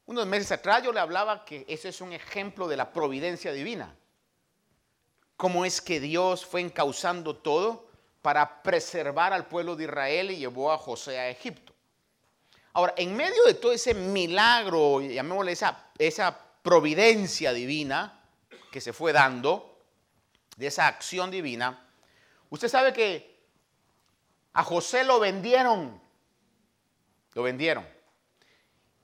Unos 0.06 0.28
meses 0.28 0.52
atrás 0.52 0.84
yo 0.84 0.92
le 0.92 1.00
hablaba 1.00 1.46
que 1.46 1.66
ese 1.68 1.90
es 1.90 2.00
un 2.02 2.14
ejemplo 2.14 2.68
de 2.68 2.78
la 2.78 2.94
providencia 2.94 3.52
divina. 3.52 3.96
Cómo 5.36 5.66
es 5.66 5.82
que 5.82 6.00
Dios 6.00 6.46
fue 6.46 6.62
encauzando 6.62 7.36
todo 7.36 7.90
para 8.22 8.62
preservar 8.64 9.34
al 9.34 9.48
pueblo 9.48 9.76
de 9.76 9.86
Israel 9.86 10.32
y 10.32 10.38
llevó 10.38 10.72
a 10.72 10.78
José 10.78 11.20
a 11.20 11.30
Egipto. 11.30 11.74
Ahora, 12.74 12.94
en 12.98 13.16
medio 13.16 13.44
de 13.46 13.54
todo 13.54 13.72
ese 13.72 13.94
milagro, 13.94 15.02
llamémosle 15.02 15.52
esa, 15.52 15.92
esa 15.98 16.38
providencia 16.62 17.54
divina 17.54 18.22
que 18.72 18.82
se 18.82 18.94
fue 18.94 19.14
dando, 19.14 19.76
de 20.58 20.68
esa 20.68 20.88
acción 20.88 21.32
divina, 21.32 21.88
usted 22.50 22.68
sabe 22.68 22.94
que 22.94 23.35
a 24.56 24.64
José 24.64 25.04
lo 25.04 25.20
vendieron. 25.20 26.02
Lo 27.34 27.44
vendieron. 27.44 27.86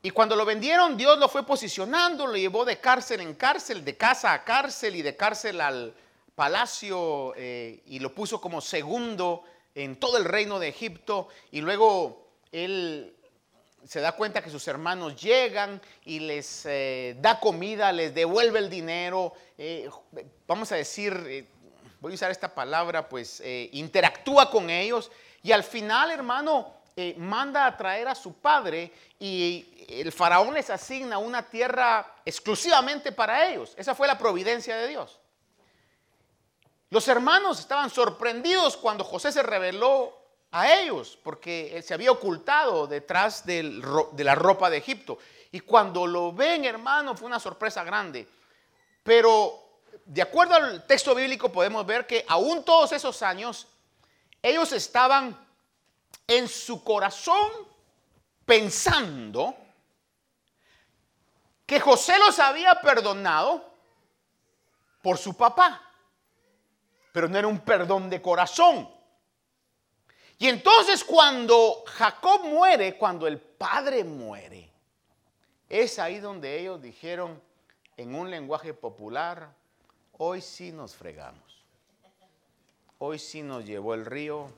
Y 0.02 0.10
cuando 0.12 0.36
lo 0.38 0.46
vendieron, 0.46 0.96
Dios 0.96 1.20
lo 1.20 1.28
fue 1.28 1.46
posicionando, 1.46 2.26
lo 2.26 2.38
llevó 2.38 2.64
de 2.64 2.80
cárcel 2.80 3.20
en 3.20 3.36
cárcel, 3.36 3.84
de 3.84 3.98
casa 3.98 4.32
a 4.32 4.46
cárcel 4.46 4.96
y 4.96 5.02
de 5.02 5.16
cárcel 5.16 5.60
al 5.60 5.94
palacio 6.36 7.34
eh, 7.36 7.84
y 7.86 8.00
lo 8.00 8.16
puso 8.16 8.40
como 8.40 8.62
segundo 8.62 9.44
en 9.76 9.98
todo 9.98 10.18
el 10.18 10.24
reino 10.24 10.58
de 10.58 10.70
Egipto. 10.70 11.28
Y 11.52 11.60
luego 11.60 12.30
él 12.54 13.14
se 13.86 14.00
da 14.00 14.14
cuenta 14.14 14.42
que 14.42 14.50
sus 14.50 14.66
hermanos 14.70 15.22
llegan 15.22 15.82
y 16.06 16.22
les 16.22 16.66
eh, 16.66 17.18
da 17.20 17.42
comida, 17.42 17.92
les 17.92 18.16
devuelve 18.16 18.60
el 18.60 18.70
dinero. 18.70 19.34
Eh, 19.58 19.90
vamos 20.48 20.72
a 20.72 20.78
decir, 20.78 21.46
voy 22.00 22.14
a 22.14 22.16
usar 22.16 22.32
esta 22.32 22.56
palabra, 22.56 23.10
pues 23.10 23.44
interactúa 23.74 24.50
con 24.50 24.70
ellos 24.70 25.12
y 25.44 25.52
al 25.52 25.64
final, 25.64 26.12
hermano, 26.12 26.74
eh, 26.96 27.16
manda 27.18 27.66
a 27.66 27.78
traer 27.78 28.08
a 28.08 28.16
su 28.16 28.34
padre 28.34 28.92
y 29.20 29.86
el 29.88 30.12
faraón 30.12 30.54
les 30.54 30.70
asigna 30.70 31.18
una 31.18 31.44
tierra 31.44 32.16
exclusivamente 32.26 33.12
para 33.12 33.48
ellos. 33.48 33.74
Esa 33.78 33.96
fue 33.96 34.08
la 34.08 34.18
providencia 34.18 34.76
de 34.76 34.88
Dios. 34.88 35.20
Los 36.90 37.08
hermanos 37.08 37.60
estaban 37.60 37.90
sorprendidos 37.90 38.76
cuando 38.76 39.04
José 39.04 39.32
se 39.32 39.42
reveló 39.42 40.18
a 40.52 40.74
ellos, 40.74 41.18
porque 41.24 41.78
él 41.78 41.84
se 41.84 41.94
había 41.94 42.12
ocultado 42.12 42.86
detrás 42.86 43.46
de 43.46 43.64
la 44.18 44.36
ropa 44.36 44.70
de 44.70 44.78
Egipto. 44.78 45.18
Y 45.52 45.62
cuando 45.62 46.06
lo 46.06 46.34
ven, 46.34 46.66
hermano, 46.66 47.16
fue 47.16 47.28
una 47.28 47.40
sorpresa 47.40 47.86
grande. 47.86 48.28
Pero 49.04 49.62
de 50.06 50.22
acuerdo 50.22 50.56
al 50.56 50.86
texto 50.86 51.16
bíblico 51.16 51.50
podemos 51.50 51.86
ver 51.86 52.06
que 52.06 52.26
aún 52.28 52.64
todos 52.64 52.92
esos 52.92 53.22
años 53.22 53.68
ellos 54.42 54.72
estaban 54.72 55.38
en 56.28 56.48
su 56.48 56.84
corazón 56.84 57.52
pensando 58.46 59.56
que 61.66 61.80
José 61.80 62.18
los 62.20 62.40
había 62.40 62.82
perdonado 62.82 63.70
por 65.02 65.18
su 65.18 65.36
papá, 65.36 65.82
pero 67.12 67.28
no 67.30 67.38
era 67.38 67.48
un 67.48 67.60
perdón 67.60 68.10
de 68.10 68.22
corazón. 68.22 68.90
Y 70.38 70.48
entonces 70.48 71.04
cuando 71.04 71.84
Jacob 71.86 72.44
muere, 72.46 72.98
cuando 72.98 73.28
el 73.28 73.40
padre 73.40 74.04
muere, 74.04 74.72
es 75.70 76.00
ahí 76.00 76.20
donde 76.20 76.60
ellos 76.60 76.82
dijeron 76.82 77.42
en 77.96 78.16
un 78.16 78.30
lenguaje 78.30 78.74
popular, 78.74 79.54
hoy 80.18 80.42
sí 80.42 80.72
nos 80.72 80.96
fregamos 80.96 81.61
hoy 83.04 83.18
sí 83.18 83.42
nos 83.42 83.66
llevó 83.66 83.96
el 83.96 84.06
río, 84.06 84.54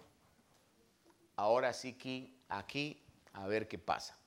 ahora 1.38 1.72
sí 1.72 1.94
que 1.94 2.30
aquí 2.50 3.02
a 3.32 3.48
ver 3.48 3.70
qué 3.70 3.78
pasa. 3.78 4.18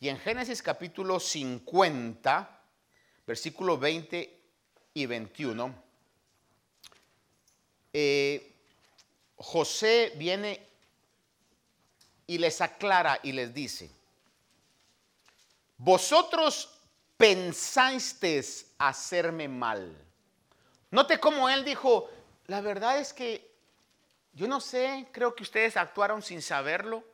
Y 0.00 0.08
en 0.08 0.18
Génesis 0.18 0.60
capítulo 0.60 1.20
50, 1.20 2.62
versículos 3.24 3.78
20 3.78 4.40
y 4.94 5.06
21, 5.06 5.74
eh, 7.92 8.56
José 9.36 10.14
viene 10.16 10.66
y 12.26 12.38
les 12.38 12.60
aclara 12.60 13.20
y 13.22 13.30
les 13.30 13.54
dice, 13.54 13.88
vosotros 15.78 16.76
pensasteis 17.16 18.66
hacerme 18.78 19.46
mal. 19.46 19.96
Note 20.90 21.20
cómo 21.20 21.48
él 21.48 21.64
dijo, 21.64 22.10
la 22.48 22.60
verdad 22.60 22.98
es 22.98 23.12
que 23.12 23.49
yo 24.32 24.46
no 24.46 24.60
sé, 24.60 25.08
creo 25.12 25.34
que 25.34 25.42
ustedes 25.42 25.76
actuaron 25.76 26.22
sin 26.22 26.42
saberlo. 26.42 27.04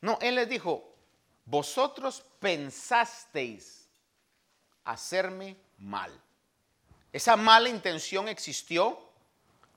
No, 0.00 0.18
él 0.20 0.36
les 0.36 0.48
dijo, 0.48 0.94
vosotros 1.44 2.24
pensasteis 2.40 3.88
hacerme 4.84 5.56
mal. 5.78 6.12
Esa 7.12 7.36
mala 7.36 7.68
intención 7.68 8.28
existió, 8.28 8.98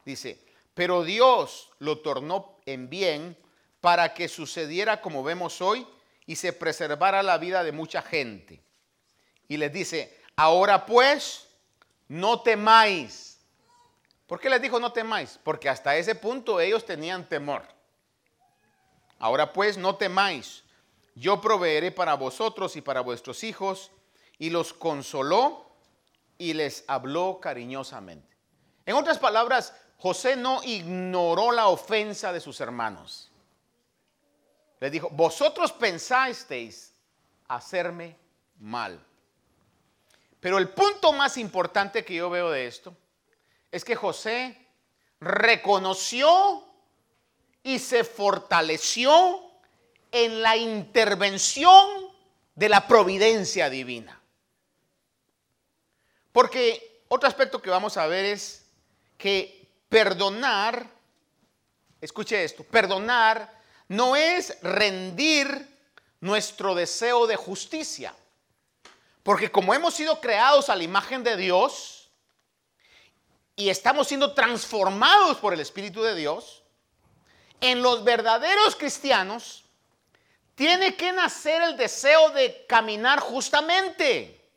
dice, 0.06 0.44
pero 0.74 1.04
Dios 1.04 1.70
lo 1.80 2.00
tornó 2.00 2.60
en 2.66 2.90
bien 2.90 3.38
para 3.82 4.14
que 4.14 4.28
sucediera 4.28 5.02
como 5.02 5.24
vemos 5.24 5.62
hoy 5.62 5.88
y 6.26 6.36
se 6.36 6.54
preservara 6.54 7.24
la 7.24 7.38
vida 7.38 7.64
de 7.64 7.72
mucha 7.72 8.02
gente. 8.02 8.62
Y 9.48 9.58
les 9.58 9.72
dice, 9.72 10.22
ahora 10.36 10.86
pues, 10.86 11.48
no 12.08 12.42
temáis. 12.42 13.37
¿Por 14.28 14.42
qué 14.42 14.50
les 14.50 14.62
dijo 14.62 14.80
no 14.80 14.92
temáis? 14.92 15.40
Porque 15.42 15.70
hasta 15.70 15.96
ese 15.96 16.14
punto 16.14 16.60
ellos 16.60 16.86
tenían 16.86 17.28
temor. 17.28 17.64
Ahora 19.20 19.54
pues, 19.54 19.78
no 19.78 19.96
temáis. 19.96 20.64
Yo 21.16 21.42
proveeré 21.42 21.92
para 21.92 22.14
vosotros 22.16 22.76
y 22.76 22.82
para 22.82 23.02
vuestros 23.02 23.44
hijos. 23.44 23.90
Y 24.38 24.50
los 24.50 24.74
consoló 24.74 25.66
y 26.38 26.54
les 26.54 26.84
habló 26.88 27.40
cariñosamente. 27.42 28.38
En 28.86 28.96
otras 28.96 29.18
palabras, 29.18 29.74
José 29.98 30.36
no 30.36 30.62
ignoró 30.64 31.52
la 31.52 31.70
ofensa 31.70 32.32
de 32.32 32.40
sus 32.40 32.60
hermanos. 32.62 33.32
Le 34.80 34.92
dijo, 34.92 35.10
vosotros 35.10 35.72
pensasteis 35.72 36.94
hacerme 37.48 38.16
mal. 38.60 39.04
Pero 40.40 40.60
el 40.60 40.70
punto 40.70 41.14
más 41.14 41.38
importante 41.38 42.06
que 42.06 42.14
yo 42.14 42.30
veo 42.30 42.52
de 42.52 42.68
esto 42.68 42.96
es 43.72 43.84
que 43.84 43.96
José 43.96 44.58
reconoció 45.20 46.64
y 47.64 47.80
se 47.80 48.04
fortaleció 48.04 49.42
en 50.12 50.42
la 50.42 50.56
intervención 50.56 51.88
de 52.56 52.70
la 52.70 52.88
providencia 52.88 53.70
divina. 53.70 54.20
Porque 56.32 57.04
otro 57.08 57.28
aspecto 57.28 57.62
que 57.62 57.70
vamos 57.70 57.98
a 57.98 58.08
ver 58.08 58.26
es 58.26 58.66
que 59.18 59.68
perdonar, 59.90 60.88
escuche 62.00 62.44
esto, 62.44 62.64
perdonar 62.64 63.58
no 63.90 64.16
es 64.16 64.58
rendir 64.62 65.68
nuestro 66.20 66.76
deseo 66.76 67.28
de 67.28 67.36
justicia. 67.36 68.14
Porque 69.24 69.52
como 69.52 69.74
hemos 69.74 69.94
sido 69.94 70.22
creados 70.22 70.70
a 70.70 70.76
la 70.76 70.84
imagen 70.84 71.24
de 71.24 71.36
Dios 71.38 71.97
y 73.58 73.70
estamos 73.70 74.08
siendo 74.08 74.34
transformados 74.34 75.38
por 75.38 75.52
el 75.52 75.60
Espíritu 75.60 76.04
de 76.04 76.16
Dios, 76.16 76.64
en 77.60 77.82
los 77.82 78.04
verdaderos 78.04 78.76
cristianos 78.76 79.66
tiene 80.54 80.96
que 80.96 81.12
nacer 81.12 81.64
el 81.64 81.76
deseo 81.76 82.30
de 82.30 82.66
caminar 82.68 83.20
justamente. 83.20 84.48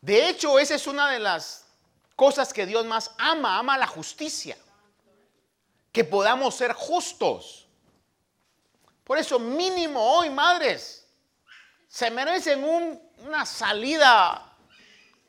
De 0.00 0.30
hecho, 0.30 0.58
esa 0.58 0.74
es 0.74 0.86
una 0.86 1.10
de 1.10 1.18
las 1.18 1.66
cosas 2.16 2.50
que 2.50 2.64
Dios 2.64 2.86
más 2.86 3.10
ama, 3.18 3.58
ama 3.58 3.76
la 3.76 3.86
justicia. 3.86 4.56
Que 5.92 6.04
podamos 6.04 6.54
ser 6.54 6.72
justos. 6.72 7.66
Por 9.04 9.18
eso 9.18 9.38
mínimo 9.38 10.00
hoy, 10.00 10.30
madres, 10.30 11.06
se 11.88 12.10
merecen 12.10 12.64
una 13.18 13.44
salida 13.44 14.49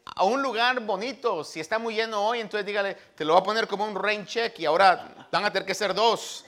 a 0.05 0.23
un 0.23 0.41
lugar 0.41 0.79
bonito. 0.81 1.43
Si 1.43 1.59
está 1.59 1.79
muy 1.79 1.95
lleno 1.95 2.25
hoy, 2.25 2.39
entonces 2.39 2.65
dígale, 2.65 2.95
te 3.15 3.25
lo 3.25 3.33
voy 3.33 3.41
a 3.41 3.45
poner 3.45 3.67
como 3.67 3.85
un 3.85 3.95
rain 3.95 4.25
check 4.25 4.59
y 4.59 4.65
ahora 4.65 5.27
van 5.31 5.45
a 5.45 5.51
tener 5.51 5.65
que 5.65 5.75
ser 5.75 5.93
dos. 5.93 6.45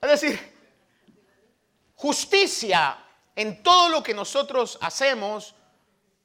Es 0.00 0.10
decir, 0.10 0.52
justicia 1.94 2.98
en 3.34 3.62
todo 3.62 3.88
lo 3.88 4.02
que 4.02 4.14
nosotros 4.14 4.78
hacemos 4.80 5.54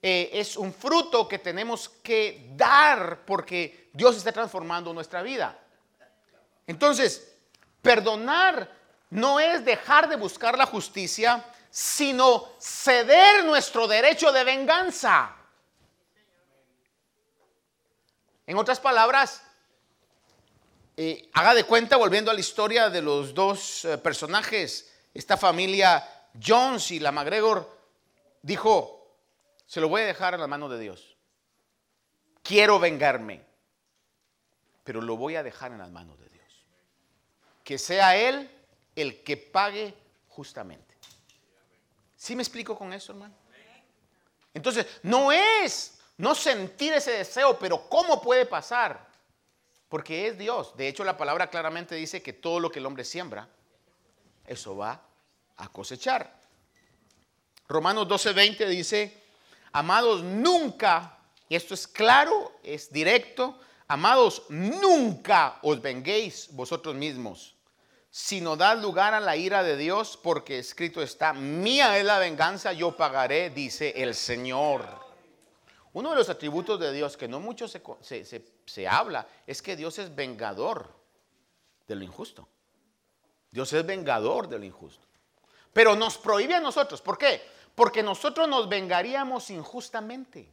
eh, 0.02 0.30
es 0.34 0.58
un 0.58 0.74
fruto 0.74 1.28
que 1.28 1.40
tenemos 1.40 1.90
que 1.90 2.52
dar 2.56 3.20
porque 3.26 3.90
Dios 3.94 4.18
está 4.18 4.32
transformando 4.32 4.94
nuestra 4.94 5.22
vida. 5.22 5.58
Entonces, 6.66 7.36
perdonar 7.82 8.70
no 9.10 9.40
es 9.40 9.64
dejar 9.66 10.08
de 10.10 10.16
buscar 10.16 10.58
la 10.58 10.66
justicia, 10.66 11.46
sino 11.72 12.50
ceder 12.60 13.46
nuestro 13.46 13.88
derecho 13.88 14.32
de 14.32 14.44
venganza. 14.44 15.36
En 18.46 18.58
otras 18.58 18.80
palabras, 18.82 19.42
eh, 20.98 21.30
haga 21.34 21.54
de 21.54 21.64
cuenta, 21.64 21.96
volviendo 21.96 22.30
a 22.30 22.34
la 22.34 22.42
historia 22.42 22.90
de 22.90 23.02
los 23.02 23.34
dos 23.34 23.86
eh, 23.86 23.98
personajes, 23.98 24.94
esta 25.14 25.38
familia 25.38 26.08
Jones 26.40 26.92
y 26.92 27.00
la 27.00 27.14
McGregor, 27.14 27.80
dijo, 28.42 29.16
se 29.66 29.80
lo 29.80 29.88
voy 29.88 30.02
a 30.02 30.06
dejar 30.06 30.34
en 30.34 30.42
la 30.42 30.48
mano 30.48 30.68
de 30.68 30.80
Dios. 30.80 31.16
Quiero 32.44 32.78
vengarme, 32.80 33.46
pero 34.84 35.00
lo 35.00 35.16
voy 35.16 35.38
a 35.38 35.44
dejar 35.44 35.72
en 35.72 35.78
las 35.78 35.92
manos 35.92 36.20
de 36.20 36.28
Dios. 36.28 36.66
Que 37.64 37.78
sea 37.78 38.18
Él 38.18 38.52
el 38.96 39.24
que 39.24 39.38
pague 39.38 39.94
justamente. 40.28 40.91
¿Sí 42.22 42.36
me 42.36 42.44
explico 42.44 42.78
con 42.78 42.94
eso, 42.94 43.14
hermano? 43.14 43.34
Entonces, 44.54 44.86
no 45.02 45.32
es 45.32 45.98
no 46.18 46.36
sentir 46.36 46.94
ese 46.94 47.14
deseo, 47.14 47.58
pero 47.58 47.90
¿cómo 47.90 48.22
puede 48.22 48.46
pasar? 48.46 49.10
Porque 49.90 50.28
es 50.28 50.38
Dios. 50.38 50.78
De 50.78 50.88
hecho, 50.88 51.04
la 51.04 51.18
palabra 51.18 51.50
claramente 51.50 51.96
dice 51.96 52.22
que 52.22 52.32
todo 52.32 52.60
lo 52.60 52.72
que 52.72 52.78
el 52.78 52.86
hombre 52.86 53.06
siembra, 53.06 53.50
eso 54.46 54.78
va 54.78 55.02
a 55.58 55.68
cosechar. 55.70 56.40
Romanos 57.68 58.08
12:20 58.08 58.68
dice, 58.68 59.24
amados, 59.72 60.22
nunca, 60.22 61.18
y 61.50 61.56
esto 61.56 61.74
es 61.74 61.88
claro, 61.88 62.52
es 62.62 62.94
directo, 62.94 63.60
amados, 63.88 64.44
nunca 64.50 65.58
os 65.64 65.82
venguéis 65.82 66.50
vosotros 66.52 66.94
mismos, 66.94 67.56
sino 68.12 68.58
dad 68.58 68.80
lugar 68.80 69.14
a 69.14 69.22
la 69.22 69.38
ira 69.38 69.64
de 69.64 69.78
Dios, 69.78 70.20
porque 70.22 70.60
escrito 70.60 71.02
está, 71.02 71.32
mía 71.32 71.98
es 71.98 72.04
la 72.04 72.20
venganza, 72.20 72.74
yo 72.74 72.96
pagaré, 72.96 73.50
dice 73.50 73.94
el 73.96 74.14
Señor. 74.14 74.86
Uno 75.94 76.10
de 76.10 76.18
los 76.18 76.30
atributos 76.30 76.78
de 76.80 76.92
Dios 76.92 77.16
que 77.16 77.30
no 77.30 77.40
mucho 77.40 77.70
se, 77.70 77.82
se 78.66 78.88
habla 78.88 79.28
es 79.48 79.62
que 79.62 79.78
Dios 79.78 79.98
es 79.98 80.14
vengador 80.14 80.94
de 81.88 81.96
lo 81.96 82.04
injusto. 82.04 82.48
Dios 83.50 83.72
es 83.74 83.86
vengador 83.86 84.48
de 84.48 84.60
lo 84.60 84.66
injusto. 84.66 85.08
Pero 85.74 85.96
nos 85.96 86.18
prohíbe 86.18 86.56
a 86.56 86.60
nosotros. 86.60 87.02
¿Por 87.02 87.18
qué? 87.18 87.42
Porque 87.76 88.04
nosotros 88.04 88.48
nos 88.48 88.68
vengaríamos 88.68 89.50
injustamente. 89.50 90.50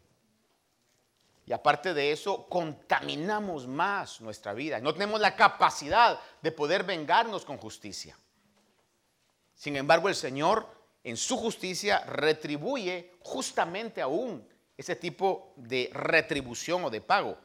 Y 1.49 1.53
aparte 1.55 1.95
de 1.95 2.13
eso, 2.13 2.47
contaminamos 2.47 3.67
más 3.67 4.21
nuestra 4.21 4.53
vida. 4.53 4.81
No 4.81 4.93
tenemos 4.93 5.19
la 5.19 5.35
capacidad 5.35 6.21
de 6.43 6.53
poder 6.53 6.85
vengarnos 6.85 7.47
con 7.47 7.57
justicia. 7.57 8.19
Sin 9.55 9.75
embargo, 9.75 10.11
el 10.11 10.15
Señor 10.15 10.69
en 11.03 11.17
su 11.17 11.39
justicia 11.39 12.01
retribuye 12.01 13.15
justamente 13.21 14.03
aún 14.03 14.47
ese 14.77 14.95
tipo 14.95 15.55
de 15.57 15.89
retribución 15.95 16.85
o 16.85 16.91
de 16.91 17.01
pago. 17.01 17.39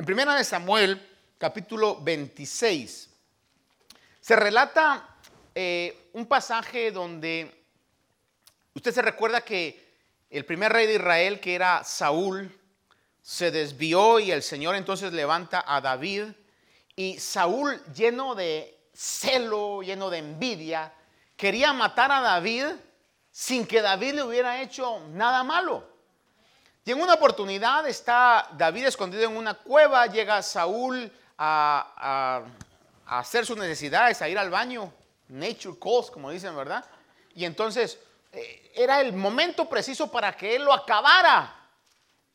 En 0.00 0.04
primera 0.04 0.42
Samuel, 0.42 1.00
capítulo 1.38 2.00
26, 2.00 3.08
se 4.20 4.34
relata 4.34 5.16
eh, 5.54 6.10
un 6.14 6.26
pasaje 6.26 6.90
donde 6.90 7.54
usted 8.74 8.92
se 8.92 9.02
recuerda 9.02 9.42
que 9.42 9.94
el 10.28 10.44
primer 10.44 10.72
rey 10.72 10.88
de 10.88 10.94
Israel, 10.94 11.38
que 11.38 11.54
era 11.54 11.84
Saúl, 11.84 12.52
se 13.24 13.50
desvió 13.50 14.20
y 14.20 14.30
el 14.30 14.42
Señor 14.42 14.74
entonces 14.74 15.14
levanta 15.14 15.64
a 15.66 15.80
David 15.80 16.24
y 16.94 17.18
Saúl 17.18 17.82
lleno 17.94 18.34
de 18.34 18.78
celo, 18.92 19.80
lleno 19.80 20.10
de 20.10 20.18
envidia, 20.18 20.92
quería 21.34 21.72
matar 21.72 22.12
a 22.12 22.20
David 22.20 22.66
sin 23.32 23.66
que 23.66 23.80
David 23.80 24.16
le 24.16 24.22
hubiera 24.24 24.60
hecho 24.60 25.00
nada 25.08 25.42
malo. 25.42 25.88
Y 26.84 26.92
en 26.92 27.00
una 27.00 27.14
oportunidad 27.14 27.88
está 27.88 28.46
David 28.58 28.88
escondido 28.88 29.24
en 29.24 29.38
una 29.38 29.54
cueva, 29.54 30.06
llega 30.06 30.42
Saúl 30.42 31.10
a, 31.38 32.44
a 33.06 33.18
hacer 33.18 33.46
sus 33.46 33.56
necesidades, 33.56 34.20
a 34.20 34.28
ir 34.28 34.38
al 34.38 34.50
baño 34.50 34.92
nature 35.28 35.78
calls, 35.80 36.10
como 36.10 36.30
dicen, 36.30 36.54
¿verdad? 36.54 36.84
Y 37.34 37.46
entonces 37.46 37.98
eh, 38.32 38.70
era 38.74 39.00
el 39.00 39.14
momento 39.14 39.66
preciso 39.66 40.10
para 40.10 40.36
que 40.36 40.56
él 40.56 40.64
lo 40.64 40.74
acabara. 40.74 41.63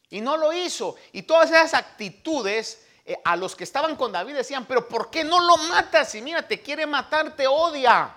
Y 0.10 0.22
no 0.22 0.38
lo 0.38 0.54
hizo. 0.54 0.96
Y 1.12 1.24
todas 1.24 1.50
esas 1.50 1.74
actitudes 1.74 2.86
eh, 3.06 3.16
a 3.24 3.36
los 3.36 3.56
que 3.56 3.64
estaban 3.64 3.96
con 3.96 4.12
David 4.12 4.36
decían, 4.36 4.66
pero 4.66 4.88
¿por 4.88 5.10
qué 5.10 5.24
no 5.24 5.40
lo 5.40 5.58
matas? 5.58 6.14
Y 6.16 6.22
mira, 6.22 6.48
te 6.48 6.62
quiere 6.62 6.86
matar, 6.86 7.36
te 7.36 7.48
odia. 7.48 8.16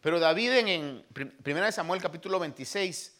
Pero 0.00 0.18
David 0.18 0.52
en, 0.52 0.68
en 0.68 1.04
1 1.44 1.72
Samuel 1.72 2.00
capítulo 2.00 2.38
26, 2.38 3.14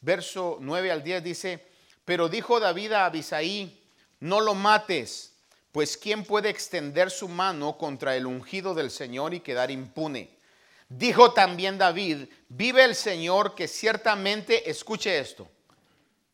verso 0.00 0.58
9 0.60 0.92
al 0.92 1.02
10 1.02 1.24
dice, 1.24 1.66
pero 2.04 2.28
dijo 2.28 2.60
David 2.60 2.92
a 2.92 3.06
Abisaí, 3.06 3.82
no 4.20 4.40
lo 4.40 4.54
mates 4.54 5.34
pues 5.74 5.96
¿quién 5.96 6.22
puede 6.22 6.50
extender 6.50 7.10
su 7.10 7.26
mano 7.26 7.76
contra 7.76 8.14
el 8.14 8.26
ungido 8.26 8.74
del 8.74 8.92
Señor 8.92 9.34
y 9.34 9.40
quedar 9.40 9.72
impune? 9.72 10.30
Dijo 10.88 11.32
también 11.32 11.78
David, 11.78 12.28
vive 12.48 12.84
el 12.84 12.94
Señor 12.94 13.56
que 13.56 13.66
ciertamente, 13.66 14.70
escuche 14.70 15.18
esto, 15.18 15.48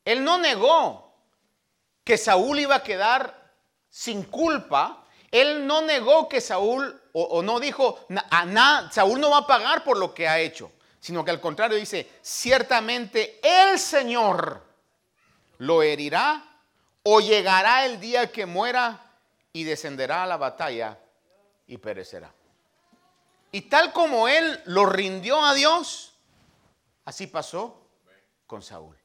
él 0.04 0.24
no 0.24 0.38
negó 0.38 1.14
que 2.04 2.16
Saúl 2.16 2.60
iba 2.60 2.76
a 2.76 2.82
quedar 2.82 3.52
sin 3.88 4.24
culpa, 4.24 5.04
él 5.30 5.66
no 5.66 5.82
negó 5.82 6.28
que 6.28 6.40
Saúl, 6.40 7.00
o, 7.12 7.42
no 7.42 7.60
dijo, 7.60 8.06
Saúl 8.90 9.20
no 9.20 9.30
va 9.30 9.38
a 9.38 9.46
pagar 9.46 9.84
por 9.84 9.96
lo 9.96 10.14
que 10.14 10.28
ha 10.28 10.38
hecho, 10.38 10.72
sino 10.98 11.24
que 11.24 11.30
al 11.30 11.40
contrario 11.40 11.76
dice, 11.76 12.10
ciertamente 12.22 13.40
el 13.42 13.78
Señor 13.78 14.62
lo 15.58 15.82
herirá 15.82 16.44
o 17.02 17.20
llegará 17.20 17.86
el 17.86 18.00
día 18.00 18.30
que 18.30 18.46
muera 18.46 19.00
y 19.52 19.64
descenderá 19.64 20.24
a 20.24 20.26
la 20.26 20.36
batalla 20.36 20.98
y 21.66 21.78
perecerá. 21.78 22.32
Y 23.52 23.62
tal 23.62 23.92
como 23.92 24.28
él 24.28 24.60
lo 24.66 24.86
rindió 24.86 25.44
a 25.44 25.54
Dios, 25.54 26.14
así 27.04 27.26
pasó 27.26 27.86
con 28.46 28.62
Saúl. 28.62 28.99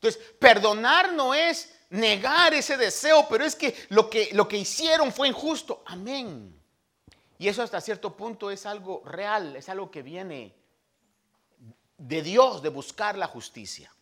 Entonces, 0.00 0.22
perdonar 0.38 1.12
no 1.12 1.34
es 1.34 1.74
negar 1.90 2.54
ese 2.54 2.78
deseo, 2.78 3.26
pero 3.28 3.44
es 3.44 3.54
que 3.54 3.74
lo 3.90 4.08
que, 4.08 4.30
lo 4.32 4.48
que 4.48 4.56
hicieron 4.56 5.12
fue 5.12 5.28
injusto. 5.28 5.82
Amén. 5.84 6.58
Y 7.38 7.48
eso 7.48 7.62
hasta 7.62 7.82
cierto 7.82 8.16
punto 8.16 8.50
es 8.50 8.64
algo 8.64 9.02
real, 9.04 9.56
es 9.56 9.68
algo 9.68 9.90
que 9.90 10.00
viene 10.00 10.54
de 11.98 12.22
Dios, 12.22 12.62
de 12.62 12.70
buscar 12.70 13.18
la 13.18 13.26
justicia. 13.26 13.92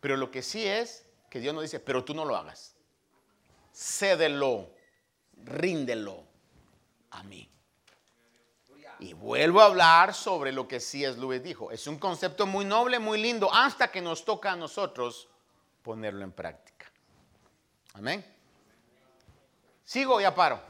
Pero 0.00 0.16
lo 0.16 0.32
que 0.32 0.42
sí 0.42 0.66
es 0.66 1.06
que 1.30 1.38
Dios 1.38 1.54
nos 1.54 1.62
dice, 1.62 1.78
pero 1.78 2.04
tú 2.04 2.12
no 2.12 2.24
lo 2.24 2.34
hagas. 2.34 2.74
Cédelo, 3.72 4.70
ríndelo 5.44 6.24
a 7.10 7.22
mí. 7.22 7.48
Y 9.06 9.12
vuelvo 9.12 9.60
a 9.60 9.66
hablar 9.66 10.14
sobre 10.14 10.50
lo 10.50 10.66
que 10.66 10.76
es 10.78 11.16
Luis 11.16 11.40
dijo. 11.40 11.70
Es 11.70 11.86
un 11.86 11.96
concepto 11.96 12.44
muy 12.44 12.64
noble, 12.64 12.98
muy 12.98 13.22
lindo, 13.22 13.48
hasta 13.54 13.88
que 13.88 14.00
nos 14.00 14.24
toca 14.24 14.50
a 14.50 14.56
nosotros 14.56 15.28
ponerlo 15.84 16.24
en 16.24 16.32
práctica. 16.32 16.90
Amén. 17.94 18.26
¿Sigo 19.84 20.20
ya 20.20 20.34
paro? 20.34 20.60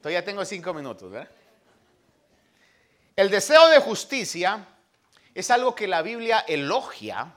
Todavía 0.00 0.24
tengo 0.24 0.42
cinco 0.46 0.72
minutos. 0.72 1.12
El 3.14 3.28
deseo 3.28 3.68
de 3.68 3.80
justicia 3.80 4.66
es 5.34 5.50
algo 5.50 5.74
que 5.74 5.86
la 5.86 6.00
Biblia 6.00 6.38
elogia 6.48 7.36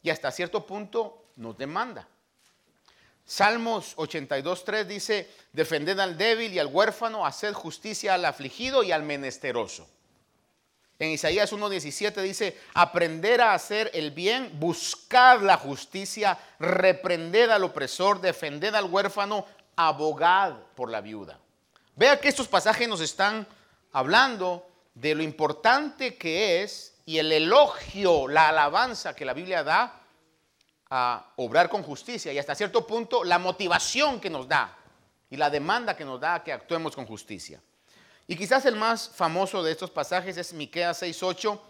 y 0.00 0.08
hasta 0.08 0.30
cierto 0.30 0.64
punto 0.64 1.26
nos 1.36 1.58
demanda. 1.58 2.08
Salmos 3.26 3.96
82.3 3.96 4.84
dice, 4.84 5.28
defended 5.52 5.98
al 5.98 6.16
débil 6.16 6.52
y 6.52 6.60
al 6.60 6.68
huérfano, 6.68 7.26
haced 7.26 7.52
justicia 7.52 8.14
al 8.14 8.24
afligido 8.24 8.84
y 8.84 8.92
al 8.92 9.02
menesteroso. 9.02 9.88
En 10.98 11.10
Isaías 11.10 11.52
1.17 11.52 12.22
dice, 12.22 12.58
aprender 12.72 13.40
a 13.40 13.52
hacer 13.52 13.90
el 13.92 14.12
bien, 14.12 14.58
buscad 14.60 15.42
la 15.42 15.56
justicia, 15.56 16.38
reprended 16.60 17.50
al 17.50 17.64
opresor, 17.64 18.20
defended 18.20 18.74
al 18.74 18.84
huérfano, 18.84 19.44
abogad 19.74 20.54
por 20.76 20.88
la 20.88 21.00
viuda. 21.00 21.38
Vea 21.96 22.20
que 22.20 22.28
estos 22.28 22.46
pasajes 22.46 22.88
nos 22.88 23.00
están 23.00 23.46
hablando 23.92 24.66
de 24.94 25.16
lo 25.16 25.22
importante 25.22 26.16
que 26.16 26.62
es 26.62 26.94
y 27.04 27.18
el 27.18 27.32
elogio, 27.32 28.28
la 28.28 28.48
alabanza 28.48 29.14
que 29.14 29.24
la 29.24 29.34
Biblia 29.34 29.64
da 29.64 30.05
a 30.98 31.32
obrar 31.36 31.68
con 31.68 31.82
justicia 31.82 32.32
y 32.32 32.38
hasta 32.38 32.54
cierto 32.54 32.86
punto 32.86 33.22
la 33.22 33.38
motivación 33.38 34.18
que 34.18 34.30
nos 34.30 34.48
da 34.48 34.74
y 35.28 35.36
la 35.36 35.50
demanda 35.50 35.94
que 35.94 36.06
nos 36.06 36.18
da 36.18 36.36
a 36.36 36.42
que 36.42 36.54
actuemos 36.54 36.94
con 36.94 37.04
justicia. 37.04 37.60
Y 38.26 38.34
quizás 38.34 38.64
el 38.64 38.76
más 38.76 39.10
famoso 39.10 39.62
de 39.62 39.72
estos 39.72 39.90
pasajes 39.90 40.38
es 40.38 40.54
Miqueas 40.54 41.02
6:8, 41.02 41.60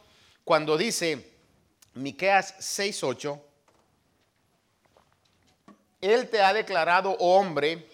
cuando 0.45 0.77
dice 0.77 1.35
Miqueas 1.95 2.55
6:8, 2.61 3.41
él 6.01 6.31
te 6.31 6.41
ha 6.41 6.53
declarado 6.53 7.17
oh 7.19 7.41
hombre 7.41 7.89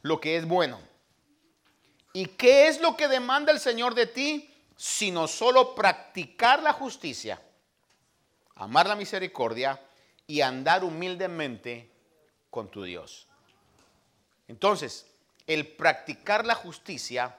lo 0.00 0.18
que 0.18 0.38
es 0.38 0.46
bueno. 0.46 0.80
¿Y 2.14 2.24
qué 2.24 2.68
es 2.68 2.80
lo 2.80 2.96
que 2.96 3.08
demanda 3.08 3.52
el 3.52 3.60
Señor 3.60 3.94
de 3.94 4.06
ti? 4.06 4.54
Sino 4.74 5.28
solo 5.28 5.74
practicar 5.74 6.62
la 6.62 6.72
justicia, 6.72 7.42
amar 8.54 8.86
la 8.86 8.96
misericordia 8.96 9.78
y 10.28 10.42
andar 10.42 10.84
humildemente 10.84 11.90
con 12.50 12.70
tu 12.70 12.84
Dios. 12.84 13.26
Entonces, 14.46 15.06
el 15.46 15.66
practicar 15.66 16.46
la 16.46 16.54
justicia 16.54 17.36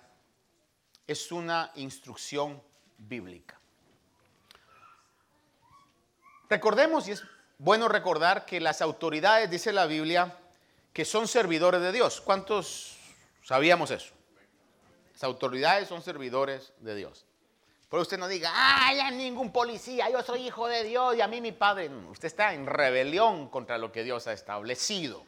es 1.07 1.31
una 1.31 1.71
instrucción 1.75 2.61
bíblica. 2.97 3.59
Recordemos, 6.49 7.07
y 7.07 7.11
es 7.11 7.23
bueno 7.59 7.87
recordar 7.87 8.45
que 8.45 8.59
las 8.59 8.81
autoridades, 8.81 9.51
dice 9.51 9.71
la 9.71 9.85
Biblia, 9.85 10.35
que 10.91 11.05
son 11.05 11.27
servidores 11.27 11.81
de 11.81 11.91
Dios. 11.91 12.19
¿Cuántos 12.21 12.97
sabíamos 13.43 13.91
eso? 13.91 14.13
Las 15.13 15.23
autoridades 15.23 15.87
son 15.87 16.01
servidores 16.01 16.73
de 16.79 16.95
Dios. 16.95 17.27
Pero 17.89 18.03
usted 18.03 18.19
no 18.19 18.27
diga, 18.27 18.51
ay, 18.53 18.99
ningún 19.15 19.51
policía, 19.51 20.09
yo 20.11 20.21
soy 20.21 20.45
hijo 20.45 20.67
de 20.67 20.83
Dios 20.83 21.15
y 21.15 21.21
a 21.21 21.27
mí 21.27 21.41
mi 21.41 21.51
padre. 21.51 21.89
Usted 22.11 22.27
está 22.27 22.53
en 22.53 22.67
rebelión 22.67 23.49
contra 23.49 23.79
lo 23.79 23.91
que 23.91 24.03
Dios 24.03 24.27
ha 24.27 24.33
establecido. 24.33 25.25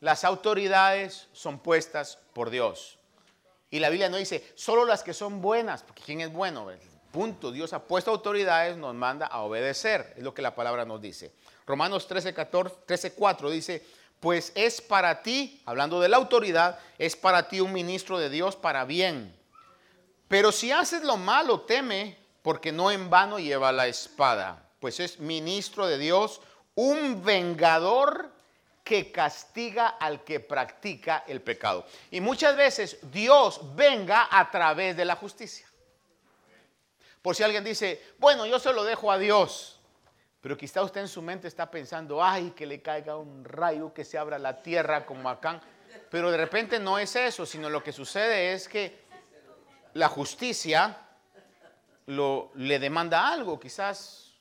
Las 0.00 0.24
autoridades 0.24 1.28
son 1.32 1.58
puestas 1.58 2.18
por 2.32 2.48
Dios. 2.48 2.98
Y 3.70 3.80
la 3.80 3.90
Biblia 3.90 4.08
no 4.08 4.16
dice, 4.16 4.50
solo 4.54 4.86
las 4.86 5.02
que 5.02 5.12
son 5.12 5.42
buenas, 5.42 5.82
porque 5.82 6.02
¿quién 6.02 6.22
es 6.22 6.32
bueno? 6.32 6.70
Punto. 7.12 7.52
Dios 7.52 7.74
ha 7.74 7.84
puesto 7.84 8.10
autoridades, 8.10 8.76
nos 8.78 8.94
manda 8.94 9.26
a 9.26 9.42
obedecer. 9.42 10.14
Es 10.16 10.22
lo 10.22 10.32
que 10.32 10.42
la 10.42 10.54
palabra 10.54 10.86
nos 10.86 11.02
dice. 11.02 11.34
Romanos 11.66 12.06
13, 12.06 12.32
14, 12.32 12.76
13 12.86 13.12
4 13.12 13.50
dice, 13.50 13.86
pues 14.20 14.52
es 14.54 14.80
para 14.80 15.22
ti, 15.22 15.60
hablando 15.66 16.00
de 16.00 16.08
la 16.08 16.16
autoridad, 16.16 16.78
es 16.98 17.14
para 17.14 17.46
ti 17.46 17.60
un 17.60 17.74
ministro 17.74 18.18
de 18.18 18.30
Dios 18.30 18.56
para 18.56 18.86
bien 18.86 19.43
pero 20.34 20.50
si 20.50 20.72
haces 20.72 21.04
lo 21.04 21.16
malo, 21.16 21.60
teme, 21.60 22.18
porque 22.42 22.72
no 22.72 22.90
en 22.90 23.08
vano 23.08 23.38
lleva 23.38 23.70
la 23.70 23.86
espada, 23.86 24.68
pues 24.80 24.98
es 24.98 25.20
ministro 25.20 25.86
de 25.86 25.96
Dios, 25.96 26.40
un 26.74 27.24
vengador 27.24 28.32
que 28.82 29.12
castiga 29.12 29.86
al 29.86 30.24
que 30.24 30.40
practica 30.40 31.22
el 31.28 31.40
pecado. 31.40 31.86
Y 32.10 32.20
muchas 32.20 32.56
veces 32.56 32.98
Dios 33.12 33.60
venga 33.76 34.26
a 34.28 34.50
través 34.50 34.96
de 34.96 35.04
la 35.04 35.14
justicia. 35.14 35.68
Por 37.22 37.36
si 37.36 37.44
alguien 37.44 37.62
dice, 37.62 38.02
bueno, 38.18 38.44
yo 38.44 38.58
se 38.58 38.72
lo 38.72 38.82
dejo 38.82 39.12
a 39.12 39.18
Dios, 39.18 39.78
pero 40.40 40.56
quizá 40.56 40.82
usted 40.82 41.02
en 41.02 41.08
su 41.08 41.22
mente 41.22 41.46
está 41.46 41.70
pensando, 41.70 42.20
ay, 42.20 42.50
que 42.56 42.66
le 42.66 42.82
caiga 42.82 43.16
un 43.16 43.44
rayo, 43.44 43.94
que 43.94 44.04
se 44.04 44.18
abra 44.18 44.40
la 44.40 44.60
tierra 44.60 45.06
como 45.06 45.28
acá. 45.28 45.60
Pero 46.10 46.32
de 46.32 46.36
repente 46.38 46.80
no 46.80 46.98
es 46.98 47.14
eso, 47.14 47.46
sino 47.46 47.70
lo 47.70 47.84
que 47.84 47.92
sucede 47.92 48.52
es 48.52 48.68
que 48.68 49.03
la 49.94 50.08
justicia 50.08 50.98
lo, 52.06 52.50
le 52.54 52.78
demanda 52.78 53.32
algo, 53.32 53.58
quizás 53.58 54.34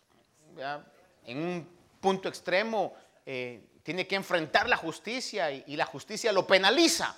en 1.26 1.38
un 1.38 1.70
punto 2.00 2.28
extremo 2.28 2.94
eh, 3.26 3.70
tiene 3.84 4.08
que 4.08 4.16
enfrentar 4.16 4.68
la 4.68 4.78
justicia 4.78 5.52
y, 5.52 5.76
la 5.76 5.86
justicia 5.86 6.32
lo 6.32 6.46
penaliza. 6.46 7.16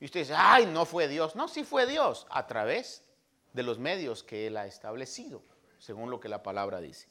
Y 0.00 0.06
usted 0.06 0.20
dice, 0.20 0.34
ay, 0.36 0.66
no 0.66 0.84
fue 0.84 1.08
Dios. 1.08 1.36
No, 1.36 1.48
sí 1.48 1.64
fue 1.64 1.86
Dios 1.86 2.26
a 2.30 2.46
través 2.46 3.02
de 3.52 3.62
los 3.62 3.78
medios 3.78 4.22
que 4.22 4.46
Él 4.46 4.56
ha 4.56 4.66
establecido, 4.66 5.42
según 5.78 6.10
lo 6.10 6.20
que 6.20 6.28
la 6.28 6.42
palabra 6.42 6.80
dice. 6.80 7.08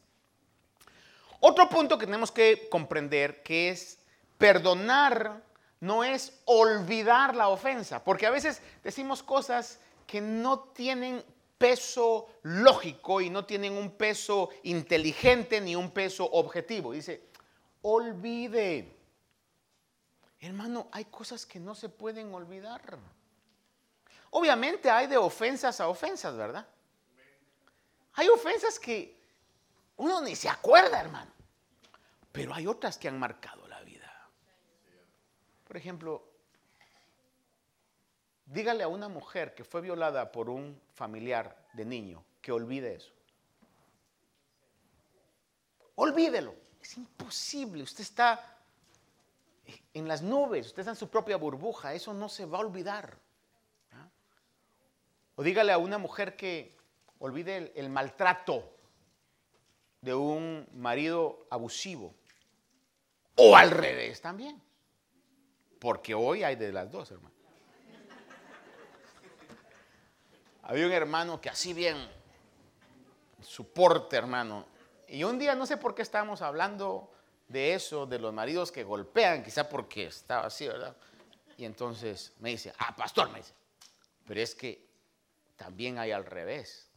Otro 1.39 1.69
punto 1.69 1.97
que 1.97 2.05
tenemos 2.05 2.32
que 2.32 2.67
comprender 2.69 3.43
que 3.43 3.69
es 3.69 3.99
perdonar 4.38 5.41
no 5.80 6.03
es 6.03 6.34
olvidar 6.45 7.36
la 7.36 7.49
ofensa, 7.49 8.03
porque 8.03 8.26
a 8.26 8.32
veces 8.32 8.61
decimos 8.84 9.21
cosas 9.21 9.80
que 10.05 10.21
no 10.21 10.59
tienen 10.69 11.23
peso 11.57 12.27
lógico 12.43 13.21
y 13.21 13.29
no 13.29 13.45
tienen 13.45 13.73
un 13.73 13.91
peso 13.91 14.49
inteligente 14.63 15.61
ni 15.61 15.75
un 15.75 15.91
peso 15.91 16.25
objetivo. 16.25 16.91
Dice, 16.91 17.29
olvide. 17.81 18.91
Hermano, 20.39 20.89
hay 20.91 21.05
cosas 21.05 21.45
que 21.45 21.59
no 21.59 21.73
se 21.73 21.89
pueden 21.89 22.33
olvidar. 22.33 22.99
Obviamente 24.31 24.89
hay 24.89 25.07
de 25.07 25.17
ofensas 25.17 25.79
a 25.79 25.87
ofensas, 25.87 26.35
¿verdad? 26.35 26.67
Hay 28.13 28.27
ofensas 28.27 28.77
que 28.79 29.17
uno 29.97 30.21
ni 30.21 30.35
se 30.35 30.49
acuerda, 30.49 30.99
hermano. 30.99 31.31
Pero 32.31 32.53
hay 32.53 32.67
otras 32.67 32.97
que 32.97 33.07
han 33.07 33.17
marcado 33.17 33.67
la 33.67 33.81
vida. 33.81 34.29
Por 35.65 35.77
ejemplo, 35.77 36.34
Dígale 38.45 38.83
a 38.83 38.87
una 38.87 39.09
mujer 39.09 39.55
que 39.55 39.63
fue 39.63 39.81
violada 39.81 40.31
por 40.31 40.49
un 40.49 40.79
familiar 40.93 41.55
de 41.73 41.85
niño 41.85 42.23
que 42.41 42.51
olvide 42.51 42.95
eso. 42.95 43.11
Olvídelo. 45.95 46.53
Es 46.81 46.97
imposible. 46.97 47.81
Usted 47.83 48.01
está 48.01 48.59
en 49.93 50.07
las 50.07 50.21
nubes, 50.21 50.67
usted 50.67 50.81
está 50.81 50.91
en 50.91 50.97
su 50.97 51.09
propia 51.09 51.37
burbuja. 51.37 51.93
Eso 51.93 52.13
no 52.13 52.29
se 52.29 52.45
va 52.45 52.59
a 52.59 52.61
olvidar. 52.61 53.17
O 55.37 55.43
dígale 55.43 55.71
a 55.73 55.77
una 55.77 55.97
mujer 55.97 56.35
que 56.35 56.77
olvide 57.19 57.57
el, 57.57 57.71
el 57.75 57.89
maltrato 57.89 58.71
de 60.01 60.13
un 60.13 60.67
marido 60.73 61.47
abusivo. 61.49 62.13
O 63.35 63.57
al 63.57 63.71
revés 63.71 64.21
también. 64.21 64.61
Porque 65.79 66.13
hoy 66.13 66.43
hay 66.43 66.55
de 66.55 66.71
las 66.71 66.89
dos, 66.91 67.11
hermano. 67.11 67.34
Había 70.68 70.88
un 70.88 70.91
hermano 70.93 71.39
que 71.39 71.49
así 71.49 71.74
bien, 71.74 71.95
soporte, 73.41 74.18
hermano. 74.18 74.66
Y 75.07 75.24
un 75.24 75.38
día, 75.38 75.53
no 75.53 75.68
sé 75.68 75.78
por 75.78 75.93
qué 75.93 76.01
estábamos 76.01 76.41
hablando 76.41 77.11
de 77.47 77.76
eso, 77.76 78.07
de 78.07 78.18
los 78.18 78.34
maridos 78.34 78.72
que 78.72 78.84
golpean, 78.84 79.43
quizá 79.43 79.70
porque 79.70 80.07
estaba 80.07 80.47
así, 80.47 80.68
¿verdad? 80.68 80.95
Y 81.57 81.66
entonces 81.66 82.34
me 82.39 82.49
dice, 82.49 82.74
ah, 82.80 82.95
pastor, 82.95 83.30
me 83.30 83.38
dice, 83.38 83.53
pero 84.26 84.41
es 84.41 84.55
que 84.55 84.84
también 85.55 85.99
hay 85.99 86.11
al 86.11 86.26
revés. 86.26 86.89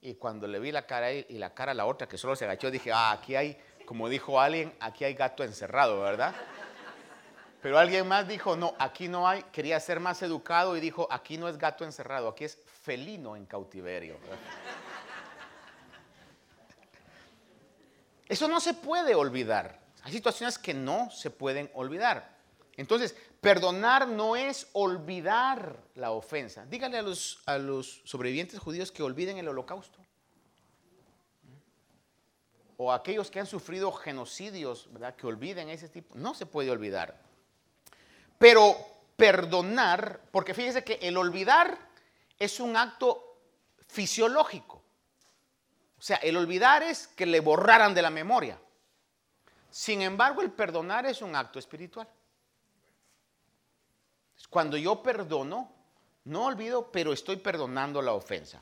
Y 0.00 0.14
cuando 0.14 0.46
le 0.46 0.60
vi 0.60 0.70
la 0.70 0.86
cara 0.86 1.12
y 1.12 1.38
la 1.38 1.52
cara 1.54 1.72
a 1.72 1.74
la 1.74 1.86
otra 1.86 2.08
que 2.08 2.16
solo 2.16 2.36
se 2.36 2.44
agachó, 2.44 2.70
dije, 2.70 2.92
ah, 2.92 3.10
aquí 3.10 3.34
hay, 3.34 3.60
como 3.86 4.08
dijo 4.08 4.40
alguien, 4.40 4.72
aquí 4.78 5.02
hay 5.02 5.14
gato 5.14 5.42
encerrado, 5.42 6.00
¿verdad? 6.00 6.32
Pero 7.62 7.78
alguien 7.78 8.08
más 8.08 8.26
dijo, 8.26 8.56
no, 8.56 8.74
aquí 8.76 9.06
no 9.06 9.26
hay, 9.28 9.44
quería 9.44 9.78
ser 9.78 10.00
más 10.00 10.20
educado 10.22 10.76
y 10.76 10.80
dijo, 10.80 11.06
aquí 11.08 11.38
no 11.38 11.48
es 11.48 11.56
gato 11.56 11.84
encerrado, 11.84 12.28
aquí 12.28 12.44
es 12.44 12.58
felino 12.82 13.36
en 13.36 13.46
cautiverio. 13.46 14.16
Eso 18.28 18.48
no 18.48 18.58
se 18.58 18.74
puede 18.74 19.14
olvidar. 19.14 19.80
Hay 20.02 20.12
situaciones 20.12 20.58
que 20.58 20.74
no 20.74 21.08
se 21.12 21.30
pueden 21.30 21.70
olvidar. 21.74 22.36
Entonces, 22.76 23.14
perdonar 23.40 24.08
no 24.08 24.34
es 24.34 24.66
olvidar 24.72 25.76
la 25.94 26.10
ofensa. 26.10 26.66
Dígale 26.66 26.98
a 26.98 27.02
los, 27.02 27.42
a 27.46 27.58
sobrevivientes 28.04 28.58
judíos 28.58 28.90
que 28.90 29.04
olviden 29.04 29.38
el 29.38 29.46
holocausto. 29.46 30.00
O 32.76 32.92
aquellos 32.92 33.30
que 33.30 33.38
han 33.38 33.46
sufrido 33.46 33.92
genocidios, 33.92 34.88
¿verdad? 34.92 35.14
Que 35.14 35.28
olviden 35.28 35.68
ese 35.68 35.88
tipo. 35.88 36.16
No 36.16 36.34
se 36.34 36.46
puede 36.46 36.72
olvidar. 36.72 37.31
Pero 38.42 38.76
perdonar, 39.14 40.20
porque 40.32 40.52
fíjese 40.52 40.82
que 40.82 40.98
el 41.00 41.16
olvidar 41.16 41.78
es 42.36 42.58
un 42.58 42.76
acto 42.76 43.38
fisiológico. 43.86 44.82
O 45.96 46.02
sea, 46.02 46.16
el 46.16 46.36
olvidar 46.36 46.82
es 46.82 47.06
que 47.06 47.24
le 47.24 47.38
borraran 47.38 47.94
de 47.94 48.02
la 48.02 48.10
memoria. 48.10 48.58
Sin 49.70 50.02
embargo, 50.02 50.42
el 50.42 50.50
perdonar 50.50 51.06
es 51.06 51.22
un 51.22 51.36
acto 51.36 51.60
espiritual. 51.60 52.08
Cuando 54.50 54.76
yo 54.76 55.04
perdono, 55.04 55.72
no 56.24 56.46
olvido, 56.46 56.90
pero 56.90 57.12
estoy 57.12 57.36
perdonando 57.36 58.02
la 58.02 58.12
ofensa. 58.12 58.60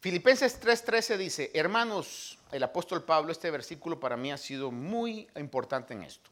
Filipenses 0.00 0.58
3:13 0.58 1.18
dice, 1.18 1.50
hermanos, 1.52 2.38
el 2.50 2.62
apóstol 2.62 3.04
Pablo, 3.04 3.30
este 3.30 3.50
versículo 3.50 4.00
para 4.00 4.16
mí 4.16 4.32
ha 4.32 4.38
sido 4.38 4.70
muy 4.70 5.28
importante 5.36 5.92
en 5.92 6.04
esto. 6.04 6.30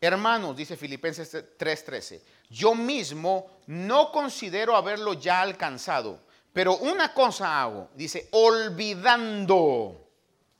Hermanos, 0.00 0.56
dice 0.56 0.76
Filipenses 0.76 1.32
3:13, 1.56 2.20
yo 2.50 2.74
mismo 2.74 3.60
no 3.66 4.12
considero 4.12 4.76
haberlo 4.76 5.14
ya 5.14 5.40
alcanzado, 5.40 6.20
pero 6.52 6.76
una 6.76 7.12
cosa 7.14 7.62
hago, 7.62 7.90
dice, 7.94 8.28
olvidando 8.32 10.08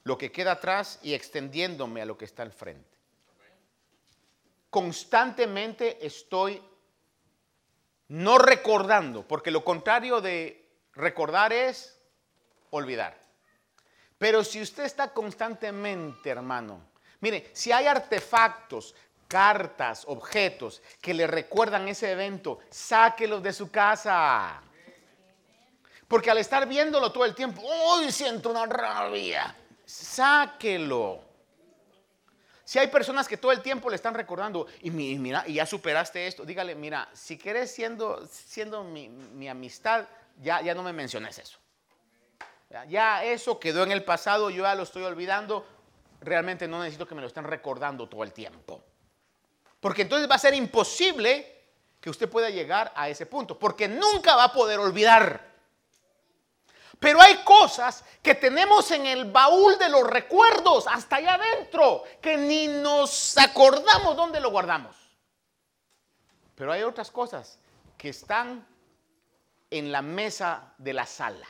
lo 0.04 0.16
que 0.16 0.30
queda 0.32 0.52
atrás 0.52 0.98
y 1.02 1.14
extendiéndome 1.14 2.00
a 2.00 2.06
lo 2.06 2.16
que 2.16 2.24
está 2.24 2.42
al 2.42 2.52
frente. 2.52 2.96
Constantemente 4.70 6.04
estoy 6.04 6.62
no 8.08 8.38
recordando, 8.38 9.26
porque 9.26 9.50
lo 9.50 9.64
contrario 9.64 10.20
de 10.20 10.68
recordar 10.92 11.52
es 11.52 11.98
olvidar. 12.70 13.18
Pero 14.18 14.44
si 14.44 14.60
usted 14.62 14.84
está 14.84 15.12
constantemente, 15.12 16.30
hermano, 16.30 16.80
mire, 17.20 17.50
si 17.52 17.72
hay 17.72 17.86
artefactos, 17.86 18.94
cartas, 19.28 20.04
objetos 20.06 20.82
que 21.00 21.14
le 21.14 21.26
recuerdan 21.26 21.88
ese 21.88 22.12
evento, 22.12 22.58
sáquelos 22.70 23.42
de 23.42 23.52
su 23.52 23.70
casa. 23.70 24.62
Porque 26.08 26.30
al 26.30 26.38
estar 26.38 26.66
viéndolo 26.66 27.10
todo 27.10 27.24
el 27.24 27.34
tiempo, 27.34 27.62
hoy 27.62 28.12
siento 28.12 28.50
una 28.50 28.66
rabia! 28.66 29.54
Sáquelo. 29.84 31.26
Si 32.64 32.80
hay 32.80 32.88
personas 32.88 33.28
que 33.28 33.36
todo 33.36 33.52
el 33.52 33.62
tiempo 33.62 33.88
le 33.88 33.94
están 33.94 34.14
recordando, 34.14 34.66
y, 34.80 34.90
mira, 34.90 35.44
y 35.46 35.54
ya 35.54 35.66
superaste 35.66 36.26
esto, 36.26 36.44
dígale, 36.44 36.74
mira, 36.74 37.08
si 37.12 37.38
quieres 37.38 37.72
siendo, 37.72 38.26
siendo 38.26 38.82
mi, 38.82 39.48
amistad, 39.48 40.06
ya, 40.42 40.60
ya 40.60 40.74
no 40.74 40.82
me 40.82 40.92
menciones 40.92 41.38
eso. 41.38 41.58
Ya, 42.88 43.24
eso 43.24 43.60
quedó 43.60 43.84
en 43.84 43.92
el 43.92 44.02
pasado, 44.02 44.50
yo 44.50 44.64
ya 44.64 44.74
lo 44.74 44.82
estoy 44.82 45.04
olvidando, 45.04 45.64
realmente 46.20 46.66
no 46.66 46.80
necesito 46.80 47.06
que 47.06 47.14
me 47.14 47.20
lo 47.20 47.28
estén 47.28 47.44
recordando 47.44 48.08
todo 48.08 48.24
el 48.24 48.32
tiempo. 48.32 48.82
Porque 49.86 50.02
entonces 50.02 50.28
va 50.28 50.34
a 50.34 50.38
ser 50.40 50.52
imposible 50.52 51.62
que 52.00 52.10
usted 52.10 52.28
pueda 52.28 52.50
llegar 52.50 52.92
a 52.96 53.08
ese 53.08 53.24
punto, 53.24 53.56
porque 53.56 53.86
nunca 53.86 54.34
va 54.34 54.42
a 54.42 54.52
poder 54.52 54.80
olvidar. 54.80 55.48
Pero 56.98 57.22
hay 57.22 57.36
cosas 57.44 58.02
que 58.20 58.34
tenemos 58.34 58.90
en 58.90 59.06
el 59.06 59.30
baúl 59.30 59.78
de 59.78 59.88
los 59.88 60.04
recuerdos, 60.04 60.88
hasta 60.88 61.14
allá 61.14 61.34
adentro, 61.34 62.02
que 62.20 62.36
ni 62.36 62.66
nos 62.66 63.38
acordamos 63.38 64.16
dónde 64.16 64.40
lo 64.40 64.50
guardamos. 64.50 64.96
Pero 66.56 66.72
hay 66.72 66.82
otras 66.82 67.12
cosas 67.12 67.56
que 67.96 68.08
están 68.08 68.66
en 69.70 69.92
la 69.92 70.02
mesa 70.02 70.74
de 70.78 70.94
la 70.94 71.06
sala. 71.06 71.46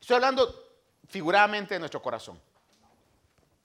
Estoy 0.00 0.14
hablando 0.14 0.78
figuradamente 1.08 1.74
de 1.74 1.80
nuestro 1.80 2.00
corazón. 2.00 2.40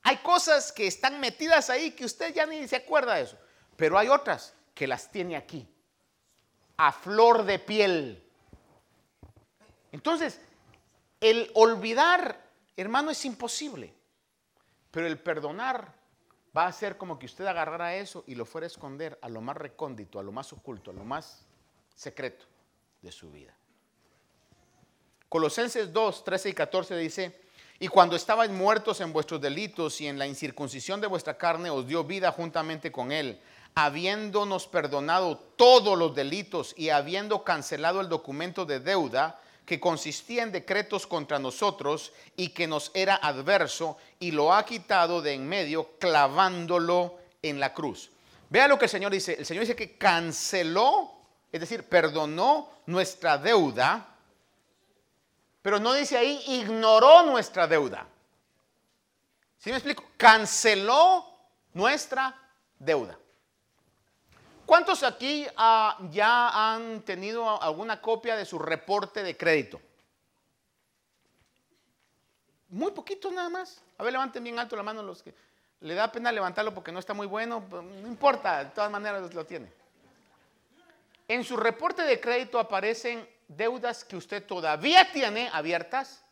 Hay 0.04 0.18
cosas 0.18 0.72
que 0.72 0.88
están 0.88 1.20
metidas 1.20 1.70
ahí 1.70 1.92
que 1.92 2.06
usted 2.06 2.34
ya 2.34 2.46
ni 2.46 2.68
se 2.68 2.78
acuerda 2.78 3.16
de 3.16 3.24
eso. 3.24 3.38
Pero 3.76 3.98
hay 3.98 4.08
otras 4.08 4.54
que 4.74 4.88
las 4.88 5.12
tiene 5.12 5.36
aquí, 5.36 5.68
a 6.78 6.92
flor 6.92 7.44
de 7.44 7.60
piel. 7.60 8.24
Entonces, 9.92 10.40
el 11.20 11.52
olvidar, 11.54 12.42
hermano, 12.76 13.12
es 13.12 13.24
imposible. 13.26 13.94
Pero 14.90 15.08
el 15.08 15.20
perdonar 15.20 15.94
va 16.56 16.66
a 16.66 16.72
ser 16.72 16.98
como 16.98 17.18
que 17.18 17.26
usted 17.26 17.46
agarrara 17.46 17.96
eso 17.96 18.24
y 18.28 18.36
lo 18.36 18.46
fuera 18.46 18.66
a 18.66 18.68
esconder 18.68 19.18
a 19.22 19.30
lo 19.30 19.42
más 19.42 19.56
recóndito, 19.56 20.20
a 20.20 20.24
lo 20.24 20.32
más 20.32 20.52
oculto, 20.52 20.92
a 20.92 20.94
lo 20.94 21.06
más 21.06 21.46
secreto 21.96 22.46
de 23.02 23.12
su 23.12 23.32
vida. 23.32 23.56
Colosenses 25.30 25.94
2, 25.94 26.24
13 26.26 26.50
y 26.50 26.54
14 26.54 26.98
dice, 26.98 27.41
y 27.82 27.88
cuando 27.88 28.16
estabais 28.16 28.52
muertos 28.52 29.02
en 29.02 29.12
vuestros 29.12 29.42
delitos 29.42 30.00
y 30.02 30.08
en 30.08 30.20
la 30.20 30.28
incircuncisión 30.28 31.02
de 31.02 31.08
vuestra 31.08 31.36
carne, 31.36 31.72
os 31.72 31.88
dio 31.88 32.04
vida 32.04 32.32
juntamente 32.32 32.92
con 32.92 33.12
él, 33.12 33.42
habiéndonos 33.74 34.68
perdonado 34.68 35.40
todos 35.56 35.98
los 35.98 36.14
delitos 36.14 36.76
y 36.78 36.90
habiendo 36.90 37.44
cancelado 37.44 38.00
el 38.00 38.08
documento 38.08 38.66
de 38.66 38.82
deuda 38.82 39.42
que 39.66 39.80
consistía 39.80 40.44
en 40.44 40.52
decretos 40.52 41.08
contra 41.08 41.40
nosotros 41.40 42.14
y 42.38 42.50
que 42.50 42.68
nos 42.68 42.92
era 42.94 43.16
adverso, 43.16 43.98
y 44.20 44.30
lo 44.30 44.54
ha 44.54 44.64
quitado 44.64 45.24
de 45.24 45.34
en 45.34 45.50
medio, 45.50 45.90
clavándolo 45.98 47.16
en 47.42 47.60
la 47.60 47.74
cruz. 47.74 48.12
Vea 48.52 48.68
lo 48.68 48.78
que 48.78 48.86
el 48.86 48.92
Señor 48.92 49.12
dice. 49.12 49.38
El 49.40 49.46
Señor 49.48 49.62
dice 49.62 49.76
que 49.76 49.98
canceló, 49.98 51.14
es 51.52 51.60
decir, 51.60 51.90
perdonó 51.90 52.70
nuestra 52.86 53.40
deuda, 53.40 54.11
pero 55.62 55.80
no 55.80 55.94
dice 55.94 56.18
ahí, 56.18 56.42
ignoró 56.48 57.24
nuestra 57.24 57.68
deuda. 57.68 58.08
¿Sí 59.58 59.70
me 59.70 59.76
explico? 59.76 60.04
Canceló 60.18 61.26
nuestra 61.74 62.36
deuda. 62.80 63.18
¿Cuántos 64.66 65.04
aquí 65.04 65.46
ah, 65.58 65.98
ya 66.12 66.74
han 66.74 67.02
tenido 67.02 67.62
alguna 67.62 68.02
copia 68.02 68.36
de 68.36 68.46
su 68.46 68.58
reporte 68.58 69.22
de 69.22 69.36
crédito? 69.38 69.82
Muy 72.70 72.92
poquito 72.92 73.30
nada 73.30 73.50
más. 73.50 73.84
A 73.98 74.04
ver, 74.04 74.14
levanten 74.14 74.44
bien 74.44 74.58
alto 74.58 74.76
la 74.76 74.84
mano 74.84 75.04
los 75.04 75.22
que 75.22 75.34
le 75.82 75.94
da 75.94 76.12
pena 76.12 76.32
levantarlo 76.32 76.74
porque 76.74 76.92
no 76.92 77.00
está 77.00 77.14
muy 77.14 77.28
bueno. 77.28 77.64
No 77.70 78.08
importa, 78.08 78.64
de 78.64 78.70
todas 78.72 78.90
maneras 78.90 79.34
lo 79.34 79.46
tiene. 79.46 79.72
En 81.28 81.44
su 81.44 81.58
reporte 81.58 82.04
de 82.04 82.20
crédito 82.20 82.58
aparecen 82.58 83.28
deudas 83.58 84.04
que 84.04 84.16
usted 84.16 84.46
todavía 84.46 85.12
tiene 85.12 85.50
abiertas, 85.52 86.24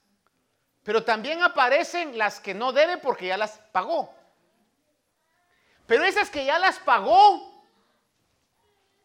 pero 0.84 1.04
también 1.04 1.44
aparecen 1.44 2.18
las 2.18 2.40
que 2.40 2.54
no 2.54 2.72
debe 2.72 2.98
porque 2.98 3.28
ya 3.28 3.38
las 3.38 3.60
pagó. 3.72 4.14
Pero 5.86 6.04
esas 6.04 6.30
que 6.30 6.46
ya 6.46 6.60
las 6.60 6.80
pagó, 6.80 7.50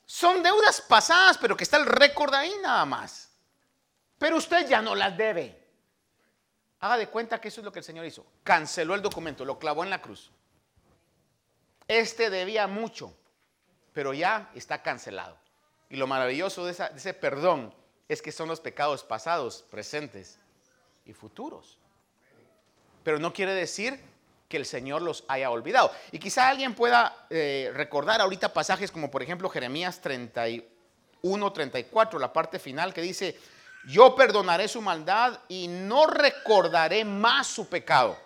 son 0.07 0.43
deudas 0.43 0.81
pasadas, 0.83 1.39
pero 1.39 1.57
que 1.57 1.65
está 1.65 1.79
el 1.79 1.87
récord 1.87 2.33
ahí 2.35 2.53
nada 2.63 2.85
más. 2.85 3.31
Pero 4.19 4.37
usted 4.37 4.69
ya 4.69 4.83
no 4.83 4.95
las 4.95 5.17
debe. 5.17 5.63
Haga 6.81 6.99
de 6.99 7.09
cuenta 7.09 7.41
que 7.41 7.49
eso 7.49 7.61
es 7.61 7.65
lo 7.65 7.73
que 7.73 7.79
el 7.79 7.85
Señor 7.85 8.05
hizo. 8.05 8.27
Canceló 8.43 8.95
el 8.95 9.03
documento, 9.03 9.45
lo 9.45 9.59
clavó 9.59 9.83
en 9.83 9.91
la 9.91 10.03
cruz. 10.03 10.31
Este 11.89 12.31
debía 12.31 12.67
mucho, 12.67 13.17
pero 13.93 14.13
ya 14.13 14.51
está 14.55 14.83
cancelado. 14.83 15.39
Y 15.89 15.97
lo 15.97 16.07
maravilloso 16.07 16.67
de, 16.67 16.73
ese 16.73 17.15
perdón 17.15 17.75
es 18.09 18.21
que 18.23 18.33
son 18.33 18.49
los 18.49 18.61
pecados 18.61 19.03
pasados, 19.03 19.65
presentes 19.71 20.39
y 21.05 21.13
futuros. 21.13 21.79
Pero 23.03 23.19
no 23.19 23.33
quiere 23.33 23.55
decir 23.55 24.01
que 24.49 24.57
el 24.57 24.67
Señor 24.67 25.03
los 25.03 25.25
haya 25.29 25.51
olvidado. 25.51 25.91
Y 26.13 26.19
quizá 26.19 26.49
alguien 26.49 26.75
pueda 26.75 27.27
eh, 27.31 27.71
recordar 27.75 28.21
ahorita 28.21 28.53
pasajes 28.53 28.91
como 28.91 29.11
por 29.11 29.23
ejemplo 29.23 29.49
Jeremías 29.49 30.01
31, 30.01 31.53
34, 31.53 32.19
la 32.19 32.33
parte 32.33 32.59
final 32.59 32.93
que 32.93 33.03
dice, 33.03 33.39
yo 33.87 34.15
perdonaré 34.15 34.69
su 34.69 34.81
maldad 34.81 35.41
y 35.49 35.69
no 35.69 36.07
recordaré 36.07 37.05
más 37.05 37.47
su 37.47 37.69
pecado. 37.69 38.17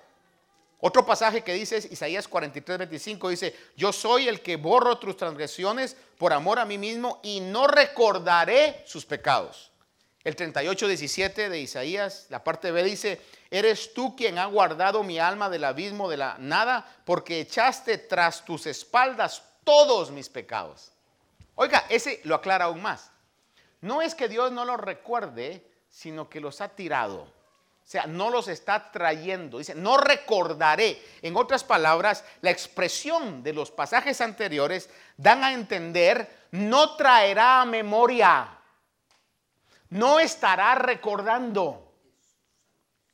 Otro 0.80 1.04
pasaje 1.04 1.42
que 1.42 1.54
dice 1.54 1.78
es 1.78 1.90
Isaías 1.90 2.28
43, 2.28 2.78
25, 2.78 3.28
dice, 3.30 3.56
yo 3.76 3.92
soy 3.92 4.28
el 4.28 4.42
que 4.42 4.54
borro 4.54 4.98
tus 4.98 5.16
transgresiones 5.16 5.96
por 6.18 6.32
amor 6.32 6.60
a 6.60 6.64
mí 6.64 6.78
mismo 6.78 7.18
y 7.24 7.40
no 7.40 7.66
recordaré 7.66 8.84
sus 8.86 9.04
pecados. 9.04 9.67
El 10.28 10.36
38, 10.36 10.88
17 10.88 11.48
de 11.48 11.58
Isaías, 11.58 12.26
la 12.28 12.44
parte 12.44 12.70
B 12.70 12.84
dice, 12.84 13.18
eres 13.50 13.94
tú 13.94 14.14
quien 14.14 14.36
ha 14.36 14.44
guardado 14.44 15.02
mi 15.02 15.18
alma 15.18 15.48
del 15.48 15.64
abismo 15.64 16.06
de 16.06 16.18
la 16.18 16.36
nada, 16.38 16.86
porque 17.06 17.40
echaste 17.40 17.96
tras 17.96 18.44
tus 18.44 18.66
espaldas 18.66 19.42
todos 19.64 20.10
mis 20.10 20.28
pecados. 20.28 20.92
Oiga, 21.54 21.86
ese 21.88 22.20
lo 22.24 22.34
aclara 22.34 22.66
aún 22.66 22.82
más. 22.82 23.10
No 23.80 24.02
es 24.02 24.14
que 24.14 24.28
Dios 24.28 24.52
no 24.52 24.66
los 24.66 24.78
recuerde, 24.78 25.64
sino 25.88 26.28
que 26.28 26.40
los 26.40 26.60
ha 26.60 26.68
tirado. 26.68 27.22
O 27.22 27.30
sea, 27.90 28.06
no 28.06 28.28
los 28.28 28.48
está 28.48 28.92
trayendo. 28.92 29.56
Dice, 29.56 29.74
no 29.74 29.96
recordaré. 29.96 31.02
En 31.22 31.38
otras 31.38 31.64
palabras, 31.64 32.22
la 32.42 32.50
expresión 32.50 33.42
de 33.42 33.54
los 33.54 33.70
pasajes 33.70 34.20
anteriores 34.20 34.90
dan 35.16 35.42
a 35.42 35.54
entender, 35.54 36.28
no 36.50 36.96
traerá 36.96 37.62
a 37.62 37.64
memoria. 37.64 38.57
No 39.90 40.20
estará 40.20 40.74
recordando. 40.74 41.92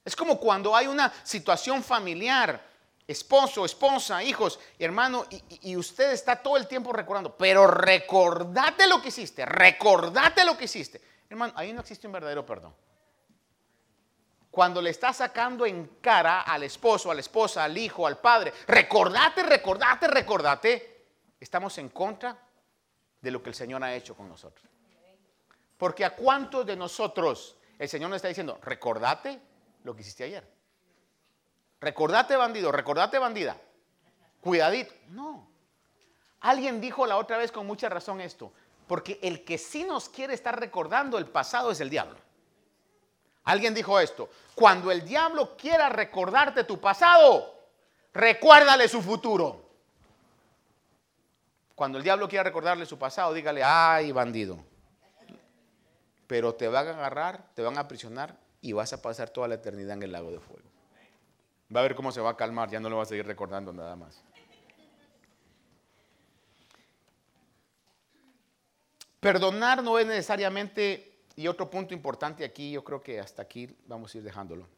Es 0.05 0.14
como 0.14 0.39
cuando 0.39 0.77
hay 0.77 0.87
una 0.87 1.12
situación 1.22 1.83
familiar, 1.83 2.62
esposo, 3.07 3.64
esposa, 3.64 4.22
hijos, 4.22 4.61
hermano, 4.79 5.25
y, 5.62 5.77
usted 5.77 6.12
está 6.12 6.37
todo 6.37 6.57
el 6.57 6.66
tiempo 6.66 6.93
recordando, 6.93 7.37
pero 7.37 7.66
recordate 7.66 8.87
lo 8.87 9.01
que 9.01 9.09
hiciste, 9.09 9.47
recordate 9.47 10.45
lo 10.45 10.57
que 10.59 10.64
hiciste. 10.64 11.01
Hermano, 11.29 11.55
ahí 11.57 11.72
no 11.72 11.81
existe 11.81 12.07
un 12.07 12.12
verdadero 12.12 12.45
perdón 12.45 12.75
cuando 14.55 14.81
le 14.81 14.91
está 14.91 15.12
sacando 15.12 15.66
en 15.66 15.97
cara 16.01 16.43
al 16.43 16.62
esposo, 16.62 17.11
a 17.11 17.14
la 17.14 17.18
esposa, 17.18 17.64
al 17.64 17.77
hijo, 17.77 18.07
al 18.07 18.18
padre, 18.18 18.53
recordate, 18.68 19.43
recordate, 19.43 20.07
recordate, 20.07 21.07
estamos 21.41 21.77
en 21.79 21.89
contra 21.89 22.39
de 23.20 23.31
lo 23.33 23.43
que 23.43 23.49
el 23.49 23.55
Señor 23.57 23.83
ha 23.83 23.93
hecho 23.93 24.14
con 24.14 24.29
nosotros. 24.29 24.70
Porque 25.77 26.05
a 26.05 26.14
cuántos 26.14 26.64
de 26.66 26.77
nosotros 26.77 27.57
el 27.79 27.89
Señor 27.89 28.11
nos 28.11 28.16
está 28.16 28.29
diciendo, 28.29 28.59
recordate 28.62 29.41
lo 29.83 29.95
que 29.95 30.03
hiciste 30.03 30.25
ayer. 30.25 30.49
Recordate 31.81 32.37
bandido, 32.37 32.72
recordate 32.72 33.18
bandida. 33.18 33.57
Cuidadito. 34.41 34.95
No. 35.09 35.49
Alguien 36.41 36.81
dijo 36.81 37.07
la 37.07 37.16
otra 37.16 37.39
vez 37.39 37.51
con 37.51 37.66
mucha 37.66 37.89
razón 37.89 38.20
esto, 38.20 38.53
porque 38.87 39.18
el 39.22 39.45
que 39.45 39.59
sí 39.59 39.85
nos 39.85 40.09
quiere 40.09 40.35
estar 40.35 40.59
recordando 40.59 41.18
el 41.18 41.27
pasado 41.27 41.70
es 41.70 41.81
el 41.81 41.91
diablo. 41.91 42.18
Alguien 43.45 43.75
dijo 43.75 43.99
esto, 44.01 44.31
cuando 44.55 44.91
el 44.91 45.05
diablo 45.05 45.57
quiera 45.57 45.89
recordarte 45.89 46.64
tu 46.64 46.81
pasado, 46.81 47.55
recuérdale 48.12 48.89
su 48.89 49.03
futuro. 49.03 49.64
Cuando 51.75 51.99
el 51.99 52.05
diablo 52.05 52.29
quiera 52.29 52.45
recordarle 52.45 52.87
su 52.87 52.99
pasado, 52.99 53.35
dígale, 53.35 53.62
ay 53.62 54.12
bandido. 54.12 54.59
Pero 56.27 56.55
te 56.55 56.68
van 56.68 56.89
a 56.89 56.91
agarrar, 56.91 57.51
te 57.55 57.62
van 57.62 57.77
a 57.77 57.83
aprisionar 57.83 58.39
y 58.61 58.72
vas 58.72 58.93
a 58.93 59.03
pasar 59.03 59.31
toda 59.31 59.49
la 59.49 59.57
eternidad 59.57 59.97
en 59.97 60.03
el 60.05 60.12
lago 60.12 60.31
de 60.31 60.41
fuego. 60.41 60.68
Va 61.75 61.81
a 61.81 61.83
ver 61.83 61.95
cómo 61.95 62.12
se 62.12 62.20
va 62.20 62.31
a 62.31 62.37
calmar, 62.37 62.70
ya 62.70 62.81
no 62.81 62.89
lo 62.89 62.97
va 62.97 63.03
a 63.03 63.07
seguir 63.07 63.27
recordando 63.27 63.72
nada 63.72 63.97
más. 63.97 64.22
Perdonar 69.20 69.83
no 69.83 69.99
es 69.99 70.07
necesariamente 70.07 71.14
y 71.37 71.49
otro 71.49 71.68
punto 71.68 71.95
importante 71.95 72.45
aquí, 72.45 72.70
yo 72.70 72.85
creo 72.85 73.03
que 73.03 73.18
hasta 73.18 73.43
aquí 73.43 73.75
vamos 73.87 74.14
a 74.14 74.18
ir 74.18 74.25
dejándolo. 74.25 74.68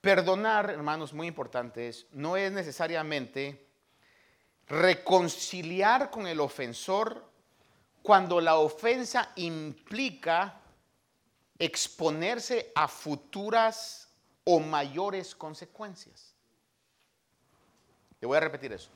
Perdonar, 0.00 0.70
hermanos, 0.70 1.12
muy 1.12 1.26
importante 1.26 1.88
es, 1.88 2.06
no 2.12 2.36
es 2.36 2.52
necesariamente 2.52 3.66
reconciliar 4.66 6.10
con 6.10 6.26
el 6.26 6.40
ofensor 6.40 7.24
cuando 8.06 8.40
la 8.40 8.58
ofensa 8.58 9.32
implica 9.34 10.60
exponerse 11.58 12.70
a 12.72 12.86
futuras 12.86 14.08
o 14.44 14.60
mayores 14.60 15.34
consecuencias. 15.34 16.32
Le 18.20 18.28
voy 18.28 18.36
a 18.36 18.40
repetir 18.40 18.72
eso. 18.72 18.90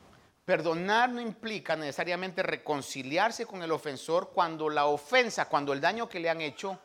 Perdonar 0.44 1.10
no 1.10 1.20
implica 1.20 1.74
necesariamente 1.74 2.44
reconciliarse 2.44 3.46
con 3.46 3.64
el 3.64 3.72
ofensor 3.72 4.30
cuando 4.32 4.68
la 4.68 4.86
ofensa, 4.86 5.48
cuando 5.48 5.72
el 5.72 5.80
daño 5.80 6.08
que 6.08 6.20
le 6.20 6.30
han 6.30 6.40
hecho 6.40 6.78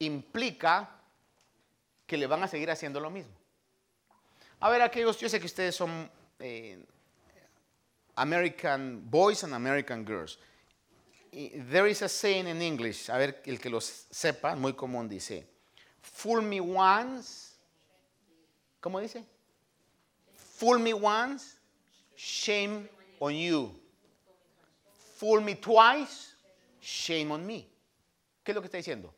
implica 0.00 0.98
que 2.08 2.16
le 2.16 2.26
van 2.26 2.42
a 2.42 2.48
seguir 2.48 2.72
haciendo 2.72 2.98
lo 2.98 3.08
mismo. 3.08 3.32
A 4.58 4.68
ver, 4.68 4.82
aquellos, 4.82 5.16
yo 5.20 5.28
sé 5.28 5.38
que 5.38 5.46
ustedes 5.46 5.76
son 5.76 6.10
eh, 6.40 6.84
American 8.16 9.08
boys 9.08 9.44
and 9.44 9.54
American 9.54 10.04
girls. 10.04 10.40
There 11.36 11.86
is 11.86 12.00
a 12.00 12.08
saying 12.08 12.46
in 12.48 12.62
English, 12.62 13.10
a 13.10 13.18
ver, 13.18 13.42
el 13.44 13.58
que 13.58 13.68
los 13.68 14.06
sepa, 14.10 14.56
muy 14.56 14.72
común 14.72 15.06
dice, 15.06 15.46
fool 16.00 16.40
me 16.40 16.60
once, 16.60 17.52
¿cómo 18.80 18.98
dice? 19.02 19.22
Fool 20.32 20.78
me 20.78 20.94
once, 20.94 21.58
shame 22.16 22.88
on 23.20 23.34
you. 23.34 23.70
Fool 25.16 25.42
me 25.42 25.56
twice, 25.56 26.34
shame 26.80 27.30
on 27.30 27.46
me. 27.46 27.68
¿Qué 28.42 28.52
es 28.52 28.54
lo 28.54 28.62
que 28.62 28.68
está 28.68 28.78
diciendo? 28.78 29.12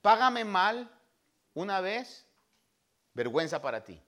Págame 0.00 0.44
mal 0.44 0.88
una 1.52 1.80
vez, 1.80 2.24
vergüenza 3.12 3.60
para 3.60 3.82
ti. 3.82 4.00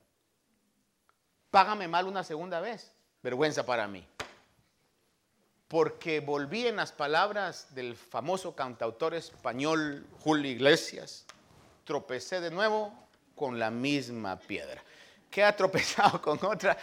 Págame 1.51 1.89
mal 1.89 2.07
una 2.07 2.23
segunda 2.23 2.61
vez, 2.61 2.93
vergüenza 3.21 3.67
para 3.67 3.89
mí. 3.89 4.07
Porque 5.75 6.21
volví 6.21 6.69
en 6.69 6.77
las 6.77 6.93
palabras 6.93 7.75
del 7.75 7.97
famoso 7.97 8.55
cantautor 8.55 9.13
español 9.13 10.07
Julio 10.21 10.49
Iglesias, 10.49 11.25
tropecé 11.83 12.41
de 12.41 12.53
nuevo 12.53 12.95
con 13.35 13.59
la 13.59 13.73
misma 13.73 14.39
piedra. 14.39 14.81
¿Qué 15.29 15.43
ha 15.43 15.57
tropezado 15.57 16.23
con 16.23 16.39
otra? 16.45 16.79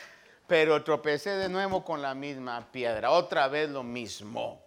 pero 0.46 0.84
tropecé 0.84 1.30
de 1.30 1.48
nuevo 1.48 1.86
con 1.86 2.02
la 2.02 2.14
misma 2.14 2.70
piedra, 2.70 3.12
otra 3.12 3.48
vez 3.48 3.70
lo 3.70 3.82
mismo. 3.82 4.62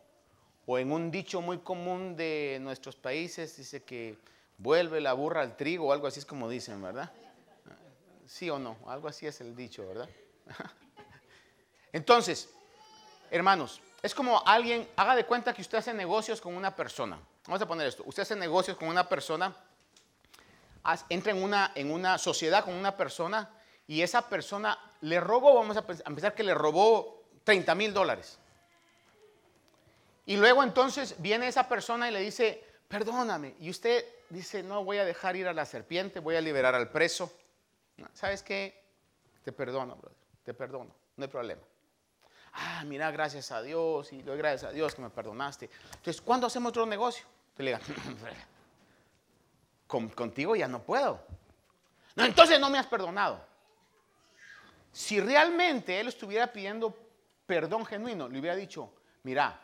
O 0.64 0.78
en 0.78 0.90
un 0.90 1.10
dicho 1.10 1.42
muy 1.42 1.58
común 1.58 2.16
de 2.16 2.56
nuestros 2.62 2.96
países 2.96 3.54
dice 3.58 3.82
que 3.82 4.16
vuelve 4.56 5.02
la 5.02 5.12
burra 5.12 5.42
al 5.42 5.54
trigo, 5.54 5.88
o 5.88 5.92
algo 5.92 6.06
así 6.06 6.20
es 6.20 6.24
como 6.24 6.48
dicen, 6.48 6.80
¿verdad? 6.80 7.12
Sí 8.24 8.48
o 8.48 8.58
no, 8.58 8.78
algo 8.86 9.06
así 9.06 9.26
es 9.26 9.42
el 9.42 9.54
dicho, 9.54 9.86
¿verdad? 9.86 10.08
Entonces, 11.92 12.48
hermanos, 13.30 13.82
es 14.04 14.14
como 14.14 14.46
alguien, 14.46 14.86
haga 14.96 15.16
de 15.16 15.24
cuenta 15.24 15.54
que 15.54 15.62
usted 15.62 15.78
hace 15.78 15.94
negocios 15.94 16.38
con 16.38 16.54
una 16.54 16.76
persona. 16.76 17.18
Vamos 17.46 17.62
a 17.62 17.66
poner 17.66 17.86
esto, 17.86 18.02
usted 18.04 18.22
hace 18.22 18.36
negocios 18.36 18.76
con 18.76 18.88
una 18.88 19.08
persona, 19.08 19.56
entra 21.08 21.32
en 21.32 21.42
una, 21.42 21.72
en 21.74 21.90
una 21.90 22.18
sociedad 22.18 22.66
con 22.66 22.74
una 22.74 22.94
persona 22.94 23.48
y 23.86 24.02
esa 24.02 24.28
persona 24.28 24.78
le 25.00 25.20
robó, 25.20 25.54
vamos 25.54 25.78
a 25.78 25.84
empezar 26.04 26.34
que 26.34 26.42
le 26.42 26.52
robó 26.52 27.22
30 27.44 27.74
mil 27.76 27.94
dólares. 27.94 28.38
Y 30.26 30.36
luego 30.36 30.62
entonces 30.62 31.14
viene 31.16 31.48
esa 31.48 31.66
persona 31.66 32.06
y 32.06 32.12
le 32.12 32.20
dice, 32.20 32.62
perdóname. 32.88 33.54
Y 33.58 33.70
usted 33.70 34.04
dice, 34.28 34.62
no 34.62 34.84
voy 34.84 34.98
a 34.98 35.06
dejar 35.06 35.34
ir 35.34 35.48
a 35.48 35.54
la 35.54 35.64
serpiente, 35.64 36.20
voy 36.20 36.36
a 36.36 36.42
liberar 36.42 36.74
al 36.74 36.90
preso. 36.90 37.32
¿Sabes 38.12 38.42
qué? 38.42 38.84
Te 39.42 39.52
perdono, 39.52 39.96
brother, 39.96 40.18
te 40.44 40.52
perdono, 40.52 40.94
no 41.16 41.24
hay 41.24 41.30
problema. 41.30 41.62
Ah, 42.54 42.84
mira, 42.86 43.10
gracias 43.10 43.50
a 43.50 43.60
Dios, 43.62 44.12
y 44.12 44.22
doy 44.22 44.38
gracias 44.38 44.70
a 44.70 44.72
Dios 44.72 44.94
que 44.94 45.02
me 45.02 45.10
perdonaste. 45.10 45.68
Entonces, 45.96 46.20
¿cuándo 46.20 46.46
hacemos 46.46 46.70
otro 46.70 46.86
negocio? 46.86 47.26
Te 47.56 47.62
le 47.64 47.72
diga, 47.72 47.80
contigo 49.86 50.54
ya 50.54 50.68
no 50.68 50.82
puedo. 50.82 51.20
No, 52.14 52.24
entonces 52.24 52.60
no 52.60 52.70
me 52.70 52.78
has 52.78 52.86
perdonado. 52.86 53.44
Si 54.92 55.20
realmente 55.20 55.98
él 55.98 56.06
estuviera 56.06 56.52
pidiendo 56.52 56.96
perdón 57.46 57.84
genuino, 57.84 58.28
le 58.28 58.38
hubiera 58.38 58.54
dicho, 58.54 58.94
mira, 59.24 59.60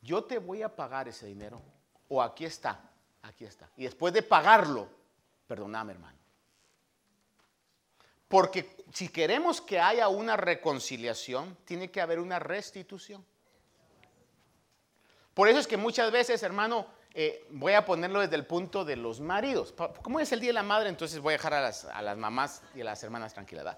yo 0.00 0.24
te 0.24 0.38
voy 0.38 0.62
a 0.62 0.74
pagar 0.74 1.06
ese 1.06 1.26
dinero, 1.26 1.62
o 2.08 2.20
aquí 2.20 2.44
está, 2.44 2.80
aquí 3.22 3.44
está. 3.44 3.68
Y 3.76 3.84
después 3.84 4.12
de 4.12 4.22
pagarlo, 4.22 4.88
perdóname 5.46 5.92
hermano. 5.92 6.21
Porque 8.32 8.76
si 8.94 9.10
queremos 9.10 9.60
que 9.60 9.78
haya 9.78 10.08
una 10.08 10.38
reconciliación, 10.38 11.54
tiene 11.66 11.90
que 11.90 12.00
haber 12.00 12.18
una 12.18 12.38
restitución. 12.38 13.22
Por 15.34 15.48
eso 15.48 15.58
es 15.58 15.66
que 15.66 15.76
muchas 15.76 16.10
veces, 16.10 16.42
hermano, 16.42 16.86
eh, 17.12 17.44
voy 17.50 17.74
a 17.74 17.84
ponerlo 17.84 18.20
desde 18.20 18.36
el 18.36 18.46
punto 18.46 18.86
de 18.86 18.96
los 18.96 19.20
maridos. 19.20 19.74
Como 20.00 20.18
es 20.18 20.32
el 20.32 20.40
Día 20.40 20.48
de 20.48 20.54
la 20.54 20.62
Madre, 20.62 20.88
entonces 20.88 21.20
voy 21.20 21.34
a 21.34 21.36
dejar 21.36 21.52
a 21.52 21.60
las, 21.60 22.16
mamás 22.16 22.62
y 22.74 22.80
a 22.80 22.84
las 22.84 23.02
hermanas 23.02 23.34
tranquilas 23.34 23.76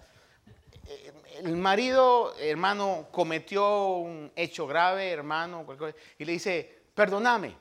eh, 0.86 1.12
el 1.40 1.56
marido, 1.56 2.32
hermano, 2.38 3.08
cometió 3.10 3.96
un 3.96 4.30
hecho 4.36 4.68
grave, 4.68 5.10
hermano, 5.10 5.66
y 6.16 6.24
le 6.24 6.30
dice, 6.30 6.82
perdóname. 6.94 7.56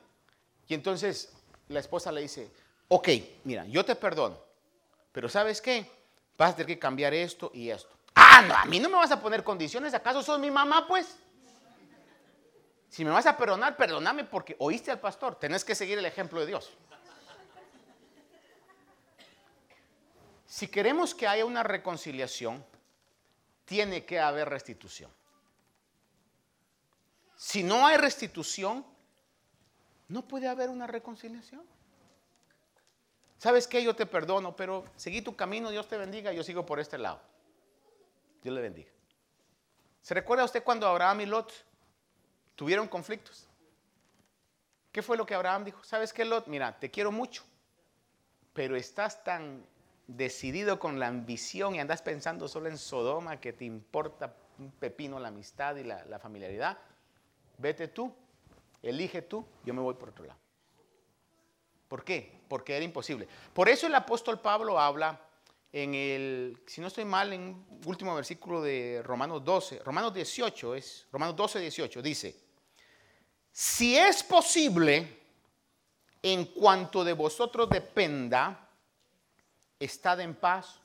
Y 0.68 0.74
entonces 0.74 1.32
la 1.66 1.80
esposa 1.80 2.12
le 2.12 2.20
dice, 2.20 2.52
ok, 2.86 3.08
mira, 3.42 3.66
yo 3.66 3.84
te 3.84 3.96
perdono, 3.96 4.38
pero 5.10 5.28
¿sabes 5.28 5.60
qué? 5.60 6.03
Vas 6.36 6.52
a 6.52 6.56
tener 6.56 6.66
que 6.66 6.78
cambiar 6.78 7.14
esto 7.14 7.50
y 7.54 7.70
esto. 7.70 7.96
Ah, 8.14 8.42
no, 8.46 8.54
a 8.54 8.64
mí 8.64 8.78
no 8.80 8.88
me 8.88 8.96
vas 8.96 9.10
a 9.10 9.20
poner 9.20 9.42
condiciones, 9.42 9.94
¿acaso 9.94 10.22
sos 10.22 10.38
mi 10.38 10.50
mamá, 10.50 10.86
pues? 10.86 11.16
Si 12.88 13.04
me 13.04 13.10
vas 13.10 13.26
a 13.26 13.36
perdonar, 13.36 13.76
perdóname 13.76 14.24
porque 14.24 14.54
oíste 14.58 14.90
al 14.90 15.00
pastor, 15.00 15.36
tenés 15.36 15.64
que 15.64 15.74
seguir 15.74 15.98
el 15.98 16.06
ejemplo 16.06 16.40
de 16.40 16.46
Dios. 16.46 16.72
Si 20.46 20.68
queremos 20.68 21.14
que 21.14 21.26
haya 21.26 21.44
una 21.44 21.64
reconciliación, 21.64 22.64
tiene 23.64 24.04
que 24.04 24.20
haber 24.20 24.48
restitución. 24.48 25.10
Si 27.36 27.64
no 27.64 27.84
hay 27.84 27.96
restitución, 27.96 28.86
no 30.08 30.22
puede 30.22 30.46
haber 30.46 30.70
una 30.70 30.86
reconciliación. 30.86 31.62
¿Sabes 33.44 33.68
qué? 33.68 33.84
Yo 33.84 33.94
te 33.94 34.06
perdono, 34.06 34.56
pero 34.56 34.86
seguí 34.96 35.20
tu 35.20 35.36
camino, 35.36 35.68
Dios 35.68 35.86
te 35.86 35.98
bendiga, 35.98 36.32
yo 36.32 36.42
sigo 36.42 36.64
por 36.64 36.80
este 36.80 36.96
lado. 36.96 37.20
Dios 38.42 38.54
le 38.54 38.62
bendiga. 38.62 38.90
¿Se 40.00 40.14
recuerda 40.14 40.46
usted 40.46 40.64
cuando 40.64 40.88
Abraham 40.88 41.20
y 41.20 41.26
Lot 41.26 41.52
tuvieron 42.54 42.88
conflictos? 42.88 43.46
¿Qué 44.90 45.02
fue 45.02 45.18
lo 45.18 45.26
que 45.26 45.34
Abraham 45.34 45.62
dijo? 45.62 45.84
¿Sabes 45.84 46.14
qué, 46.14 46.24
Lot? 46.24 46.46
Mira, 46.46 46.80
te 46.80 46.90
quiero 46.90 47.12
mucho, 47.12 47.44
pero 48.54 48.76
estás 48.76 49.22
tan 49.24 49.66
decidido 50.06 50.78
con 50.78 50.98
la 50.98 51.08
ambición 51.08 51.74
y 51.74 51.80
andas 51.80 52.00
pensando 52.00 52.48
solo 52.48 52.70
en 52.70 52.78
Sodoma, 52.78 53.42
que 53.42 53.52
te 53.52 53.66
importa 53.66 54.34
un 54.58 54.70
pepino 54.70 55.20
la 55.20 55.28
amistad 55.28 55.76
y 55.76 55.84
la, 55.84 56.18
familiaridad, 56.18 56.78
vete 57.58 57.88
tú, 57.88 58.10
elige 58.82 59.20
tú, 59.20 59.44
yo 59.66 59.74
me 59.74 59.82
voy 59.82 59.92
por 59.96 60.08
otro 60.08 60.24
lado. 60.24 60.43
¿Por 61.94 62.02
qué? 62.02 62.40
Porque 62.48 62.74
era 62.74 62.84
imposible. 62.84 63.28
Por 63.52 63.68
eso 63.68 63.86
el 63.86 63.94
apóstol 63.94 64.40
Pablo 64.40 64.80
habla 64.80 65.16
en 65.70 65.94
el, 65.94 66.60
si 66.66 66.80
no 66.80 66.88
estoy 66.88 67.04
mal, 67.04 67.32
en 67.32 67.64
último 67.84 68.12
versículo 68.16 68.60
de 68.62 69.00
Romanos 69.04 69.44
12, 69.44 69.78
Romanos 69.78 70.12
18, 70.12 70.74
es 70.74 71.06
Romanos 71.12 71.36
12, 71.36 71.60
18, 71.60 72.02
dice, 72.02 72.36
si 73.52 73.96
es 73.96 74.24
posible, 74.24 75.20
en 76.20 76.46
cuanto 76.46 77.04
de 77.04 77.12
vosotros 77.12 77.70
dependa, 77.70 78.68
estad 79.78 80.18
en 80.18 80.34
paz 80.34 80.80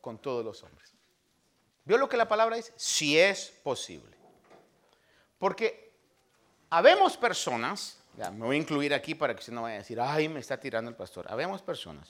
con 0.00 0.18
todos 0.18 0.44
los 0.44 0.62
hombres. 0.62 0.94
¿Vio 1.84 1.98
lo 1.98 2.08
que 2.08 2.16
la 2.16 2.28
palabra 2.28 2.54
dice? 2.54 2.72
Si 2.76 3.18
es 3.18 3.50
posible. 3.64 4.16
Porque 5.36 5.96
habemos 6.70 7.16
personas, 7.16 8.03
me 8.16 8.46
voy 8.46 8.56
a 8.56 8.58
incluir 8.60 8.94
aquí 8.94 9.14
para 9.14 9.34
que 9.34 9.40
usted 9.40 9.52
no 9.52 9.62
vaya 9.62 9.76
a 9.76 9.78
decir, 9.78 10.00
ay, 10.00 10.28
me 10.28 10.40
está 10.40 10.58
tirando 10.58 10.90
el 10.90 10.96
pastor. 10.96 11.26
Habemos 11.28 11.62
personas 11.62 12.08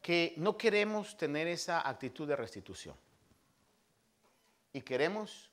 que 0.00 0.34
no 0.36 0.56
queremos 0.56 1.16
tener 1.16 1.48
esa 1.48 1.86
actitud 1.88 2.28
de 2.28 2.36
restitución 2.36 2.94
y 4.72 4.82
queremos 4.82 5.50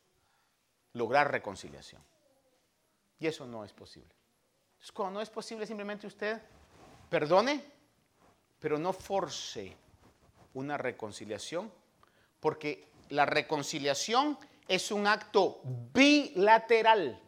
lograr 0.94 1.32
reconciliación. 1.32 2.02
Y 3.20 3.28
eso 3.28 3.48
no 3.48 3.64
es 3.64 3.74
posible. 3.74 4.14
Entonces, 4.74 4.92
cuando 4.92 5.20
no 5.20 5.22
es 5.22 5.30
posible, 5.30 5.66
simplemente 5.66 6.06
usted 6.06 6.42
perdone 7.10 7.74
pero 8.64 8.80
no 8.80 8.94
force 8.94 9.76
una 10.54 10.78
reconciliación, 10.78 11.70
porque 12.40 12.88
la 13.10 13.26
reconciliación 13.26 14.40
es 14.70 14.90
un 14.90 15.06
acto 15.06 15.60
bilateral. 15.94 17.22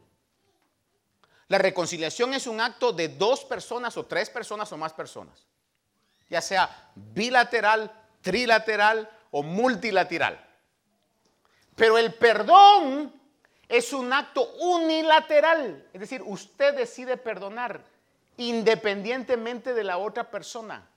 La 1.47 1.57
reconciliación 1.57 2.33
es 2.33 2.47
un 2.47 2.59
acto 2.59 2.91
de 2.91 3.09
dos 3.09 3.45
personas 3.45 3.95
o 3.97 4.05
tres 4.05 4.29
personas 4.29 4.71
o 4.71 4.77
más 4.77 4.93
personas, 4.93 5.45
ya 6.29 6.41
sea 6.41 6.91
bilateral, 6.95 7.91
trilateral 8.21 9.09
o 9.31 9.43
multilateral. 9.43 10.43
Pero 11.75 11.97
el 11.97 12.13
perdón 12.13 13.13
es 13.67 13.93
un 13.93 14.11
acto 14.11 14.53
unilateral, 14.55 15.87
es 15.93 16.01
decir, 16.01 16.21
usted 16.25 16.75
decide 16.75 17.17
perdonar 17.17 17.83
independientemente 18.37 19.73
de 19.73 19.83
la 19.83 19.97
otra 19.97 20.29
persona 20.29 20.87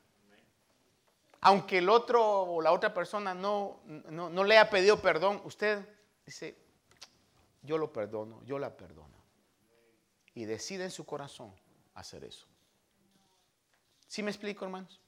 aunque 1.41 1.79
el 1.79 1.89
otro 1.89 2.23
o 2.25 2.61
la 2.61 2.73
otra 2.73 2.93
persona 2.93 3.35
no, 3.35 3.81
no, 3.85 4.45
le 4.45 4.59
ha 4.59 4.69
pedido 4.71 5.01
perdón, 5.01 5.41
usted 5.45 5.87
dice, 6.27 6.57
yo 7.63 7.79
lo 7.79 7.93
perdono, 7.93 8.43
yo 8.45 8.59
la 8.59 8.77
perdono. 8.77 9.18
Y 10.39 10.45
decide 10.45 10.85
en 10.85 10.93
su 10.93 11.05
corazón 11.05 11.53
hacer 11.95 12.23
eso. 12.23 12.47
¿Sí 14.07 14.23
me 14.23 14.31
explico, 14.31 14.65
hermanos? 14.65 15.01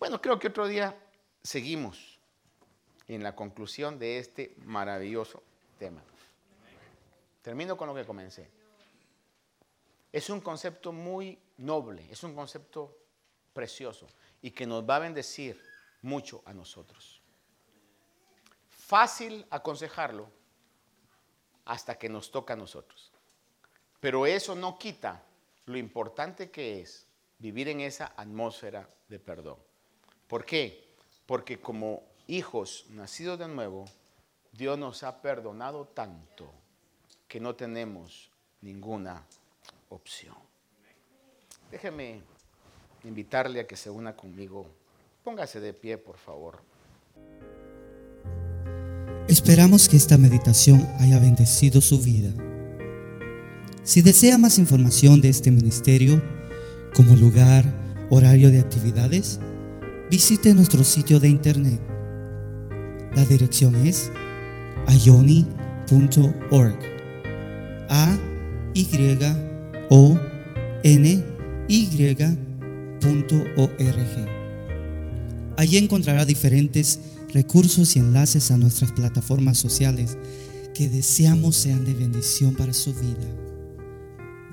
Bueno, 0.00 0.20
creo 0.20 0.36
que 0.36 0.48
otro 0.48 0.66
día 0.66 0.98
seguimos 1.44 2.18
en 3.06 3.22
la 3.22 3.36
conclusión 3.36 4.00
de 4.00 4.18
este 4.18 4.56
maravilloso 4.64 5.44
tema. 5.78 6.02
Termino 7.40 7.76
con 7.76 7.86
lo 7.86 7.94
que 7.94 8.04
comencé. 8.04 8.50
Es 10.10 10.28
un 10.28 10.40
concepto 10.40 10.90
muy 10.90 11.38
noble, 11.58 12.10
es 12.10 12.24
un 12.24 12.34
concepto 12.34 12.98
precioso 13.52 14.08
y 14.40 14.50
que 14.50 14.66
nos 14.66 14.82
va 14.82 14.96
a 14.96 15.06
bendecir 15.06 15.62
mucho 16.00 16.42
a 16.46 16.52
nosotros. 16.52 17.22
Fácil 18.70 19.46
aconsejarlo 19.50 20.28
hasta 21.64 21.96
que 21.96 22.08
nos 22.08 22.32
toca 22.32 22.54
a 22.54 22.56
nosotros. 22.56 23.11
Pero 24.02 24.26
eso 24.26 24.56
no 24.56 24.80
quita 24.80 25.22
lo 25.66 25.78
importante 25.78 26.50
que 26.50 26.80
es 26.80 27.06
vivir 27.38 27.68
en 27.68 27.80
esa 27.80 28.12
atmósfera 28.16 28.88
de 29.08 29.20
perdón. 29.20 29.58
¿Por 30.26 30.44
qué? 30.44 30.88
Porque 31.24 31.60
como 31.60 32.02
hijos 32.26 32.86
nacidos 32.90 33.38
de 33.38 33.46
nuevo, 33.46 33.84
Dios 34.50 34.76
nos 34.76 35.04
ha 35.04 35.22
perdonado 35.22 35.84
tanto 35.84 36.50
que 37.28 37.38
no 37.38 37.54
tenemos 37.54 38.28
ninguna 38.60 39.24
opción. 39.88 40.34
Déjeme 41.70 42.22
invitarle 43.04 43.60
a 43.60 43.68
que 43.68 43.76
se 43.76 43.88
una 43.88 44.16
conmigo. 44.16 44.66
Póngase 45.22 45.60
de 45.60 45.74
pie, 45.74 45.96
por 45.96 46.18
favor. 46.18 46.58
Esperamos 49.28 49.88
que 49.88 49.96
esta 49.96 50.18
meditación 50.18 50.92
haya 50.98 51.20
bendecido 51.20 51.80
su 51.80 52.00
vida. 52.00 52.51
Si 53.84 54.00
desea 54.00 54.38
más 54.38 54.58
información 54.58 55.20
de 55.20 55.28
este 55.28 55.50
ministerio, 55.50 56.22
como 56.94 57.16
lugar, 57.16 57.64
horario 58.10 58.48
de 58.50 58.60
actividades, 58.60 59.40
visite 60.08 60.54
nuestro 60.54 60.84
sitio 60.84 61.18
de 61.18 61.28
internet. 61.28 61.80
La 63.16 63.24
dirección 63.24 63.74
es 63.84 64.12
ayoni.org. 64.86 66.78
A 67.88 68.16
Y 68.72 68.88
O 69.90 70.18
N 70.84 71.24
Y 71.66 72.16
Allí 75.56 75.76
encontrará 75.76 76.24
diferentes 76.24 77.00
recursos 77.34 77.96
y 77.96 77.98
enlaces 77.98 78.52
a 78.52 78.56
nuestras 78.58 78.92
plataformas 78.92 79.58
sociales 79.58 80.16
que 80.72 80.88
deseamos 80.88 81.56
sean 81.56 81.84
de 81.84 81.94
bendición 81.94 82.54
para 82.54 82.72
su 82.72 82.94
vida. 82.94 83.51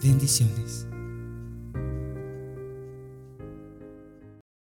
Bendiciones. 0.02 0.89